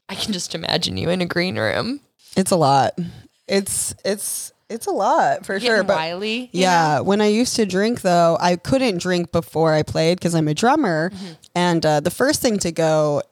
I 0.08 0.14
can 0.14 0.32
just 0.32 0.54
imagine 0.54 0.96
you 0.96 1.10
in 1.10 1.20
a 1.20 1.26
green 1.26 1.58
room. 1.58 2.00
It's 2.36 2.50
a 2.50 2.56
lot. 2.56 2.98
It's 3.46 3.94
it's 4.04 4.52
it's 4.74 4.86
a 4.86 4.90
lot 4.90 5.46
for 5.46 5.58
sure. 5.60 5.82
But 5.82 5.96
wily. 5.96 6.50
Yeah, 6.52 7.00
when 7.00 7.20
I 7.20 7.28
used 7.28 7.56
to 7.56 7.66
drink 7.66 8.02
though, 8.02 8.36
I 8.40 8.56
couldn't 8.56 8.98
drink 8.98 9.32
before 9.32 9.72
I 9.72 9.82
played 9.82 10.18
because 10.18 10.34
I'm 10.34 10.48
a 10.48 10.54
drummer, 10.54 11.12
and 11.54 11.84
uh, 11.86 12.00
the 12.00 12.10
first 12.10 12.42
thing 12.42 12.58
to 12.58 12.72
go 12.72 13.22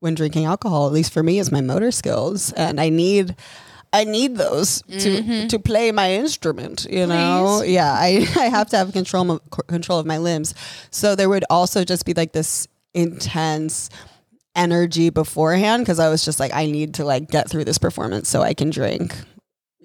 when 0.00 0.14
drinking 0.14 0.44
alcohol, 0.44 0.86
at 0.86 0.92
least 0.92 1.12
for 1.12 1.22
me, 1.22 1.38
is 1.38 1.50
my 1.50 1.60
motor 1.60 1.90
skills, 1.90 2.52
and 2.52 2.80
I 2.80 2.88
need. 2.90 3.34
I 3.92 4.02
need 4.02 4.34
those 4.34 4.82
to 4.82 5.46
to 5.46 5.58
play 5.60 5.92
my 5.92 6.14
instrument. 6.14 6.84
You 6.90 7.06
know, 7.06 7.62
yeah. 7.62 7.92
I, 7.92 8.26
I 8.36 8.46
have 8.46 8.68
to 8.70 8.76
have 8.76 8.92
control 8.92 9.30
of, 9.30 9.40
control 9.68 10.00
of 10.00 10.06
my 10.06 10.18
limbs. 10.18 10.52
So 10.90 11.14
there 11.14 11.28
would 11.28 11.44
also 11.48 11.84
just 11.84 12.04
be 12.04 12.12
like 12.12 12.32
this 12.32 12.66
intense 12.92 13.90
energy 14.56 15.10
beforehand 15.10 15.82
because 15.82 15.98
I 15.98 16.08
was 16.08 16.24
just 16.24 16.40
like, 16.40 16.52
I 16.52 16.66
need 16.66 16.94
to 16.94 17.04
like 17.04 17.30
get 17.30 17.48
through 17.48 17.64
this 17.64 17.78
performance 17.78 18.28
so 18.28 18.42
I 18.42 18.54
can 18.54 18.70
drink. 18.70 19.14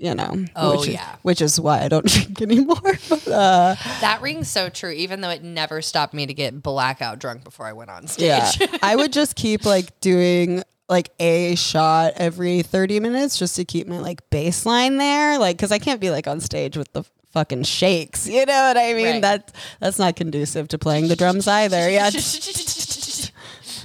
You 0.02 0.16
know, 0.16 0.46
Oh, 0.56 0.78
which 0.80 0.88
is, 0.88 0.94
yeah. 0.94 1.16
which 1.24 1.42
is 1.42 1.60
why 1.60 1.82
I 1.82 1.90
don't 1.90 2.06
drink 2.14 2.42
anymore. 2.42 2.78
But, 3.10 3.28
uh, 3.28 3.76
That 4.00 4.22
rings 4.22 4.48
so 4.48 4.70
true, 4.70 4.92
even 4.92 5.20
though 5.22 5.30
it 5.30 5.44
never 5.44 5.82
stopped 5.82 6.14
me 6.14 6.26
to 6.26 6.34
get 6.34 6.64
blackout 6.64 7.20
drunk 7.20 7.44
before 7.44 7.66
I 7.66 7.74
went 7.74 7.90
on 7.90 8.08
stage. 8.08 8.26
yeah, 8.62 8.68
I 8.82 8.96
would 8.96 9.12
just 9.12 9.36
keep 9.36 9.66
like 9.66 10.00
doing 10.00 10.64
like 10.88 11.10
a 11.20 11.56
shot 11.56 12.14
every 12.16 12.62
30 12.64 13.00
minutes 13.02 13.38
just 13.38 13.58
to 13.58 13.66
keep 13.66 13.88
my 13.88 14.00
like 14.00 14.28
baseline 14.32 14.98
there 14.98 15.38
like 15.38 15.56
because 15.56 15.72
i 15.72 15.78
can't 15.78 16.02
be 16.02 16.10
like 16.10 16.26
on 16.26 16.40
stage 16.40 16.76
with 16.76 16.92
the 16.94 17.04
fucking 17.32 17.62
shakes 17.62 18.26
you 18.28 18.44
know 18.44 18.64
what 18.70 18.76
i 18.76 18.94
mean 18.96 19.06
Right. 19.06 19.22
that 19.22 19.56
that's 19.80 20.00
not 20.00 20.16
conducive 20.16 20.68
to 20.70 20.80
playing 20.80 21.08
the 21.08 21.16
drums 21.16 21.48
either 21.48 21.88
yeah 21.92 22.10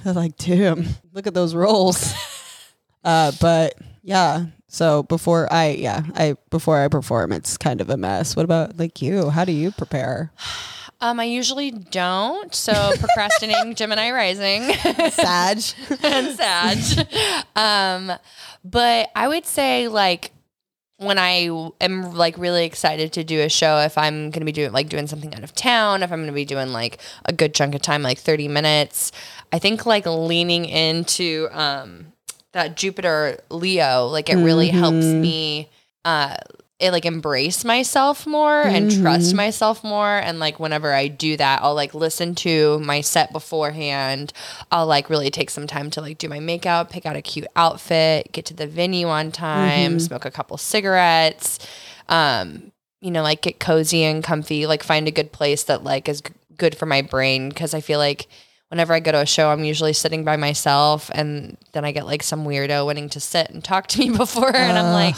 like 0.06 0.36
damn 0.38 0.86
look 1.12 1.26
at 1.26 1.34
those 1.34 1.54
rolls 1.54 2.14
uh 3.04 3.32
but 3.38 3.74
yeah 4.02 4.46
so 4.74 5.04
before 5.04 5.50
i 5.52 5.68
yeah 5.68 6.02
i 6.14 6.36
before 6.50 6.80
i 6.80 6.88
perform 6.88 7.32
it's 7.32 7.56
kind 7.56 7.80
of 7.80 7.88
a 7.88 7.96
mess 7.96 8.34
what 8.34 8.44
about 8.44 8.76
like 8.76 9.00
you 9.00 9.30
how 9.30 9.44
do 9.44 9.52
you 9.52 9.70
prepare 9.70 10.32
um, 11.00 11.20
I 11.20 11.24
usually 11.24 11.70
don't. 11.70 12.54
So 12.54 12.72
procrastinating 12.98 13.74
Gemini 13.74 14.10
rising. 14.10 14.72
sag 15.10 15.58
and 16.02 16.36
Sag. 16.38 17.06
Um, 17.54 18.12
but 18.64 19.10
I 19.14 19.28
would 19.28 19.44
say 19.44 19.88
like 19.88 20.32
when 20.96 21.18
I 21.18 21.50
am 21.80 22.14
like 22.14 22.38
really 22.38 22.64
excited 22.64 23.12
to 23.14 23.24
do 23.24 23.40
a 23.40 23.50
show, 23.50 23.80
if 23.80 23.98
I'm 23.98 24.30
gonna 24.30 24.46
be 24.46 24.52
doing 24.52 24.72
like 24.72 24.88
doing 24.88 25.06
something 25.06 25.34
out 25.34 25.44
of 25.44 25.54
town, 25.54 26.02
if 26.02 26.10
I'm 26.10 26.20
gonna 26.20 26.32
be 26.32 26.46
doing 26.46 26.72
like 26.72 26.98
a 27.26 27.34
good 27.34 27.52
chunk 27.52 27.74
of 27.74 27.82
time, 27.82 28.02
like 28.02 28.18
30 28.18 28.48
minutes, 28.48 29.12
I 29.52 29.58
think 29.58 29.84
like 29.84 30.06
leaning 30.06 30.64
into 30.64 31.48
um 31.52 32.13
that 32.54 32.76
Jupiter 32.76 33.38
Leo, 33.50 34.06
like 34.06 34.28
it 34.28 34.36
really 34.36 34.68
helps 34.68 35.04
me 35.04 35.70
uh 36.04 36.36
it 36.80 36.90
like 36.90 37.06
embrace 37.06 37.64
myself 37.64 38.26
more 38.26 38.60
and 38.62 38.90
trust 38.90 39.32
myself 39.32 39.84
more. 39.84 40.16
And 40.18 40.40
like 40.40 40.58
whenever 40.58 40.92
I 40.92 41.08
do 41.08 41.36
that 41.36 41.62
I'll 41.62 41.74
like 41.74 41.94
listen 41.94 42.34
to 42.36 42.78
my 42.80 43.00
set 43.00 43.32
beforehand. 43.32 44.32
I'll 44.72 44.86
like 44.86 45.08
really 45.08 45.30
take 45.30 45.50
some 45.50 45.66
time 45.66 45.90
to 45.90 46.00
like 46.00 46.18
do 46.18 46.28
my 46.28 46.40
makeup 46.40 46.90
pick 46.90 47.06
out 47.06 47.16
a 47.16 47.22
cute 47.22 47.46
outfit 47.54 48.32
get 48.32 48.46
to 48.46 48.54
the 48.54 48.66
venue 48.66 49.06
on 49.06 49.30
time 49.30 50.00
smoke 50.00 50.24
a 50.24 50.30
couple 50.30 50.56
cigarettes 50.56 51.58
um 52.08 52.72
you 53.00 53.10
know 53.10 53.22
like 53.22 53.42
get 53.42 53.60
cozy 53.60 54.02
and 54.04 54.24
comfy 54.24 54.66
like 54.66 54.82
find 54.82 55.06
a 55.06 55.12
good 55.12 55.32
place 55.32 55.64
that 55.64 55.84
like 55.84 56.08
is 56.08 56.22
good 56.56 56.76
for 56.76 56.86
my 56.86 57.02
brain. 57.02 57.48
Because 57.48 57.74
I 57.74 57.80
feel 57.80 57.98
like 57.98 58.28
whenever 58.68 58.92
I 58.92 59.00
go 59.00 59.12
to 59.12 59.20
a 59.20 59.26
show, 59.26 59.50
I'm 59.50 59.64
usually 59.64 59.92
sitting 59.92 60.24
by 60.24 60.36
myself, 60.36 61.10
and 61.14 61.56
then 61.72 61.84
I 61.84 61.92
get 61.92 62.06
like 62.06 62.22
some 62.22 62.44
weirdo 62.44 62.86
wanting 62.86 63.08
to 63.10 63.20
sit 63.20 63.50
and 63.50 63.62
talk 63.62 63.86
to 63.88 63.98
me 63.98 64.10
before, 64.16 64.54
and 64.54 64.78
I'm 64.78 64.92
like, 64.92 65.16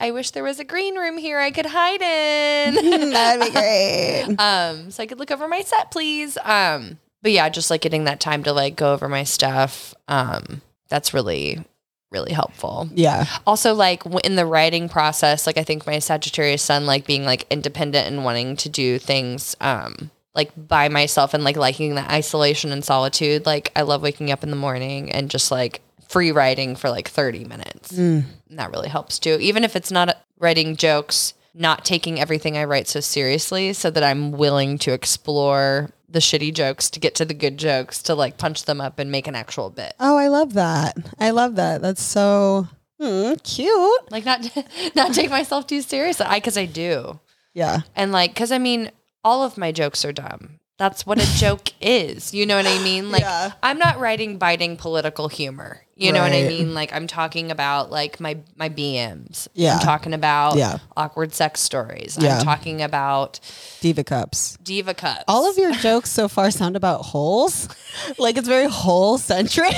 I 0.00 0.10
wish 0.10 0.30
there 0.30 0.44
was 0.44 0.60
a 0.60 0.64
green 0.64 0.96
room 0.96 1.18
here 1.18 1.38
I 1.38 1.50
could 1.50 1.66
hide 1.66 2.02
in, 2.02 2.74
that'd 3.10 3.42
be 3.44 3.50
great. 3.50 4.36
Um, 4.38 4.90
so 4.90 5.02
I 5.02 5.06
could 5.06 5.18
look 5.18 5.30
over 5.30 5.48
my 5.48 5.62
set, 5.62 5.90
please. 5.90 6.36
Um, 6.42 6.98
but 7.22 7.32
yeah, 7.32 7.48
just 7.48 7.70
like 7.70 7.80
getting 7.80 8.04
that 8.04 8.20
time 8.20 8.42
to 8.44 8.52
like 8.52 8.76
go 8.76 8.92
over 8.92 9.08
my 9.08 9.24
stuff, 9.24 9.94
um, 10.08 10.62
that's 10.88 11.14
really 11.14 11.64
really 12.10 12.32
helpful. 12.32 12.88
Yeah. 12.94 13.26
Also 13.44 13.74
like 13.74 14.04
in 14.22 14.36
the 14.36 14.46
writing 14.46 14.88
process 14.88 15.48
like 15.48 15.58
i 15.58 15.64
think 15.64 15.84
my 15.84 15.98
sagittarius 15.98 16.62
sun 16.62 16.86
like 16.86 17.06
being 17.06 17.24
like 17.24 17.44
independent 17.50 18.06
and 18.06 18.24
wanting 18.24 18.54
to 18.56 18.68
do 18.68 19.00
things 19.00 19.56
um 19.60 20.10
like 20.34 20.50
by 20.56 20.88
myself 20.88 21.34
and 21.34 21.44
like 21.44 21.56
liking 21.56 21.94
the 21.94 22.10
isolation 22.12 22.72
and 22.72 22.84
solitude 22.84 23.46
like 23.46 23.70
i 23.76 23.82
love 23.82 24.02
waking 24.02 24.30
up 24.30 24.42
in 24.42 24.50
the 24.50 24.56
morning 24.56 25.10
and 25.12 25.30
just 25.30 25.50
like 25.50 25.80
free 26.08 26.32
writing 26.32 26.76
for 26.76 26.90
like 26.90 27.08
30 27.08 27.44
minutes 27.44 27.90
and 27.92 28.24
that 28.50 28.70
really 28.70 28.88
helps 28.88 29.18
too 29.18 29.38
even 29.40 29.64
if 29.64 29.74
it's 29.76 29.90
not 29.90 30.16
writing 30.38 30.76
jokes 30.76 31.34
not 31.54 31.84
taking 31.84 32.20
everything 32.20 32.56
i 32.58 32.64
write 32.64 32.88
so 32.88 33.00
seriously 33.00 33.72
so 33.72 33.90
that 33.90 34.02
i'm 34.04 34.32
willing 34.32 34.76
to 34.78 34.92
explore 34.92 35.90
the 36.08 36.18
shitty 36.20 36.52
jokes 36.54 36.90
to 36.90 37.00
get 37.00 37.14
to 37.16 37.24
the 37.24 37.34
good 37.34 37.56
jokes 37.58 38.02
to 38.02 38.14
like 38.14 38.36
punch 38.38 38.64
them 38.66 38.80
up 38.80 38.98
and 38.98 39.10
make 39.10 39.26
an 39.26 39.34
actual 39.34 39.70
bit 39.70 39.94
Oh, 39.98 40.16
I 40.16 40.28
love 40.28 40.52
that. 40.54 40.96
I 41.18 41.30
love 41.30 41.56
that. 41.56 41.82
That's 41.82 42.02
so 42.02 42.68
hmm, 43.00 43.32
cute. 43.42 44.12
like 44.12 44.24
not 44.24 44.48
not 44.94 45.12
take 45.14 45.30
myself 45.30 45.66
too 45.66 45.80
seriously 45.82 46.26
i 46.26 46.36
because 46.38 46.56
i 46.56 46.66
do 46.66 47.18
Yeah. 47.52 47.80
and 47.96 48.12
like 48.12 48.32
because 48.34 48.52
i 48.52 48.58
mean 48.58 48.90
all 49.24 49.42
of 49.42 49.56
my 49.58 49.72
jokes 49.72 50.04
are 50.04 50.12
dumb 50.12 50.58
that's 50.76 51.06
what 51.06 51.18
a 51.22 51.36
joke 51.36 51.68
is 51.80 52.34
you 52.34 52.44
know 52.46 52.56
what 52.56 52.66
i 52.66 52.78
mean 52.82 53.10
like 53.10 53.22
Yeah. 53.22 53.52
i'm 53.62 53.78
not 53.78 53.98
writing 54.00 54.38
biting 54.38 54.76
political 54.76 55.28
humor 55.28 55.80
you 55.96 56.12
know 56.12 56.20
what 56.22 56.32
i 56.32 56.42
mean 56.48 56.74
like 56.74 56.92
i'm 56.92 57.06
talking 57.06 57.52
about 57.52 57.90
like 57.90 58.18
my 58.18 58.38
my 58.56 58.68
bms 58.68 59.46
Yeah. 59.54 59.74
i'm 59.74 59.80
talking 59.80 60.12
about 60.14 60.56
Yeah. 60.56 60.78
awkward 60.96 61.32
sex 61.32 61.60
stories 61.60 62.18
Yeah. 62.20 62.38
i'm 62.38 62.44
talking 62.44 62.82
about 62.82 63.38
Diva 63.80 64.02
cups. 64.02 64.58
diva 64.62 64.94
cups 64.94 65.22
All 65.28 65.48
of 65.48 65.56
your 65.56 65.72
jokes 65.88 66.10
so 66.10 66.26
far 66.26 66.50
sound 66.50 66.74
about 66.74 67.02
holes. 67.02 67.68
like 68.18 68.36
it's 68.36 68.48
very 68.48 68.66
hole 68.68 69.18
centric. 69.18 69.74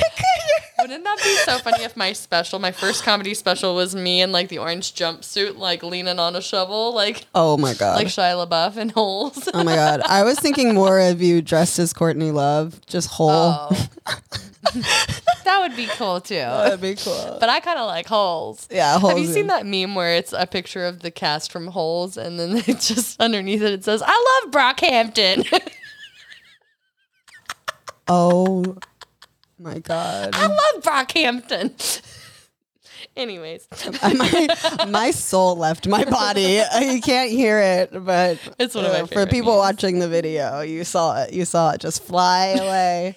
Wouldn't 0.79 1.05
that 1.05 1.19
be 1.23 1.35
so 1.37 1.59
funny 1.59 1.85
if 1.85 1.97
my 1.97 2.13
special 2.13 2.59
my 2.59 2.73
first 2.73 3.05
comedy 3.05 3.35
special 3.35 3.75
was 3.75 3.95
me 3.95 4.21
in 4.21 4.33
like 4.33 4.49
the 4.49 4.59
orange 4.59 4.95
jumpsuit 4.95 5.57
like 5.57 5.83
leaning 5.83 6.19
on 6.19 6.37
a 6.37 6.43
shovel 6.43 6.95
like 6.95 7.27
oh 7.35 7.57
my 7.57 7.75
god. 7.75 7.97
like 7.97 8.09
shia 8.09 8.47
labeouf 8.47 8.77
in 8.77 8.91
holes 8.91 9.49
oh 9.55 9.65
my 9.65 9.75
god. 9.75 10.01
I 10.03 10.23
was 10.23 10.39
thinking 10.39 10.75
more 10.75 10.99
of 11.01 11.23
you 11.23 11.43
dressed 11.43 11.79
as 11.79 11.93
Courtney 11.93 12.31
Love, 12.31 12.85
just 12.87 13.09
hole. 13.09 13.31
Oh. 13.31 13.89
that 15.45 15.59
would 15.61 15.77
be 15.77 15.87
cool 15.87 16.21
too. 16.21 16.35
That'd 16.35 16.81
be 16.81 16.97
cool. 16.97 17.37
But 17.41 17.49
I 17.49 17.61
kind 17.61 17.79
of 17.79 17.87
like 17.87 18.07
holes. 18.07 18.69
Yeah, 18.71 18.99
holes. 18.99 19.13
Have 19.13 19.21
you 19.21 19.33
seen 19.33 19.47
that 19.47 19.67
meme 19.67 19.95
where 19.95 20.17
it's 20.17 20.33
a 20.33 20.47
picture 20.47 20.85
of 20.85 21.01
the 21.01 21.11
cast 21.11 21.53
from 21.53 21.69
Holes 21.69 22.17
and 22.17 22.39
then 22.39 22.57
it's 22.67 22.89
just 22.89 23.21
underneath 23.21 23.63
it 23.63 23.73
it 23.73 23.85
says, 23.85 24.03
I 24.05 24.41
love 24.45 24.53
Brockhampton. 24.53 25.47
Oh 28.09 28.77
my 29.59 29.79
god. 29.79 30.31
I 30.35 30.47
love 30.47 30.83
Brockhampton. 30.83 32.03
Anyways, 33.17 33.67
my 34.03 34.87
my 34.89 35.11
soul 35.11 35.57
left 35.57 35.87
my 35.87 36.05
body. 36.05 36.61
Uh, 36.61 36.81
You 36.81 37.01
can't 37.01 37.31
hear 37.31 37.59
it, 37.61 37.91
but 38.05 38.39
It's 38.59 38.75
one 38.75 38.85
of 38.85 38.93
my 38.93 39.07
for 39.07 39.27
people 39.27 39.53
memes. 39.53 39.59
watching 39.61 39.99
the 40.01 40.09
video, 40.09 40.61
you 40.61 40.85
saw 40.85 41.23
it. 41.23 41.33
You 41.33 41.45
saw 41.47 41.71
it 41.71 41.81
just 41.81 42.03
fly 42.03 42.47
away. 42.61 43.17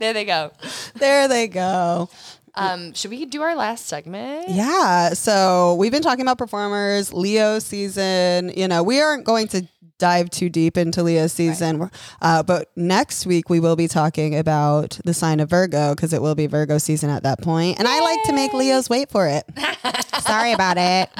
There 0.00 0.12
they 0.12 0.24
go. 0.24 0.52
there 0.96 1.26
they 1.28 1.48
go. 1.48 2.08
Um, 2.54 2.94
should 2.94 3.10
we 3.10 3.24
do 3.26 3.42
our 3.42 3.54
last 3.54 3.86
segment? 3.86 4.48
Yeah. 4.48 5.10
So 5.10 5.74
we've 5.74 5.92
been 5.92 6.02
talking 6.02 6.22
about 6.22 6.38
performers, 6.38 7.12
Leo 7.12 7.58
season. 7.58 8.52
You 8.56 8.68
know, 8.68 8.82
we 8.82 9.00
aren't 9.00 9.24
going 9.24 9.48
to 9.48 9.66
dive 9.98 10.30
too 10.30 10.48
deep 10.48 10.76
into 10.76 11.02
Leo's 11.02 11.32
season, 11.32 11.90
uh, 12.20 12.42
but 12.42 12.70
next 12.76 13.26
week 13.26 13.48
we 13.48 13.60
will 13.60 13.76
be 13.76 13.88
talking 13.88 14.36
about 14.36 14.98
the 15.04 15.14
sign 15.14 15.40
of 15.40 15.50
Virgo 15.50 15.94
because 15.94 16.12
it 16.12 16.22
will 16.22 16.34
be 16.34 16.46
Virgo 16.46 16.78
season 16.78 17.10
at 17.10 17.22
that 17.22 17.40
point. 17.40 17.78
And 17.78 17.88
I 17.88 18.00
like 18.00 18.22
to 18.24 18.32
make 18.32 18.52
Leos 18.52 18.90
wait 18.90 19.10
for 19.10 19.26
it. 19.26 19.44
Sorry 20.20 20.52
about 20.52 20.76
it. 20.78 21.10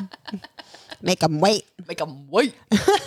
Make 1.07 1.21
them 1.21 1.39
wait. 1.39 1.65
Make 1.87 1.99
them 1.99 2.29
wait. 2.29 2.53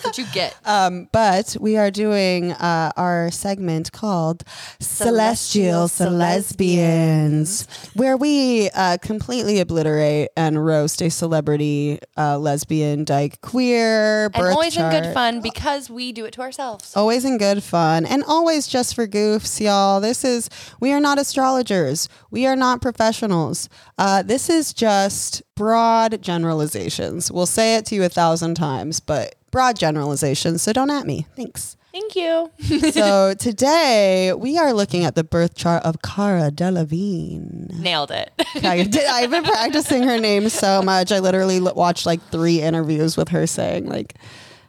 what 0.01 0.17
you 0.17 0.25
get? 0.33 0.55
Um, 0.69 1.09
but 1.12 1.57
we 1.59 1.77
are 1.77 1.89
doing 1.89 2.51
uh, 2.51 2.91
our 2.95 3.31
segment 3.31 3.91
called 3.91 4.43
Celestial 4.79 5.88
Celesbians, 5.88 7.67
where 7.95 8.15
we 8.15 8.69
uh, 8.69 8.97
completely 9.01 9.59
obliterate 9.59 10.29
and 10.38 10.63
roast 10.63 11.01
a 11.01 11.09
celebrity, 11.09 11.97
uh, 12.17 12.38
lesbian, 12.38 13.03
dyke, 13.03 13.41
queer, 13.41 14.25
and 14.25 14.33
birth 14.33 14.53
always 14.53 14.77
in 14.77 14.89
good 14.91 15.12
fun 15.13 15.41
because 15.41 15.89
we 15.89 16.12
do 16.12 16.25
it 16.25 16.33
to 16.33 16.41
ourselves. 16.41 16.95
Always 16.95 17.25
in 17.25 17.39
good 17.39 17.63
fun 17.63 18.05
and 18.05 18.23
always 18.25 18.67
just 18.67 18.93
for 18.93 19.07
goofs, 19.07 19.59
y'all. 19.59 19.99
This 19.99 20.23
is, 20.23 20.49
we 20.79 20.91
are 20.93 20.99
not 20.99 21.17
astrologers. 21.17 22.07
We 22.29 22.45
are 22.45 22.55
not 22.55 22.79
professionals. 22.79 23.69
Uh, 23.97 24.21
this 24.21 24.49
is 24.49 24.71
just 24.71 25.41
broad 25.60 26.22
generalizations. 26.22 27.30
We'll 27.30 27.45
say 27.45 27.76
it 27.76 27.86
to 27.88 27.95
you 27.95 28.06
a 28.06 28.10
thousand 28.10 28.56
times, 28.56 29.02
but 29.02 29.36
broad 29.52 29.78
generalizations. 29.78 30.62
So 30.62 30.72
don't 30.72 30.89
at 30.89 31.06
me. 31.06 31.28
Thanks. 31.36 31.76
Thank 31.91 32.15
you. 32.15 32.50
so 32.91 33.34
today 33.34 34.32
we 34.32 34.58
are 34.58 34.72
looking 34.72 35.04
at 35.04 35.15
the 35.15 35.24
birth 35.26 35.56
chart 35.56 35.84
of 35.84 36.02
Cara 36.02 36.50
Delevingne. 36.50 37.78
Nailed 37.78 38.10
it. 38.10 38.32
I 38.63 38.84
did, 38.84 39.06
I've 39.06 39.32
been 39.32 39.43
practicing 39.43 40.04
her 40.04 40.17
name 40.17 40.48
so 40.48 40.82
much. 40.82 41.12
I 41.12 41.19
literally 41.19 41.60
watched 41.60 42.06
like 42.06 42.22
three 42.30 42.62
interviews 42.62 43.17
with 43.17 43.28
her 43.30 43.46
saying 43.46 43.86
like 43.86 44.15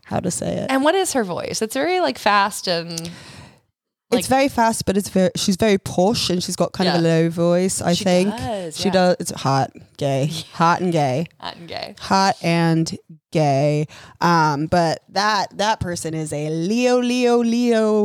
how 0.06 0.18
to 0.18 0.30
say 0.32 0.56
it. 0.56 0.72
and 0.72 0.82
what 0.82 0.96
is 0.96 1.12
her 1.12 1.22
voice? 1.22 1.62
It's 1.62 1.74
very 1.74 2.00
like 2.00 2.18
fast 2.18 2.66
and 2.66 3.12
it's 4.12 4.26
very 4.28 4.48
fast, 4.48 4.86
but 4.86 4.96
it's 4.96 5.08
very 5.08 5.30
she's 5.36 5.56
very 5.56 5.78
posh 5.78 6.30
and 6.30 6.42
she's 6.42 6.56
got 6.56 6.72
kind 6.72 6.88
of 6.88 6.96
a 6.96 6.98
low 6.98 7.30
voice. 7.30 7.80
I 7.80 7.92
She 7.94 8.04
think 8.04 8.30
does, 8.30 8.76
she 8.76 8.88
yeah. 8.88 8.92
does. 8.92 9.16
It's 9.20 9.30
hot, 9.30 9.70
gay, 9.96 10.30
hot 10.52 10.80
and 10.80 10.92
gay, 10.92 11.26
hot 11.38 11.56
and 11.56 11.68
gay. 11.68 11.94
hot 11.98 12.36
and 12.42 12.98
gay. 13.30 13.86
Um, 14.20 14.66
but 14.66 15.02
that 15.10 15.56
that 15.58 15.80
person 15.80 16.14
is 16.14 16.32
a 16.32 16.50
Leo, 16.50 16.98
Leo, 17.00 17.38
Leo, 17.38 18.02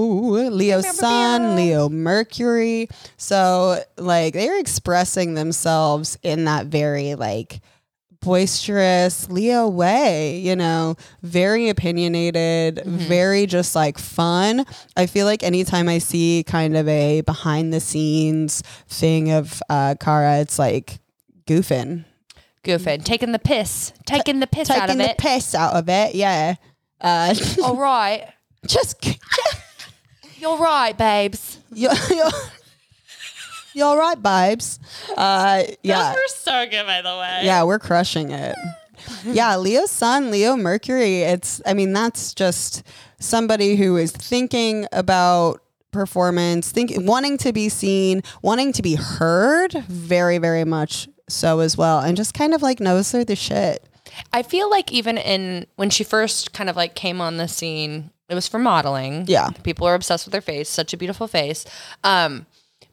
Leo 0.50 0.82
Sun, 0.82 1.56
Leo 1.56 1.90
Mercury. 1.90 2.88
So 3.18 3.82
like 3.98 4.34
they're 4.34 4.60
expressing 4.60 5.34
themselves 5.34 6.18
in 6.24 6.46
that 6.46 6.68
very 6.68 7.16
like 7.16 7.62
boisterous 8.26 9.30
Leo 9.30 9.68
way, 9.70 10.38
you 10.40 10.56
know, 10.56 10.96
very 11.22 11.70
opinionated, 11.70 12.82
very 12.86 13.46
just 13.46 13.76
like 13.76 13.98
fun. 13.98 14.66
I 14.98 15.06
feel 15.06 15.26
like 15.26 15.44
anytime 15.44 15.88
I 15.88 16.00
see 16.00 16.44
kind 16.46 16.76
of 16.76 16.88
a 16.88 17.22
behind 17.22 17.72
the 17.72 17.80
scenes 17.80 18.62
thing 18.90 19.32
of 19.32 19.62
uh 19.70 19.96
Cara, 20.00 20.40
it's 20.40 20.60
like 20.60 21.00
goofing. 21.48 22.04
Goofing, 22.64 23.04
taking 23.06 23.32
the 23.32 23.40
piss, 23.40 23.94
taking 24.08 24.40
the 24.40 24.48
piss 24.48 24.70
out 24.72 24.88
Taking 24.88 25.02
of 25.02 25.06
the 25.08 25.12
it. 25.12 25.18
piss 25.20 25.54
out 25.56 25.74
of 25.76 25.88
it, 25.88 26.16
yeah. 26.16 26.56
Uh 27.00 27.34
All 27.64 27.78
right, 27.78 28.28
just 28.68 29.06
you're 30.40 30.58
right, 30.58 30.98
babes. 30.98 31.60
you're, 31.72 31.94
you're, 32.10 32.32
you're 33.76 33.88
all 33.88 33.98
right, 33.98 34.22
babes. 34.22 34.80
Uh 35.16 35.64
yeah. 35.84 36.14
Those 36.14 36.16
were 36.16 36.28
so 36.28 36.66
good, 36.70 36.86
by 36.86 37.02
the 37.02 37.10
way. 37.18 37.42
Yeah, 37.44 37.64
we're 37.64 37.80
crushing 37.80 38.32
it. 38.32 38.56
yeah, 39.26 39.56
Leo 39.58 39.86
Sun, 39.86 40.32
Leo 40.32 40.56
Mercury. 40.56 41.22
It's, 41.22 41.62
I 41.66 41.74
mean, 41.74 41.94
that's 41.94 42.34
just 42.34 42.84
somebody 43.20 43.76
who 43.76 43.98
is 43.98 44.12
thinking 44.12 44.88
about 44.92 45.62
performance, 45.92 46.72
think 46.72 46.92
wanting 46.98 47.38
to 47.40 47.54
be 47.54 47.70
seen, 47.70 48.22
wanting 48.42 48.74
to 48.74 48.82
be 48.82 48.96
heard, 48.96 49.74
very, 49.88 50.38
very 50.38 50.66
much 50.66 51.08
so 51.30 51.60
as 51.60 51.78
well, 51.78 52.00
and 52.00 52.18
just 52.18 52.34
kind 52.34 52.54
of 52.54 52.62
like 52.62 52.80
knows 52.80 53.12
they're 53.12 53.26
the 53.26 53.36
shit. 53.36 53.84
I 54.34 54.44
feel 54.44 54.70
like 54.70 54.92
even 54.92 55.18
in 55.18 55.66
when 55.76 55.90
she 55.90 56.04
first 56.04 56.54
kind 56.54 56.70
of 56.70 56.76
like 56.76 56.96
came 56.96 57.22
on 57.22 57.38
the 57.38 57.48
scene, 57.48 58.12
it 58.30 58.36
was 58.36 58.48
for 58.48 58.60
modeling. 58.60 59.26
Yeah. 59.28 59.50
People 59.64 59.88
are 59.88 59.96
obsessed 59.96 60.26
with 60.26 60.34
her 60.34 60.42
face, 60.42 60.70
such 60.70 60.94
a 60.94 60.98
beautiful 60.98 61.28
face. 61.28 61.66
Um, 62.04 62.46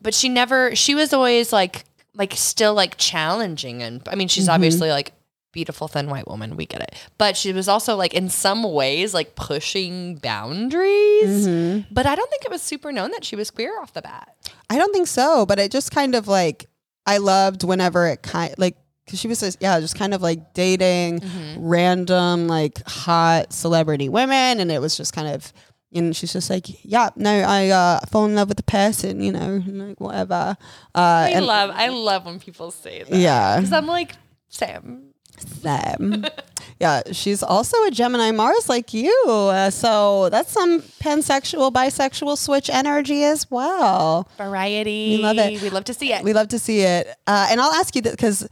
but 0.03 0.15
she 0.15 0.29
never 0.29 0.75
she 0.75 0.95
was 0.95 1.13
always 1.13 1.53
like 1.53 1.85
like 2.15 2.35
still 2.35 2.75
like 2.75 2.97
challenging 2.97 3.83
and 3.83 4.03
I 4.09 4.17
mean 4.17 4.29
she's 4.29 4.45
mm-hmm. 4.45 4.55
obviously 4.55 4.91
like 4.91 5.13
beautiful 5.53 5.87
thin 5.87 6.09
white 6.09 6.27
woman, 6.27 6.57
we 6.57 6.67
get 6.67 6.81
it. 6.81 6.95
But 7.19 7.37
she 7.37 7.53
was 7.53 7.69
also 7.69 7.95
like 7.95 8.15
in 8.15 8.29
some 8.29 8.63
ways 8.65 9.15
like 9.15 9.35
pushing 9.37 10.17
boundaries. 10.17 11.47
Mm-hmm. 11.47 11.95
But 11.95 12.07
I 12.07 12.15
don't 12.15 12.29
think 12.31 12.45
it 12.45 12.51
was 12.51 12.63
super 12.63 12.91
known 12.91 13.11
that 13.13 13.25
she 13.25 13.37
was 13.37 13.51
queer 13.51 13.79
off 13.81 13.93
the 13.93 14.03
bat. 14.03 14.35
I 14.71 14.79
don't 14.79 14.93
think 14.93 15.07
so, 15.07 15.47
but 15.47 15.59
it 15.59 15.71
just 15.71 15.93
kind 15.93 16.15
of 16.15 16.27
like 16.27 16.67
I 17.07 17.19
loved 17.19 17.65
whenever 17.65 18.09
it 18.09 18.23
kind 18.23 18.55
like 18.59 18.77
because 19.05 19.21
she 19.21 19.29
was 19.29 19.41
just, 19.41 19.59
yeah 19.61 19.79
just 19.81 19.99
kind 19.99 20.15
of 20.15 20.23
like 20.23 20.55
dating 20.55 21.21
mm-hmm. 21.21 21.61
random 21.61 22.47
like 22.49 22.83
hot 22.87 23.53
celebrity 23.53 24.09
women, 24.09 24.59
and 24.61 24.73
it 24.73 24.81
was 24.81 24.97
just 24.97 25.13
kind 25.13 25.29
of 25.29 25.53
and 25.95 26.17
she's 26.17 26.33
just 26.33 26.49
like 26.51 26.67
yeah 26.85 27.11
no 27.17 27.31
I 27.31 27.69
uh, 27.69 28.01
fall 28.11 28.25
in 28.27 28.35
love 28.35 28.49
with 28.49 28.57
the 28.57 28.63
person 28.63 29.21
you 29.23 29.33
know 29.33 29.63
like 29.67 30.01
whatever 30.01 30.57
uh, 30.95 31.29
I 31.35 31.39
love 31.41 31.71
I 31.75 31.89
love 31.89 32.25
when 32.27 32.39
people 32.41 32.71
say 32.71 33.03
that. 33.03 33.17
yeah 33.17 33.57
Because 33.57 33.73
I'm 33.73 33.87
like, 33.87 34.15
Sam, 34.49 35.13
Sam. 35.39 36.27
yeah, 36.81 37.03
she's 37.13 37.43
also 37.43 37.77
a 37.85 37.91
Gemini 37.91 38.31
Mars 38.33 38.69
like 38.69 38.93
you. 38.93 39.15
Uh, 39.29 39.71
so 39.71 40.29
that's 40.29 40.53
some 40.53 40.83
pansexual, 41.01 41.73
bisexual 41.73 42.37
switch 42.37 42.69
energy 42.69 43.25
as 43.25 43.51
well. 43.51 44.29
variety. 44.37 45.17
We 45.17 45.23
love 45.23 45.39
it. 45.39 45.63
We 45.63 45.71
love 45.71 45.85
to 45.85 45.95
see 45.95 46.13
it. 46.13 46.23
We 46.23 46.33
love 46.33 46.49
to 46.49 46.59
see 46.59 46.81
it. 46.83 47.07
Uh, 47.27 47.49
and 47.51 47.61
I'll 47.61 47.73
ask 47.73 47.97
you 47.97 48.03
that 48.03 48.13
because 48.13 48.47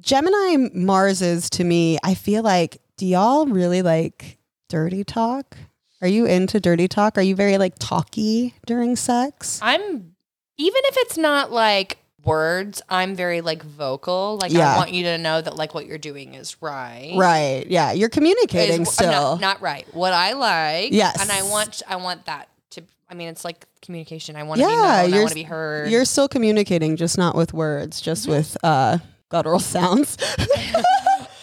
Gemini 0.00 0.70
Marses 0.74 1.48
to 1.50 1.64
me, 1.64 1.98
I 2.02 2.14
feel 2.14 2.42
like, 2.42 2.78
do 2.96 3.06
y'all 3.06 3.46
really 3.46 3.82
like 3.82 4.38
dirty 4.68 5.04
talk? 5.04 5.56
Are 6.02 6.08
you 6.08 6.26
into 6.26 6.60
dirty 6.60 6.88
talk? 6.88 7.16
Are 7.18 7.22
you 7.22 7.34
very 7.34 7.56
like 7.58 7.74
talky 7.78 8.54
during 8.66 8.96
sex? 8.96 9.58
I'm 9.62 10.14
even 10.56 10.82
if 10.84 10.96
it's 10.98 11.16
not 11.18 11.50
like 11.50 11.98
words, 12.24 12.80
I'm 12.88 13.14
very 13.14 13.40
like 13.40 13.62
vocal. 13.62 14.38
Like 14.40 14.52
Yeah. 14.52 14.74
I 14.74 14.76
want 14.76 14.92
you 14.92 15.04
to 15.04 15.18
know 15.18 15.40
that 15.40 15.56
like 15.56 15.74
what 15.74 15.86
you're 15.86 15.98
doing 15.98 16.34
is 16.34 16.60
right. 16.62 17.12
Right. 17.16 17.64
Yeah. 17.68 17.92
You're 17.92 18.08
communicating 18.08 18.82
Is- 18.82 18.88
uh, 18.88 18.92
still. 18.92 19.10
not, 19.36 19.40
not 19.40 19.60
right. 19.62 19.86
What 19.94 20.12
I 20.12 20.32
like. 20.32 20.92
Yes. 20.92 21.20
And 21.20 21.30
I 21.30 21.42
want 21.50 21.82
I 21.88 21.96
want 21.96 22.26
that 22.26 22.48
to 22.70 22.82
I 23.08 23.14
mean 23.14 23.28
it's 23.28 23.44
like 23.44 23.64
communication. 23.82 24.36
I 24.36 24.42
want 24.44 24.60
to 24.60 24.66
be 24.66 24.70
yeah. 24.70 24.76
known. 24.76 24.86
I 24.86 25.04
You're, 25.04 25.18
want 25.20 25.28
to 25.30 25.34
be 25.34 25.42
heard. 25.42 25.90
you're 25.90 26.04
still 26.06 26.28
communicating, 26.28 26.96
just 26.96 27.18
not 27.18 27.34
with 27.34 27.52
words, 27.52 28.00
just 28.00 28.26
with 28.28 28.56
uh, 28.62 28.98
guttural 29.28 29.58
sounds. 29.60 30.16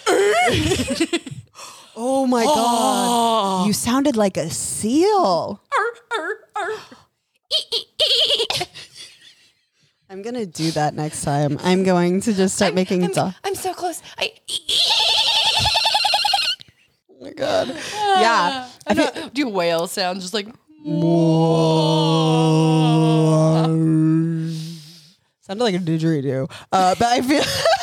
oh 1.96 2.26
my 2.28 2.44
God. 2.44 3.68
You 3.68 3.74
sounded 3.74 4.16
like 4.16 4.38
a 4.38 4.50
seal. 4.50 5.62
I'm 10.10 10.22
to 10.36 10.46
do 10.46 10.72
that 10.72 10.94
next 10.94 11.24
time. 11.24 11.58
I'm 11.64 11.84
going 11.84 12.20
to 12.22 12.34
just 12.34 12.56
start 12.56 12.74
making 12.74 13.04
I'm. 13.04 13.34
I'm 13.44 13.56
so 13.56 13.74
close. 13.74 14.02
I 14.18 14.34
Oh 17.10 17.16
my 17.22 17.32
God. 17.32 17.70
Yeah. 17.70 18.68
I 18.88 18.94
know, 18.94 19.30
do 19.34 19.48
whale 19.48 19.88
sounds 19.88 20.24
just 20.24 20.34
like 20.34 20.48
Sounded 25.42 25.64
like 25.64 25.76
a 25.76 25.80
didgeridoo. 25.80 26.52
Uh, 26.72 26.96
but 26.98 27.08
I 27.08 27.22
feel 27.22 27.44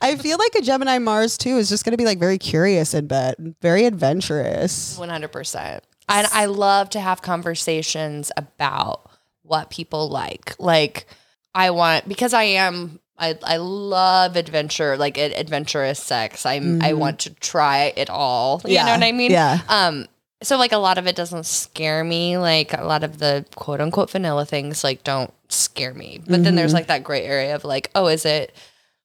I 0.00 0.16
feel 0.16 0.38
like 0.38 0.54
a 0.54 0.62
Gemini 0.62 0.98
Mars 0.98 1.36
too 1.38 1.56
is 1.58 1.68
just 1.68 1.84
gonna 1.84 1.96
be 1.96 2.04
like 2.04 2.18
very 2.18 2.38
curious 2.38 2.94
in 2.94 3.06
bed, 3.06 3.54
very 3.60 3.84
adventurous. 3.84 4.98
100%. 4.98 5.80
And 6.08 6.26
I 6.32 6.46
love 6.46 6.90
to 6.90 7.00
have 7.00 7.22
conversations 7.22 8.32
about 8.36 9.10
what 9.42 9.70
people 9.70 10.08
like. 10.08 10.54
Like, 10.58 11.06
I 11.54 11.70
want, 11.70 12.08
because 12.08 12.34
I 12.34 12.42
am, 12.44 12.98
I, 13.18 13.38
I 13.44 13.58
love 13.58 14.36
adventure, 14.36 14.96
like 14.96 15.18
adventurous 15.18 16.00
sex. 16.02 16.46
I'm, 16.46 16.82
I 16.82 16.94
want 16.94 17.20
to 17.20 17.34
try 17.34 17.92
it 17.96 18.08
all. 18.10 18.60
You 18.64 18.74
Yeah, 18.74 18.86
know 18.86 18.92
what 18.92 19.02
I 19.04 19.12
mean? 19.12 19.30
yeah. 19.30 19.60
Um, 19.68 20.06
so 20.42 20.56
like 20.56 20.72
a 20.72 20.78
lot 20.78 20.96
of 20.98 21.06
it 21.06 21.14
doesn't 21.16 21.44
scare 21.46 22.02
me. 22.02 22.38
Like 22.38 22.72
a 22.72 22.82
lot 22.84 23.04
of 23.04 23.18
the 23.18 23.44
quote 23.56 23.80
unquote 23.80 24.10
vanilla 24.10 24.46
things 24.46 24.82
like 24.82 25.04
don't 25.04 25.32
scare 25.48 25.92
me. 25.92 26.22
But 26.26 26.42
then 26.42 26.54
there's 26.54 26.72
like 26.72 26.86
that 26.86 27.04
gray 27.04 27.24
area 27.24 27.54
of 27.54 27.64
like, 27.64 27.90
oh, 27.94 28.06
is 28.06 28.24
it 28.24 28.54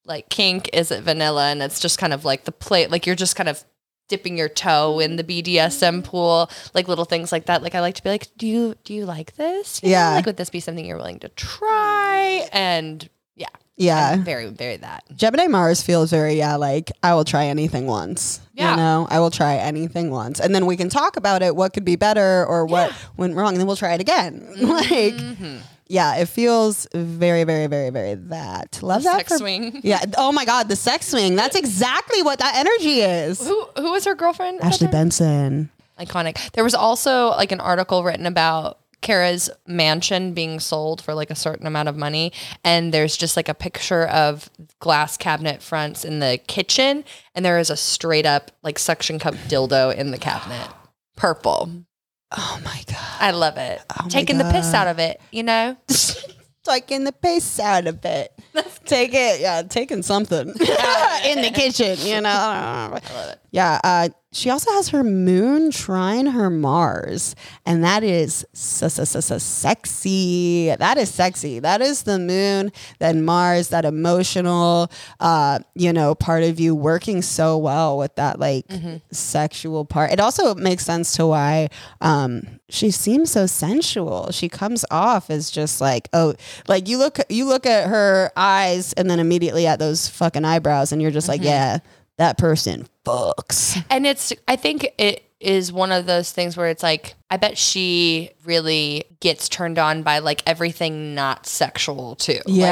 like 0.05 0.29
kink? 0.29 0.69
Is 0.73 0.91
it 0.91 1.03
vanilla? 1.03 1.49
And 1.51 1.61
it's 1.61 1.79
just 1.79 1.97
kind 1.99 2.13
of 2.13 2.25
like 2.25 2.45
the 2.45 2.51
plate. 2.51 2.91
Like 2.91 3.05
you're 3.05 3.15
just 3.15 3.35
kind 3.35 3.49
of 3.49 3.63
dipping 4.07 4.37
your 4.37 4.49
toe 4.49 4.99
in 4.99 5.15
the 5.15 5.23
BDSM 5.23 6.03
pool, 6.03 6.49
like 6.75 6.87
little 6.87 7.05
things 7.05 7.31
like 7.31 7.47
that. 7.47 7.63
Like 7.63 7.73
I 7.75 7.79
like 7.81 7.95
to 7.95 8.03
be 8.03 8.09
like, 8.09 8.27
do 8.37 8.45
you 8.47 8.75
do 8.83 8.93
you 8.93 9.05
like 9.05 9.35
this? 9.35 9.81
You 9.81 9.89
know, 9.89 9.93
Yeah. 9.93 10.09
Like 10.15 10.25
would 10.27 10.37
this 10.37 10.49
be 10.51 10.59
something 10.59 10.85
you're 10.85 10.97
willing 10.97 11.19
to 11.19 11.29
try? 11.29 12.47
And 12.51 13.09
yeah, 13.35 13.47
Yeah. 13.77 14.11
I'm 14.11 14.23
very 14.23 14.47
very 14.49 14.77
that. 14.77 15.03
Gemini 15.15 15.47
Mars 15.47 15.81
feels 15.81 16.11
very, 16.11 16.35
yeah, 16.35 16.55
like 16.55 16.91
I 17.01 17.15
will 17.15 17.25
try 17.25 17.47
anything 17.47 17.87
once. 17.87 18.41
Yeah. 18.53 18.71
You 18.71 18.77
know, 18.77 19.07
I 19.09 19.19
will 19.19 19.31
try 19.31 19.55
anything 19.55 20.11
once. 20.11 20.39
And 20.39 20.53
then 20.53 20.65
we 20.67 20.77
can 20.77 20.87
talk 20.89 21.17
about 21.17 21.41
it, 21.41 21.55
what 21.55 21.73
could 21.73 21.83
be 21.83 21.95
better 21.95 22.45
or 22.45 22.65
what 22.65 22.93
went 23.17 23.35
wrong, 23.35 23.49
and 23.53 23.57
then 23.59 23.65
we'll 23.67 23.75
try 23.75 23.93
it 23.93 24.01
again. 24.01 24.53
Mm-hmm. 24.55 25.57
Yeah, 25.87 26.15
it 26.17 26.27
feels 26.27 26.87
very, 26.93 27.43
very, 27.43 27.67
very, 27.67 27.89
very 27.91 28.15
that. 28.15 28.79
Love 28.81 29.03
that. 29.03 29.17
Sex 29.17 29.31
for- 29.33 29.37
swing. 29.37 29.79
Yeah. 29.83 30.03
Oh 30.17 30.31
my 30.31 30.45
God, 30.45 30.67
the 30.67 30.75
sex 30.75 31.07
swing. 31.07 31.35
That's 31.35 31.55
exactly 31.55 32.23
what 32.23 32.39
that 32.39 32.55
energy 32.55 33.01
is. 33.01 33.39
Who 33.45 33.67
who 33.77 33.91
was 33.91 34.05
her 34.05 34.15
girlfriend? 34.15 34.61
Ashley? 34.61 34.87
Benson. 34.87 35.69
iconic. 35.99 36.51
There 36.53 36.63
was 36.63 36.73
also 36.73 37.29
like 37.29 37.51
an 37.51 37.59
article 37.59 38.03
written 38.03 38.25
about 38.25 38.79
Cara's 39.01 39.51
mansion 39.67 40.33
being 40.33 40.59
sold 40.59 41.01
for 41.03 41.13
like 41.13 41.29
a 41.29 41.35
certain 41.35 41.67
amount 41.67 41.87
of 41.89 41.95
money, 41.95 42.31
and 42.63 42.91
there's 42.91 43.15
just 43.15 43.37
like 43.37 43.47
a 43.47 43.53
picture 43.53 44.07
of 44.07 44.49
glass 44.79 45.15
cabinet 45.17 45.61
fronts 45.61 46.03
in 46.03 46.19
the 46.19 46.39
kitchen, 46.47 47.03
and 47.35 47.45
there 47.45 47.59
is 47.59 47.69
a 47.69 47.77
straight 47.77 48.25
up 48.25 48.49
like 48.63 48.79
suction 48.79 49.19
cup 49.19 49.35
dildo 49.47 49.93
in 49.95 50.09
the 50.09 50.17
cabinet, 50.17 50.67
purple. 51.15 51.69
Oh 52.31 52.59
my 52.63 52.81
God. 52.87 52.97
I 53.19 53.31
love 53.31 53.57
it. 53.57 53.81
Oh 53.99 54.05
Taking 54.09 54.37
the 54.37 54.49
piss 54.51 54.73
out 54.73 54.87
of 54.87 54.99
it, 54.99 55.19
you 55.31 55.43
know. 55.43 55.77
taking 56.63 57.03
the 57.03 57.11
piss 57.11 57.59
out 57.59 57.87
of 57.87 58.03
it. 58.05 58.31
Take 58.85 59.13
it, 59.13 59.41
yeah, 59.41 59.63
taking 59.63 60.03
something 60.03 60.47
in 60.49 61.41
the 61.41 61.51
kitchen, 61.53 61.97
you 62.05 62.21
know. 62.21 62.29
I 62.29 62.87
love 62.91 63.29
it. 63.31 63.39
Yeah, 63.51 63.79
uh, 63.83 64.09
she 64.35 64.49
also 64.49 64.69
has 64.73 64.89
her 64.89 65.01
moon 65.01 65.71
trine 65.71 66.25
her 66.25 66.49
Mars, 66.49 67.37
and 67.65 67.85
that 67.85 68.03
is 68.03 68.45
sexy. 69.39 70.75
That 70.77 70.97
is 70.97 71.09
sexy. 71.09 71.59
That 71.59 71.81
is 71.81 72.03
the 72.03 72.19
moon, 72.19 72.73
then 72.99 73.23
Mars, 73.23 73.69
that 73.69 73.85
emotional, 73.85 74.91
uh, 75.21 75.59
you 75.73 75.93
know, 75.93 76.15
part 76.15 76.43
of 76.43 76.59
you 76.59 76.75
working 76.75 77.21
so 77.21 77.57
well 77.57 77.97
with 77.97 78.13
that 78.15 78.37
like 78.37 78.65
sexual 79.11 79.85
part. 79.85 80.11
It 80.11 80.19
also 80.19 80.53
makes 80.53 80.85
sense 80.85 81.15
to 81.15 81.27
why 81.27 81.69
um, 82.01 82.59
she 82.67 82.91
seems 82.91 83.31
so 83.31 83.45
sensual. 83.45 84.31
She 84.31 84.49
comes 84.49 84.83
off 84.91 85.29
as 85.29 85.49
just 85.49 85.79
like 85.79 86.09
oh, 86.11 86.35
like 86.67 86.89
you 86.89 86.97
look 86.97 87.19
you 87.29 87.45
look 87.45 87.65
at 87.65 87.87
her 87.87 88.31
eyes 88.35 88.91
and 88.93 89.09
then 89.09 89.21
immediately 89.21 89.65
at 89.65 89.79
those 89.79 90.09
fucking 90.09 90.43
eyebrows, 90.43 90.91
and 90.91 91.01
you're 91.01 91.11
just 91.11 91.29
like 91.29 91.41
yeah, 91.41 91.79
that 92.17 92.37
person 92.37 92.87
fucks. 93.05 93.83
And 93.89 94.05
it's, 94.07 94.33
I 94.47 94.55
think 94.55 94.87
it 94.97 95.23
is 95.39 95.71
one 95.71 95.91
of 95.91 96.05
those 96.05 96.31
things 96.31 96.55
where 96.57 96.69
it's 96.69 96.81
like, 96.81 97.13
I 97.29 97.37
bet 97.37 97.57
she 97.57 98.31
really 98.45 99.03
gets 99.19 99.49
turned 99.49 99.77
on 99.77 100.01
by 100.01 100.19
like 100.19 100.41
everything 100.47 101.13
not 101.13 101.45
sexual 101.45 102.15
too. 102.15 102.39
Yeah. 102.45 102.65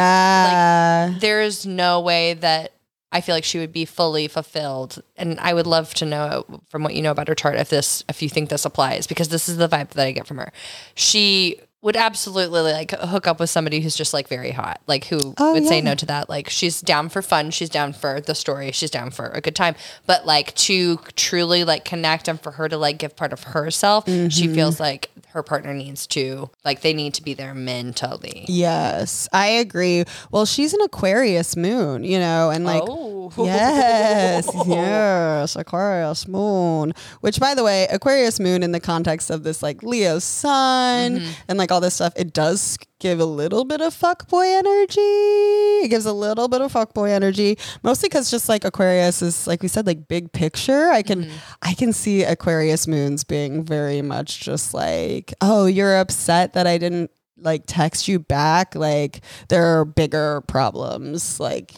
Like, 0.46 1.14
Yeah. 1.14 1.20
there's 1.20 1.66
no 1.66 2.00
way 2.00 2.34
that 2.36 2.72
I 3.12 3.22
feel 3.22 3.36
like 3.36 3.44
she 3.44 3.60
would 3.60 3.72
be 3.74 3.86
fully 3.86 4.28
fulfilled. 4.28 5.04
And 5.18 5.40
I 5.40 5.54
would 5.54 5.68
love 5.68 5.94
to 5.96 6.06
know 6.06 6.46
from 6.70 6.84
what 6.84 6.96
you 6.96 7.02
know 7.04 7.12
about 7.12 7.28
her 7.28 7.36
chart 7.36 7.58
if 7.58 7.70
this, 7.70 8.04
if 8.10 8.24
you 8.24 8.30
think 8.30 8.50
this 8.50 8.66
applies, 8.66 9.06
because 9.06 9.30
this 9.30 9.48
is 9.48 9.58
the 9.58 9.68
vibe 9.70 9.90
that 9.90 10.08
I 10.08 10.12
get 10.14 10.26
from 10.26 10.38
her. 10.38 10.52
She 10.96 11.60
would 11.84 11.96
absolutely 11.96 12.62
like 12.62 12.92
hook 12.92 13.28
up 13.28 13.40
with 13.40 13.50
somebody 13.50 13.82
who's 13.82 13.96
just 13.96 14.14
like 14.14 14.28
very 14.28 14.52
hot, 14.52 14.82
like 14.88 15.06
who 15.06 15.20
Oh, 15.38 15.54
would 15.54 15.68
say 15.68 15.82
no 15.82 15.94
to 15.96 16.06
that. 16.08 16.30
Like 16.30 16.50
she's 16.50 16.82
down 16.82 17.10
for 17.10 17.22
fun, 17.22 17.52
she's 17.52 17.70
down 17.70 17.94
for 17.94 18.20
the 18.22 18.34
story, 18.34 18.72
she's 18.72 18.90
down 18.90 19.12
for 19.12 19.28
a 19.28 19.42
good 19.42 19.56
time. 19.56 19.76
But 20.08 20.26
like 20.26 20.56
to 20.56 20.98
truly 21.16 21.64
like 21.64 21.86
connect 21.86 22.28
and 22.28 22.42
for 22.42 22.52
her 22.52 22.68
to 22.70 22.78
like 22.78 22.98
give 22.98 23.16
part 23.16 23.34
of 23.34 23.44
herself, 23.44 24.06
she 24.08 24.14
Mm-hmm. 24.14 24.56
feels 24.56 24.80
like 24.80 25.10
her 25.34 25.44
partner 25.44 25.74
needs 25.74 26.06
to 26.08 26.50
like 26.64 26.82
they 26.82 26.94
need 26.94 27.14
to 27.16 27.22
be 27.24 27.34
there 27.34 27.54
mentally. 27.54 28.46
Yes, 28.48 29.28
I 29.34 29.48
agree. 29.48 30.06
Well, 30.32 30.46
she's 30.46 30.74
an 30.74 30.82
Aquarius 30.82 31.56
moon, 31.58 32.04
you 32.04 32.18
know, 32.20 32.50
and 32.50 32.66
like 32.66 32.84
oh. 32.86 33.10
Yes, 33.38 34.50
yes, 34.68 35.56
Aquarius 35.56 36.28
moon. 36.28 36.94
Which, 37.22 37.40
by 37.40 37.56
the 37.56 37.64
way, 37.64 37.88
Aquarius 37.90 38.40
moon 38.40 38.62
in 38.64 38.74
the 38.74 38.80
context 38.82 39.30
of 39.30 39.44
this 39.44 39.64
like 39.64 39.82
Leo 39.82 40.20
sun 40.20 41.24
and 41.48 41.58
like 41.58 41.72
all 41.74 41.82
this 41.82 41.96
stuff, 41.96 42.14
it 42.16 42.34
does 42.34 42.78
give 43.00 43.20
a 43.20 43.26
little 43.26 43.66
bit 43.66 43.82
of 43.82 43.94
fuckboy 43.94 44.58
energy. 44.58 45.86
It 45.86 45.90
gives 45.90 46.06
a 46.06 46.14
little 46.14 46.48
bit 46.48 46.62
of 46.62 46.72
fuckboy 46.72 47.10
energy, 47.10 47.58
mostly 47.84 48.08
because 48.08 48.32
just 48.32 48.48
like 48.48 48.64
Aquarius 48.64 49.22
is 49.22 49.48
like 49.48 49.62
we 49.62 49.68
said, 49.68 49.86
like 49.86 50.08
big 50.08 50.32
picture. 50.32 50.90
I 50.90 51.02
can 51.02 51.24
mm-hmm. 51.24 51.38
I 51.62 51.74
can 51.74 51.92
see 51.92 52.24
Aquarius 52.24 52.88
moons 52.88 53.24
being 53.24 53.64
very 53.64 54.02
much 54.02 54.40
just 54.40 54.74
like, 54.74 55.34
oh, 55.42 55.66
you're 55.66 56.00
upset 56.00 56.54
that 56.54 56.68
I 56.68 56.78
didn't 56.78 57.12
like 57.38 57.64
text 57.68 58.08
you 58.08 58.20
back. 58.20 58.76
Like 58.76 59.22
there 59.50 59.66
are 59.66 59.86
bigger 59.86 60.42
problems 60.48 61.40
like 61.40 61.74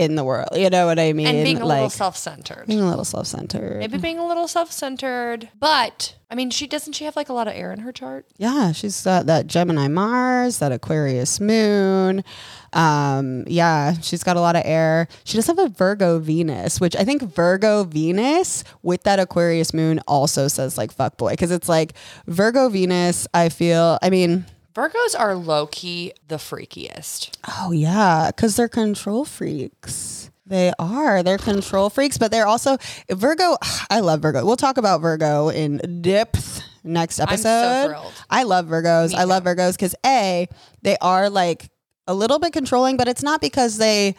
in 0.00 0.14
the 0.14 0.24
world. 0.24 0.48
You 0.54 0.70
know 0.70 0.86
what 0.86 0.98
I 0.98 1.12
mean? 1.12 1.26
and 1.26 1.44
being 1.44 1.60
a 1.60 1.66
like 1.66 1.76
little 1.76 1.90
self-centered. 1.90 2.64
being 2.66 2.80
a 2.80 2.88
little 2.88 3.04
self-centered. 3.04 3.80
Maybe 3.80 3.98
being 3.98 4.18
a 4.18 4.26
little 4.26 4.48
self-centered, 4.48 5.50
but 5.58 6.16
I 6.30 6.34
mean, 6.34 6.48
she 6.48 6.66
doesn't 6.66 6.94
she 6.94 7.04
have 7.04 7.16
like 7.16 7.28
a 7.28 7.34
lot 7.34 7.46
of 7.48 7.54
air 7.54 7.70
in 7.70 7.80
her 7.80 7.92
chart? 7.92 8.24
Yeah, 8.38 8.72
she's 8.72 9.04
got 9.04 9.26
that 9.26 9.46
Gemini 9.46 9.88
Mars, 9.88 10.58
that 10.58 10.72
Aquarius 10.72 11.38
Moon. 11.38 12.24
Um, 12.72 13.44
yeah, 13.46 13.92
she's 14.00 14.24
got 14.24 14.38
a 14.38 14.40
lot 14.40 14.56
of 14.56 14.62
air. 14.64 15.06
She 15.24 15.36
does 15.36 15.46
have 15.48 15.58
a 15.58 15.68
Virgo 15.68 16.18
Venus, 16.18 16.80
which 16.80 16.96
I 16.96 17.04
think 17.04 17.22
Virgo 17.22 17.84
Venus 17.84 18.64
with 18.82 19.02
that 19.02 19.20
Aquarius 19.20 19.74
Moon 19.74 20.00
also 20.08 20.48
says 20.48 20.78
like 20.78 20.92
fuck 20.92 21.18
boy 21.18 21.32
because 21.32 21.50
it's 21.50 21.68
like 21.68 21.92
Virgo 22.26 22.70
Venus. 22.70 23.28
I 23.34 23.50
feel. 23.50 23.98
I 24.00 24.08
mean, 24.08 24.46
Virgos 24.80 25.14
are 25.18 25.34
low 25.34 25.66
key 25.66 26.12
the 26.28 26.36
freakiest. 26.36 27.36
oh 27.46 27.70
yeah, 27.70 28.28
because 28.28 28.56
they're 28.56 28.66
control 28.66 29.26
freaks. 29.26 30.30
They 30.46 30.72
are. 30.78 31.22
They're 31.22 31.36
control 31.36 31.90
freaks, 31.90 32.16
but 32.16 32.30
they're 32.30 32.46
also 32.46 32.78
Virgo. 33.10 33.58
I 33.90 34.00
love 34.00 34.22
Virgo. 34.22 34.44
We'll 34.46 34.56
talk 34.56 34.78
about 34.78 35.02
Virgo 35.02 35.50
in 35.50 36.00
depth 36.00 36.62
next 36.82 37.20
episode. 37.20 37.48
I'm 37.48 37.84
so 37.84 37.88
thrilled. 37.88 38.12
I 38.30 38.42
love 38.44 38.66
Virgos. 38.68 39.10
Me 39.10 39.16
I 39.16 39.24
love 39.24 39.44
too. 39.44 39.50
Virgos 39.50 39.74
because 39.74 39.94
a 40.06 40.48
they 40.80 40.96
are 41.02 41.28
like 41.28 41.70
a 42.06 42.14
little 42.14 42.38
bit 42.38 42.54
controlling, 42.54 42.96
but 42.96 43.06
it's 43.06 43.22
not 43.22 43.42
because 43.42 43.76
they. 43.76 44.16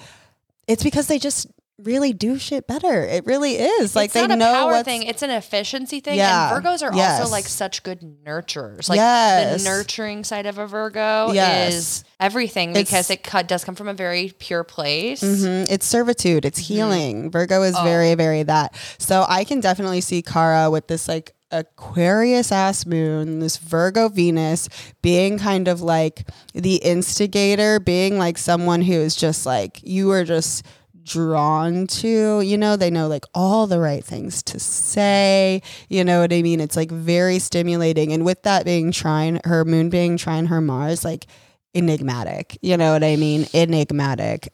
It's 0.68 0.84
because 0.84 1.07
they 1.07 1.18
just 1.18 1.47
really 1.84 2.13
do 2.13 2.38
shit 2.38 2.67
better. 2.67 3.03
It 3.03 3.25
really 3.25 3.53
is. 3.55 3.95
Like 3.95 4.05
it's 4.05 4.13
they 4.13 4.21
not 4.21 4.32
a 4.32 4.36
know 4.36 4.53
power 4.53 4.84
thing; 4.84 5.03
it's 5.03 5.21
an 5.21 5.29
efficiency 5.32 5.99
thing. 5.99 6.17
Yeah. 6.17 6.55
And 6.55 6.63
Virgos 6.65 6.82
are 6.84 6.95
Yes. 6.95 7.19
also 7.21 7.32
like 7.32 7.45
such 7.47 7.84
good 7.84 8.01
nurturers. 8.25 8.89
Like 8.89 8.97
Yes. 8.97 9.63
the 9.63 9.69
nurturing 9.69 10.23
side 10.23 10.45
of 10.45 10.57
a 10.57 10.67
Virgo 10.67 11.32
Yes. 11.34 11.73
is 11.73 12.03
everything 12.19 12.71
It's- 12.71 12.86
because 12.86 13.09
it 13.09 13.23
cut, 13.23 13.47
does 13.47 13.63
come 13.63 13.75
from 13.75 13.88
a 13.88 13.93
very 13.93 14.34
pure 14.39 14.63
place. 14.63 15.21
Mhm. 15.21 15.67
It's 15.69 15.86
servitude. 15.86 16.45
It's 16.45 16.59
Mm-hmm. 16.61 16.73
healing. 16.73 17.32
Virgo 17.32 17.59
Oh. 17.61 17.63
is 17.63 17.77
very, 17.79 18.13
very 18.15 18.43
that. 18.43 18.75
So 18.97 19.25
I 19.27 19.43
can 19.43 19.59
definitely 19.59 20.01
see 20.01 20.21
Cara 20.21 20.69
with 20.69 20.88
this 20.88 21.07
like 21.07 21.34
Aquarius 21.53 22.49
ass 22.51 22.86
moon, 22.86 23.39
this 23.39 23.57
Virgo 23.57 24.07
Venus 24.07 24.69
being 25.01 25.38
kind 25.38 25.67
of 25.67 25.82
like 25.82 26.25
the 26.53 26.75
instigator, 26.75 27.77
being 27.79 28.17
like 28.17 28.38
someone 28.38 28.82
who 28.82 28.93
is 28.93 29.15
just 29.15 29.45
like 29.45 29.79
you 29.84 30.09
are 30.11 30.23
just 30.23 30.63
drawn 31.04 31.88
to, 31.88 32.41
you 32.41 32.58
know, 32.58 32.76
they 32.76 32.89
know 32.91 33.08
like 33.08 33.26
all 33.34 33.68
the 33.68 33.80
right 33.80 34.04
things 34.04 34.41
to 34.43 34.60
say, 34.60 35.62
you 35.89 36.04
know 36.04 36.22
what 36.22 36.32
I 36.34 36.41
mean? 36.41 36.60
It's 36.60 36.76
like 36.76 36.91
very 36.91 37.39
stimulating. 37.39 38.12
And 38.14 38.24
with 38.26 38.43
that 38.43 38.66
being 38.66 38.91
trine, 38.91 39.39
her 39.45 39.66
moon 39.66 39.89
being 39.89 40.18
trine 40.18 40.45
her 40.47 40.62
Mars, 40.62 41.04
like 41.04 41.26
enigmatic. 41.74 42.58
You 42.62 42.78
know 42.78 42.93
what 42.93 43.04
I 43.04 43.16
mean? 43.16 43.47
Enigmatic. 43.54 44.49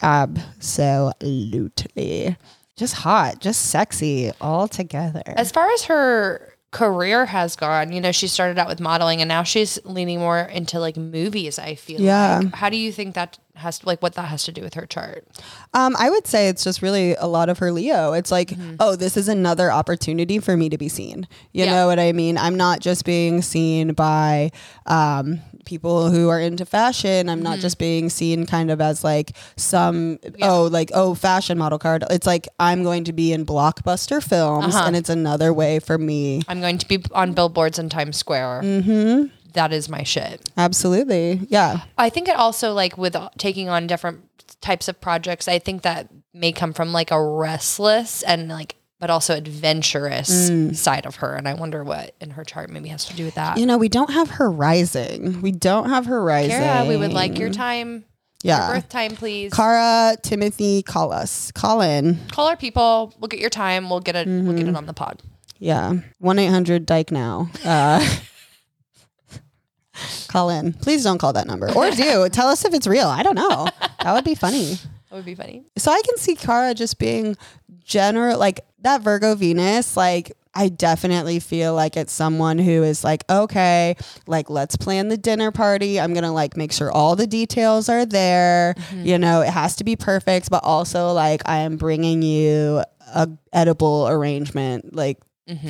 Absolutely. 1.22 2.38
Just 2.76 2.93
hot, 2.95 3.39
just 3.39 3.66
sexy 3.70 4.32
all 4.39 4.68
together. 4.68 5.24
As 5.26 5.52
far 5.52 5.70
as 5.72 5.86
her 5.86 6.54
career 6.72 7.26
has 7.26 7.56
gone, 7.56 7.91
you 7.91 8.00
know, 8.02 8.12
she 8.12 8.28
started 8.28 8.60
out 8.60 8.68
with 8.68 8.80
modeling 8.80 9.20
and 9.22 9.28
now 9.30 9.41
she's 9.41 9.80
leaning 9.84 10.20
more 10.20 10.39
into 10.39 10.80
like 10.80 10.95
movies, 10.95 11.58
I 11.58 11.74
feel 11.76 12.00
Yeah. 12.00 12.41
like. 12.43 12.54
How 12.54 12.70
do 12.70 12.78
you 12.78 12.91
think 12.91 13.16
that 13.16 13.39
has 13.58 13.80
to 13.80 13.86
like 13.86 14.01
what 14.01 14.14
that 14.16 14.26
has 14.30 14.43
to 14.45 14.51
do 14.51 14.62
with 14.62 14.74
her 14.76 14.86
chart? 14.86 15.28
Um, 15.74 15.95
I 15.97 16.10
would 16.10 16.28
say 16.28 16.47
it's 16.49 16.64
just 16.64 16.82
really 16.82 17.16
a 17.16 17.28
lot 17.28 17.49
of 17.49 17.60
her 17.60 17.72
Leo. 17.72 18.14
It's 18.14 18.32
like, 18.32 18.53
oh, 18.80 18.95
this 18.95 19.18
is 19.18 19.28
another 19.28 19.72
opportunity 19.72 20.39
for 20.39 20.55
me 20.58 20.70
to 20.70 20.78
be 20.78 20.89
seen. 20.89 21.28
You 21.51 21.66
Yeah. 21.66 21.72
know 21.74 21.88
what 21.88 21.99
I 21.99 22.12
mean? 22.12 22.38
I'm 22.38 22.55
not 22.55 22.80
just 22.80 23.05
being 23.05 23.41
seen 23.41 23.93
by 23.93 24.51
um, 24.86 25.39
people 25.66 26.10
who 26.10 26.30
are 26.30 26.39
into 26.39 26.66
fashion. 26.66 27.30
I'm 27.30 27.41
not 27.43 27.60
just 27.60 27.78
being 27.78 28.10
seen 28.10 28.45
kind 28.45 28.72
of 28.72 28.80
as 28.82 29.03
like 29.03 29.36
some, 29.55 30.20
oh, 30.41 30.64
like, 30.72 30.91
oh, 30.93 31.14
fashion 31.14 31.58
model 31.58 31.80
card. 31.80 32.03
It's 32.10 32.28
like 32.28 32.47
I'm 32.60 32.84
going 32.84 33.03
to 33.05 33.14
be 33.14 33.34
in 33.34 33.45
blockbuster 33.45 34.24
films 34.24 34.76
and 34.76 34.95
it's 34.95 35.10
another 35.10 35.53
way 35.53 35.80
for 35.80 35.97
me. 35.97 36.41
I'm 36.47 36.62
going 36.62 36.78
to 36.78 36.88
be 36.88 37.03
on 37.12 37.34
billboards 37.34 37.80
in 37.80 37.89
Times 37.89 38.18
Square. 38.18 38.62
Mm-hmm. 38.64 39.26
Is 39.56 39.89
my 39.89 40.04
shit. 40.04 40.50
Absolutely. 40.56 41.41
Yeah. 41.50 41.82
I 41.98 42.10
think 42.10 42.28
it 42.28 42.36
also 42.36 42.74
like 42.74 42.98
with 42.98 43.16
taking 43.38 43.70
on 43.70 43.88
different 43.88 44.24
types 44.62 44.88
of 44.88 45.00
projects, 45.02 45.48
I 45.48 45.60
think 45.60 45.82
that 45.82 46.10
may 46.34 46.52
come 46.52 46.74
from 46.74 46.93
like 46.93 47.12
a 47.12 47.24
restless 47.24 48.24
and 48.24 48.50
like 48.50 48.76
but 49.00 49.10
also 49.12 49.36
adventurous 49.36 50.50
side 50.80 51.06
of 51.06 51.18
her. 51.18 51.36
And 51.36 51.48
I 51.48 51.54
wonder 51.54 51.84
what 51.84 52.16
in 52.20 52.32
her 52.32 52.43
chart 52.43 52.70
maybe 52.70 52.89
has 52.89 53.06
to 53.06 53.16
do 53.16 53.26
with 53.26 53.36
that. 53.36 53.58
You 53.60 53.66
know, 53.66 53.78
we 53.78 53.89
don't 53.89 54.10
have 54.12 54.30
her 54.32 54.50
rising. 54.50 55.41
We 55.41 55.52
don't 55.52 55.89
have 55.89 56.08
her 56.08 56.24
rising. 56.24 56.52
Cara, 56.58 56.88
we 56.88 56.98
would 56.98 57.14
like 57.14 57.38
your 57.38 57.52
time. 57.52 58.06
Yeah. 58.43 58.68
Your 58.68 58.76
birth 58.78 58.89
time, 58.89 59.16
please. 59.16 59.54
Cara, 59.54 60.16
Timothy, 60.24 60.82
call 60.82 61.12
us. 61.12 61.52
Call 61.52 61.82
in. 61.82 62.18
Call 62.32 62.48
our 62.48 62.58
people. 62.58 63.14
We'll 63.20 63.28
get 63.28 63.39
your 63.39 63.50
time. 63.50 63.89
We'll 63.89 64.00
get 64.00 64.16
it. 64.16 64.28
We'll 64.28 64.58
get 64.58 64.68
it 64.68 64.76
on 64.76 64.86
the 64.86 64.93
pod. 64.93 65.22
Yeah. 65.60 65.93
1 66.20 66.39
800 66.39 66.86
Dyke 66.86 67.12
now. 67.12 67.50
Uh, 67.64 68.08
call 70.28 70.50
in. 70.50 70.74
Please 70.74 71.04
don't 71.04 71.18
call 71.18 71.34
that 71.34 71.48
number. 71.48 71.72
Or 71.74 71.91
do. 71.91 72.30
Tell 72.32 72.48
us 72.48 72.66
if 72.66 72.74
it's 72.74 72.88
real. 72.88 73.08
I 73.08 73.24
don't 73.24 73.36
know. 73.36 73.68
That 74.04 74.14
would 74.14 74.24
be 74.24 74.36
funny. 74.36 74.76
That 75.10 75.16
would 75.16 75.26
be 75.26 75.36
funny. 75.36 75.64
So 75.78 75.91
I 75.91 76.02
can 76.06 76.18
see 76.18 76.36
Cara 76.36 76.74
just 76.74 77.00
being 77.00 77.36
general, 77.84 78.38
like 78.38 78.62
that 78.82 79.02
Virgo 79.02 79.36
Venus, 79.36 79.98
like. 79.98 80.34
I 80.56 80.70
definitely 80.70 81.39
feel 81.39 81.76
like 81.76 81.95
it's 81.98 82.12
someone 82.12 82.58
who 82.58 82.82
is 82.82 83.04
like, 83.04 83.24
okay, 83.30 83.95
like 84.26 84.50
let's 84.50 84.76
plan 84.76 85.08
the 85.08 85.16
dinner 85.16 85.52
party. 85.52 86.00
I'm 86.00 86.16
gonna 86.16 86.34
like 86.34 86.58
make 86.58 86.72
sure 86.72 86.91
all 86.91 87.16
the 87.16 87.28
details 87.28 87.89
are 87.89 88.08
there. 88.08 88.74
Mm-hmm. 88.76 89.06
You 89.06 89.20
know, 89.20 89.41
it 89.41 89.50
has 89.50 89.76
to 89.76 89.84
be 89.84 89.95
perfect, 89.95 90.50
but 90.50 90.64
also 90.64 91.14
like 91.14 91.43
I 91.45 91.58
am 91.58 91.78
bringing 91.78 92.24
you 92.24 92.82
a 93.14 93.30
edible 93.54 94.08
arrangement, 94.08 94.95
like 94.95 95.20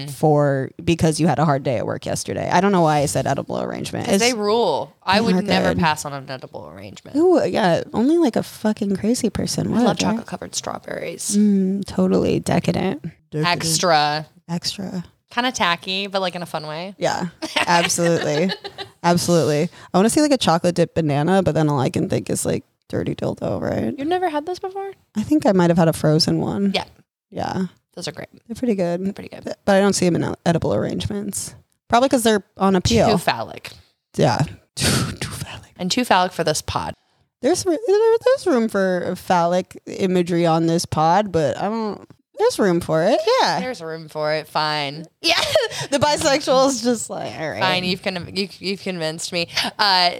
for 0.10 0.72
because 0.84 1.20
you 1.20 1.28
had 1.28 1.40
a 1.40 1.46
hard 1.46 1.64
day 1.64 1.78
at 1.78 1.86
work 1.86 2.06
yesterday. 2.06 2.50
I 2.50 2.62
don't 2.62 2.72
know 2.72 2.82
why 2.82 2.98
I 3.00 3.06
said 3.06 3.28
edible 3.28 3.62
arrangement. 3.62 4.06
Because 4.06 4.22
It's- 4.22 4.32
they 4.32 4.38
rule. 4.38 4.94
I 5.04 5.22
would 5.22 5.36
are 5.36 5.42
never 5.42 5.70
good. 5.70 5.80
pass 5.80 6.04
on 6.06 6.14
an 6.14 6.30
edible 6.30 6.68
arrangement. 6.68 7.16
Ooh, 7.16 7.46
yeah, 7.48 7.84
only 7.94 8.18
like 8.18 8.36
a 8.36 8.44
fucking 8.44 8.96
crazy 8.96 9.30
person. 9.30 9.68
I 9.68 9.70
would, 9.72 9.78
love 9.80 9.88
right? 9.88 10.00
chocolate 10.00 10.26
covered 10.28 10.56
strawberries. 10.56 11.38
Mm, 11.38 11.86
totally 11.86 12.40
decadent. 12.40 13.06
Extra 13.34 14.26
extra. 14.50 15.04
Kind 15.30 15.46
of 15.46 15.54
tacky, 15.54 16.08
but 16.08 16.22
like 16.22 16.36
in 16.36 16.42
a 16.42 16.46
fun 16.46 16.66
way. 16.68 16.96
Yeah, 16.98 17.28
absolutely, 17.68 18.50
absolutely. 19.04 19.70
I 19.94 19.98
want 19.98 20.06
to 20.06 20.10
see 20.10 20.22
like 20.22 20.32
a 20.32 20.38
chocolate 20.38 20.76
dip 20.76 20.96
banana, 20.96 21.44
but 21.44 21.54
then 21.54 21.70
all 21.70 21.80
I 21.80 21.90
can 21.90 22.10
think 22.10 22.30
is 22.30 22.46
like 22.46 22.64
dirty 22.88 23.14
dildo, 23.14 23.62
right? 23.62 23.94
You've 23.98 24.08
never 24.08 24.30
had 24.30 24.46
those 24.46 24.60
before? 24.60 24.94
I 25.16 25.24
think 25.24 25.46
I 25.46 25.52
might 25.52 25.70
have 25.70 25.78
had 25.78 25.90
a 25.90 25.94
frozen 25.94 26.40
one. 26.40 26.72
Yeah. 26.74 26.86
yeah, 27.30 27.66
Those 27.98 28.08
are 28.08 28.12
great. 28.12 28.30
they're 28.48 28.56
pretty 28.56 28.76
good, 28.76 29.16
Pretty 29.16 29.28
good. 29.30 29.44
but 29.66 29.76
I 29.76 29.80
don't 29.80 29.94
see 29.94 30.08
them 30.08 30.16
in 30.22 30.36
edible 30.46 30.72
arrangements. 30.74 31.56
Probably 31.90 32.08
because 32.10 32.22
they're 32.24 32.44
on 32.58 32.76
appeal. 32.76 33.10
Too 33.12 33.18
phallic. 33.18 33.72
yeah, 34.16 34.38
too, 34.76 35.12
too 35.14 35.30
phallic. 35.32 35.72
And 35.78 35.90
too 35.92 36.06
phallic 36.06 36.32
for 36.32 36.44
this 36.44 36.62
pod. 36.62 36.94
There's 37.42 37.64
there's 37.64 38.46
room 38.48 38.68
for 38.70 39.16
phallic 39.16 39.82
imagery 39.88 40.46
on 40.46 40.68
this 40.68 40.86
pod, 40.86 41.32
but 41.32 41.58
I 41.58 41.64
don't. 41.70 42.08
There's 42.40 42.60
room 42.60 42.82
for 42.82 43.04
it. 43.04 43.20
Yeah, 43.42 43.60
There's 43.60 43.82
room 43.82 44.10
for 44.10 44.32
it. 44.32 44.48
Fine. 44.48 45.06
yeah. 45.24 45.42
the 45.90 45.98
bisexual 45.98 46.68
is 46.70 46.84
just 46.84 47.10
like 47.10 47.34
all 47.40 47.50
right. 47.50 47.60
Fine. 47.60 47.84
You've 47.84 48.04
con- 48.04 48.30
you, 48.36 48.48
you've 48.60 48.82
convinced 48.82 49.34
me. 49.34 49.48
Uh, 49.80 50.12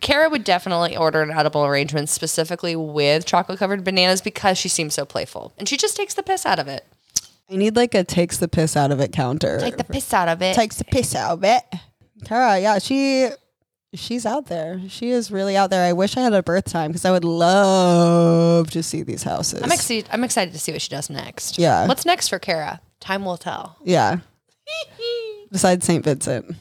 Cara 0.00 0.30
would 0.30 0.44
definitely 0.44 0.96
order 0.96 1.22
an 1.22 1.32
edible 1.32 1.64
arrangement 1.64 2.08
specifically 2.08 2.76
with 2.76 3.26
chocolate 3.26 3.58
covered 3.58 3.82
bananas 3.82 4.20
because 4.20 4.58
she 4.58 4.68
seems 4.68 4.94
so 4.94 5.04
playful 5.04 5.52
and 5.58 5.68
she 5.68 5.76
just 5.76 5.96
takes 5.96 6.14
the 6.14 6.22
piss 6.22 6.46
out 6.46 6.60
of 6.60 6.68
it. 6.68 6.86
I 7.50 7.56
need 7.56 7.76
like 7.76 7.94
a 7.94 8.02
takes 8.04 8.38
the 8.38 8.48
piss 8.48 8.76
out 8.76 8.90
of 8.90 9.00
it 9.00 9.12
counter. 9.12 9.58
Take 9.60 9.76
the 9.76 9.84
piss 9.84 10.12
out 10.12 10.28
of 10.28 10.42
it. 10.42 10.54
takes 10.54 10.76
the 10.76 10.84
piss 10.84 11.14
out 11.14 11.32
of 11.32 11.44
it. 11.44 11.62
Cara, 12.24 12.58
yeah, 12.58 12.78
she 12.78 13.28
she's 13.94 14.26
out 14.26 14.46
there. 14.46 14.80
She 14.88 15.10
is 15.10 15.30
really 15.30 15.56
out 15.56 15.70
there. 15.70 15.84
I 15.84 15.92
wish 15.92 16.16
I 16.16 16.20
had 16.20 16.32
a 16.32 16.42
birth 16.42 16.64
time 16.64 16.90
because 16.90 17.04
I 17.04 17.10
would 17.10 17.24
love 17.24 18.70
to 18.70 18.82
see 18.82 19.02
these 19.02 19.22
houses. 19.22 19.62
I'm 19.62 19.72
excited. 19.72 20.08
I'm 20.12 20.24
excited 20.24 20.52
to 20.54 20.58
see 20.58 20.72
what 20.72 20.82
she 20.82 20.88
does 20.88 21.08
next. 21.08 21.58
Yeah. 21.58 21.86
What's 21.86 22.04
next 22.04 22.28
for 22.28 22.38
Cara? 22.38 22.80
Time 23.00 23.24
will 23.24 23.36
tell. 23.36 23.76
Yeah. 23.84 24.18
Besides 25.52 25.86
St. 25.86 26.04
Vincent. 26.04 26.56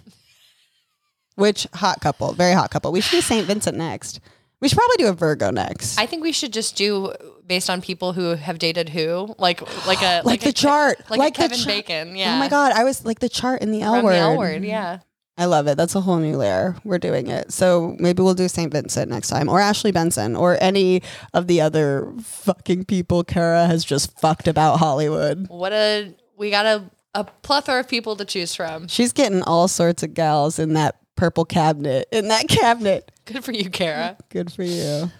Which 1.35 1.67
hot 1.73 1.99
couple, 1.99 2.31
very 2.33 2.53
hot 2.53 2.71
couple. 2.71 2.91
We 2.91 3.01
should 3.01 3.17
do 3.17 3.21
St. 3.21 3.45
Vincent 3.45 3.77
next. 3.77 4.19
We 4.65 4.69
should 4.69 4.79
probably 4.79 4.97
do 4.97 5.09
a 5.09 5.13
Virgo 5.13 5.51
next. 5.51 5.99
I 5.99 6.07
think 6.07 6.23
we 6.23 6.31
should 6.31 6.51
just 6.51 6.75
do 6.75 7.13
based 7.45 7.69
on 7.69 7.83
people 7.83 8.13
who 8.13 8.29
have 8.33 8.57
dated 8.57 8.89
who, 8.89 9.35
like 9.37 9.61
like 9.85 10.01
a 10.01 10.23
like, 10.25 10.41
the 10.41 10.49
a, 10.49 10.53
chart. 10.53 10.99
like, 11.07 11.19
like 11.19 11.37
a 11.37 11.41
Kevin 11.41 11.59
the 11.59 11.63
chart. 11.65 11.85
Bacon. 11.85 12.15
Yeah. 12.15 12.33
Oh 12.33 12.39
my 12.39 12.49
god, 12.49 12.71
I 12.71 12.83
was 12.83 13.05
like 13.05 13.19
the 13.19 13.29
chart 13.29 13.61
in 13.61 13.69
the 13.69 13.83
L 13.83 13.93
From 13.93 14.05
word. 14.05 14.13
the 14.13 14.17
L 14.17 14.37
word. 14.39 14.63
Yeah. 14.63 15.01
I 15.37 15.45
love 15.45 15.67
it. 15.67 15.77
That's 15.77 15.93
a 15.93 16.01
whole 16.01 16.17
new 16.17 16.35
layer. 16.35 16.77
We're 16.83 16.97
doing 16.97 17.27
it. 17.27 17.53
So 17.53 17.95
maybe 17.99 18.23
we'll 18.23 18.33
do 18.33 18.47
St. 18.47 18.71
Vincent 18.71 19.11
next 19.11 19.27
time 19.27 19.49
or 19.49 19.59
Ashley 19.59 19.91
Benson 19.91 20.35
or 20.35 20.57
any 20.59 21.03
of 21.35 21.45
the 21.45 21.61
other 21.61 22.11
fucking 22.23 22.85
people 22.85 23.23
Cara 23.23 23.67
has 23.67 23.85
just 23.85 24.19
fucked 24.19 24.47
about 24.47 24.79
Hollywood. 24.79 25.47
What 25.47 25.73
a 25.73 26.11
we 26.37 26.49
got 26.49 26.65
a 26.65 26.89
a 27.13 27.23
plethora 27.43 27.81
of 27.81 27.87
people 27.87 28.15
to 28.15 28.25
choose 28.25 28.55
from. 28.55 28.87
She's 28.87 29.13
getting 29.13 29.43
all 29.43 29.67
sorts 29.67 30.01
of 30.01 30.15
gals 30.15 30.57
in 30.57 30.73
that 30.73 30.95
purple 31.15 31.45
cabinet. 31.45 32.07
In 32.11 32.27
that 32.29 32.47
cabinet. 32.47 33.11
Good 33.25 33.43
for 33.43 33.51
you, 33.51 33.69
Cara. 33.69 34.17
Good 34.29 34.51
for 34.51 34.63
you. 34.63 35.11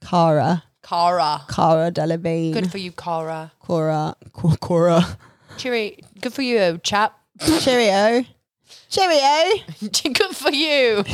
Cara. 0.00 0.64
Cara. 0.82 1.42
Cara 1.48 1.90
Delevingne. 1.90 2.52
Good 2.52 2.70
for 2.70 2.78
you, 2.78 2.92
Cara. 2.92 3.52
Cora. 3.60 4.14
Co- 4.32 4.56
Cora. 4.60 5.18
Cheery. 5.56 5.98
Good 6.20 6.32
for 6.32 6.42
you, 6.42 6.78
chap. 6.82 7.18
Cheerio. 7.60 8.24
Cheerio. 8.90 9.62
Good 10.12 10.36
for 10.36 10.50
you. 10.50 10.98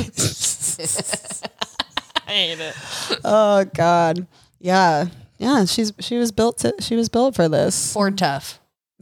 I 2.27 2.31
hate 2.31 2.59
it. 2.59 2.75
Oh 3.23 3.65
God. 3.73 4.27
Yeah. 4.59 5.07
Yeah. 5.37 5.65
She's 5.65 5.93
she 5.99 6.17
was 6.17 6.31
built 6.31 6.59
to 6.59 6.73
she 6.79 6.95
was 6.95 7.09
built 7.09 7.35
for 7.35 7.47
this. 7.49 7.93
Ford 7.93 8.17
tough. 8.17 8.59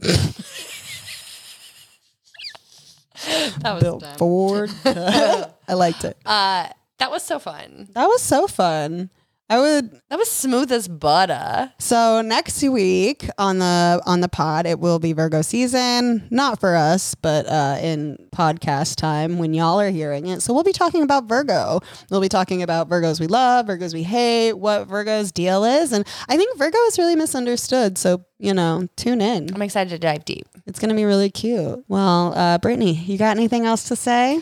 that 3.58 3.74
was 3.74 3.82
Built 3.82 4.00
dumb. 4.02 4.16
Ford. 4.16 4.70
I 4.84 5.74
liked 5.74 6.04
it. 6.04 6.16
Uh, 6.24 6.68
that 6.98 7.10
was 7.10 7.22
so 7.22 7.38
fun. 7.38 7.88
That 7.92 8.06
was 8.06 8.22
so 8.22 8.46
fun. 8.46 9.10
I 9.50 9.58
would 9.60 10.00
That 10.08 10.18
was 10.18 10.30
smooth 10.30 10.72
as 10.72 10.88
butter. 10.88 11.70
so 11.78 12.22
next 12.22 12.62
week 12.62 13.28
on 13.36 13.58
the 13.58 14.00
on 14.06 14.20
the 14.20 14.28
pod 14.28 14.64
it 14.66 14.80
will 14.80 14.98
be 14.98 15.12
Virgo 15.12 15.42
season, 15.42 16.26
not 16.30 16.60
for 16.60 16.74
us, 16.74 17.14
but 17.14 17.46
uh, 17.46 17.76
in 17.80 18.16
podcast 18.34 18.96
time 18.96 19.38
when 19.38 19.52
y'all 19.52 19.78
are 19.78 19.90
hearing 19.90 20.26
it. 20.26 20.40
So 20.40 20.54
we'll 20.54 20.64
be 20.64 20.72
talking 20.72 21.02
about 21.02 21.28
Virgo. 21.28 21.80
We'll 22.10 22.22
be 22.22 22.28
talking 22.30 22.62
about 22.62 22.88
Virgos 22.88 23.20
we 23.20 23.26
love, 23.26 23.66
Virgos 23.66 23.92
we 23.92 24.02
hate, 24.02 24.54
what 24.54 24.86
Virgo's 24.86 25.30
deal 25.30 25.64
is, 25.64 25.92
and 25.92 26.06
I 26.28 26.36
think 26.38 26.56
Virgo 26.56 26.78
is 26.86 26.98
really 26.98 27.16
misunderstood. 27.16 27.98
So 27.98 28.24
you 28.38 28.54
know, 28.54 28.88
tune 28.96 29.20
in. 29.20 29.54
I'm 29.54 29.60
excited 29.62 29.90
to 29.90 29.98
dive 29.98 30.24
deep. 30.24 30.48
It's 30.66 30.78
gonna 30.78 30.94
be 30.94 31.04
really 31.04 31.28
cute. 31.30 31.84
Well, 31.88 32.32
uh, 32.34 32.56
Brittany, 32.58 32.94
you 32.94 33.18
got 33.18 33.36
anything 33.36 33.66
else 33.66 33.88
to 33.88 33.96
say? 33.96 34.40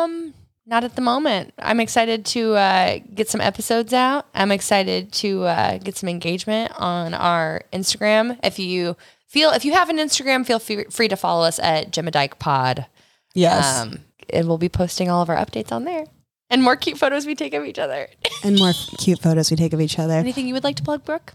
Um, 0.00 0.34
not 0.70 0.84
at 0.84 0.94
the 0.94 1.02
moment. 1.02 1.52
I'm 1.58 1.80
excited 1.80 2.24
to 2.26 2.54
uh, 2.54 3.00
get 3.14 3.28
some 3.28 3.40
episodes 3.40 3.92
out. 3.92 4.26
I'm 4.34 4.52
excited 4.52 5.12
to 5.14 5.44
uh, 5.44 5.78
get 5.78 5.96
some 5.96 6.08
engagement 6.08 6.72
on 6.78 7.12
our 7.12 7.64
Instagram. 7.72 8.38
If 8.44 8.58
you 8.58 8.96
feel, 9.26 9.50
if 9.50 9.64
you 9.64 9.72
have 9.72 9.88
an 9.90 9.98
Instagram, 9.98 10.46
feel 10.46 10.60
free, 10.60 10.84
free 10.84 11.08
to 11.08 11.16
follow 11.16 11.44
us 11.44 11.58
at 11.58 11.90
Gemidyke 11.90 12.38
Pod. 12.38 12.86
Yes, 13.34 13.80
Um, 13.80 13.98
and 14.32 14.46
we'll 14.46 14.58
be 14.58 14.68
posting 14.68 15.10
all 15.10 15.20
of 15.22 15.28
our 15.28 15.36
updates 15.36 15.72
on 15.72 15.84
there 15.84 16.04
and 16.50 16.62
more 16.62 16.76
cute 16.76 16.98
photos 16.98 17.26
we 17.26 17.34
take 17.34 17.54
of 17.54 17.64
each 17.64 17.78
other. 17.78 18.08
and 18.44 18.56
more 18.56 18.72
cute 18.98 19.20
photos 19.20 19.50
we 19.50 19.56
take 19.56 19.72
of 19.72 19.80
each 19.80 19.98
other. 19.98 20.14
Anything 20.14 20.46
you 20.46 20.54
would 20.54 20.64
like 20.64 20.76
to 20.76 20.82
plug, 20.82 21.04
Brooke? 21.04 21.34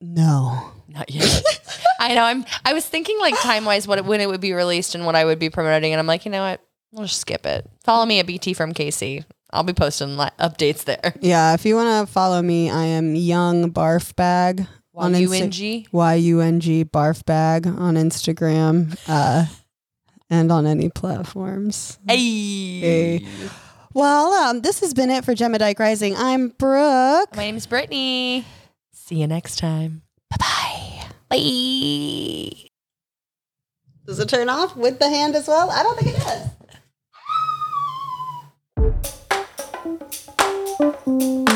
No. 0.00 0.72
Not 0.88 1.10
yet. 1.10 1.42
I 2.00 2.14
know. 2.14 2.24
I'm. 2.24 2.44
I 2.64 2.72
was 2.72 2.84
thinking 2.84 3.18
like 3.20 3.38
time 3.40 3.64
wise, 3.64 3.86
what 3.86 3.98
it, 3.98 4.04
when 4.04 4.20
it 4.20 4.28
would 4.28 4.40
be 4.40 4.52
released 4.52 4.94
and 4.94 5.06
what 5.06 5.14
I 5.14 5.24
would 5.24 5.38
be 5.38 5.48
promoting, 5.50 5.92
and 5.92 6.00
I'm 6.00 6.06
like, 6.06 6.24
you 6.24 6.30
know 6.32 6.42
what? 6.42 6.60
We'll 6.92 7.06
just 7.06 7.20
skip 7.20 7.46
it. 7.46 7.68
Follow 7.82 8.04
me 8.06 8.20
at 8.20 8.26
BT 8.26 8.52
from 8.54 8.74
Casey. 8.74 9.24
I'll 9.50 9.62
be 9.64 9.72
posting 9.72 10.16
li- 10.16 10.28
updates 10.38 10.84
there. 10.84 11.14
Yeah, 11.20 11.54
if 11.54 11.64
you 11.64 11.74
want 11.74 12.06
to 12.06 12.12
follow 12.12 12.40
me, 12.42 12.70
I 12.70 12.84
am 12.84 13.14
Young 13.14 13.70
Barf 13.72 14.14
Bag 14.14 14.66
on 14.94 15.12
Y-U-N-G? 15.12 15.88
Y 15.90 16.14
U 16.14 16.40
N 16.40 16.60
G 16.60 16.84
Barf 16.84 17.24
Bag 17.24 17.66
on 17.66 17.94
Instagram 17.94 18.98
uh, 19.08 19.46
and 20.30 20.52
on 20.52 20.66
any 20.66 20.88
platforms. 20.90 21.98
Hey. 22.06 22.78
Hey. 22.80 23.26
Well, 23.94 24.32
um, 24.32 24.60
this 24.60 24.80
has 24.80 24.94
been 24.94 25.10
it 25.10 25.24
for 25.24 25.34
Gemidyke 25.34 25.78
Rising. 25.78 26.14
I'm 26.16 26.48
Brooke. 26.48 27.34
My 27.36 27.42
name 27.44 27.56
is 27.56 27.66
Brittany. 27.66 28.44
See 28.92 29.16
you 29.16 29.26
next 29.26 29.58
time. 29.58 30.02
Bye-bye. 30.30 31.06
Bye. 31.28 32.52
Does 34.06 34.18
it 34.18 34.28
turn 34.28 34.48
off 34.48 34.76
with 34.76 34.98
the 34.98 35.08
hand 35.08 35.34
as 35.34 35.46
well? 35.48 35.70
I 35.70 35.82
don't 35.82 35.98
think 35.98 36.16
it 36.16 36.20
does. 36.20 36.48
Música 40.78 41.51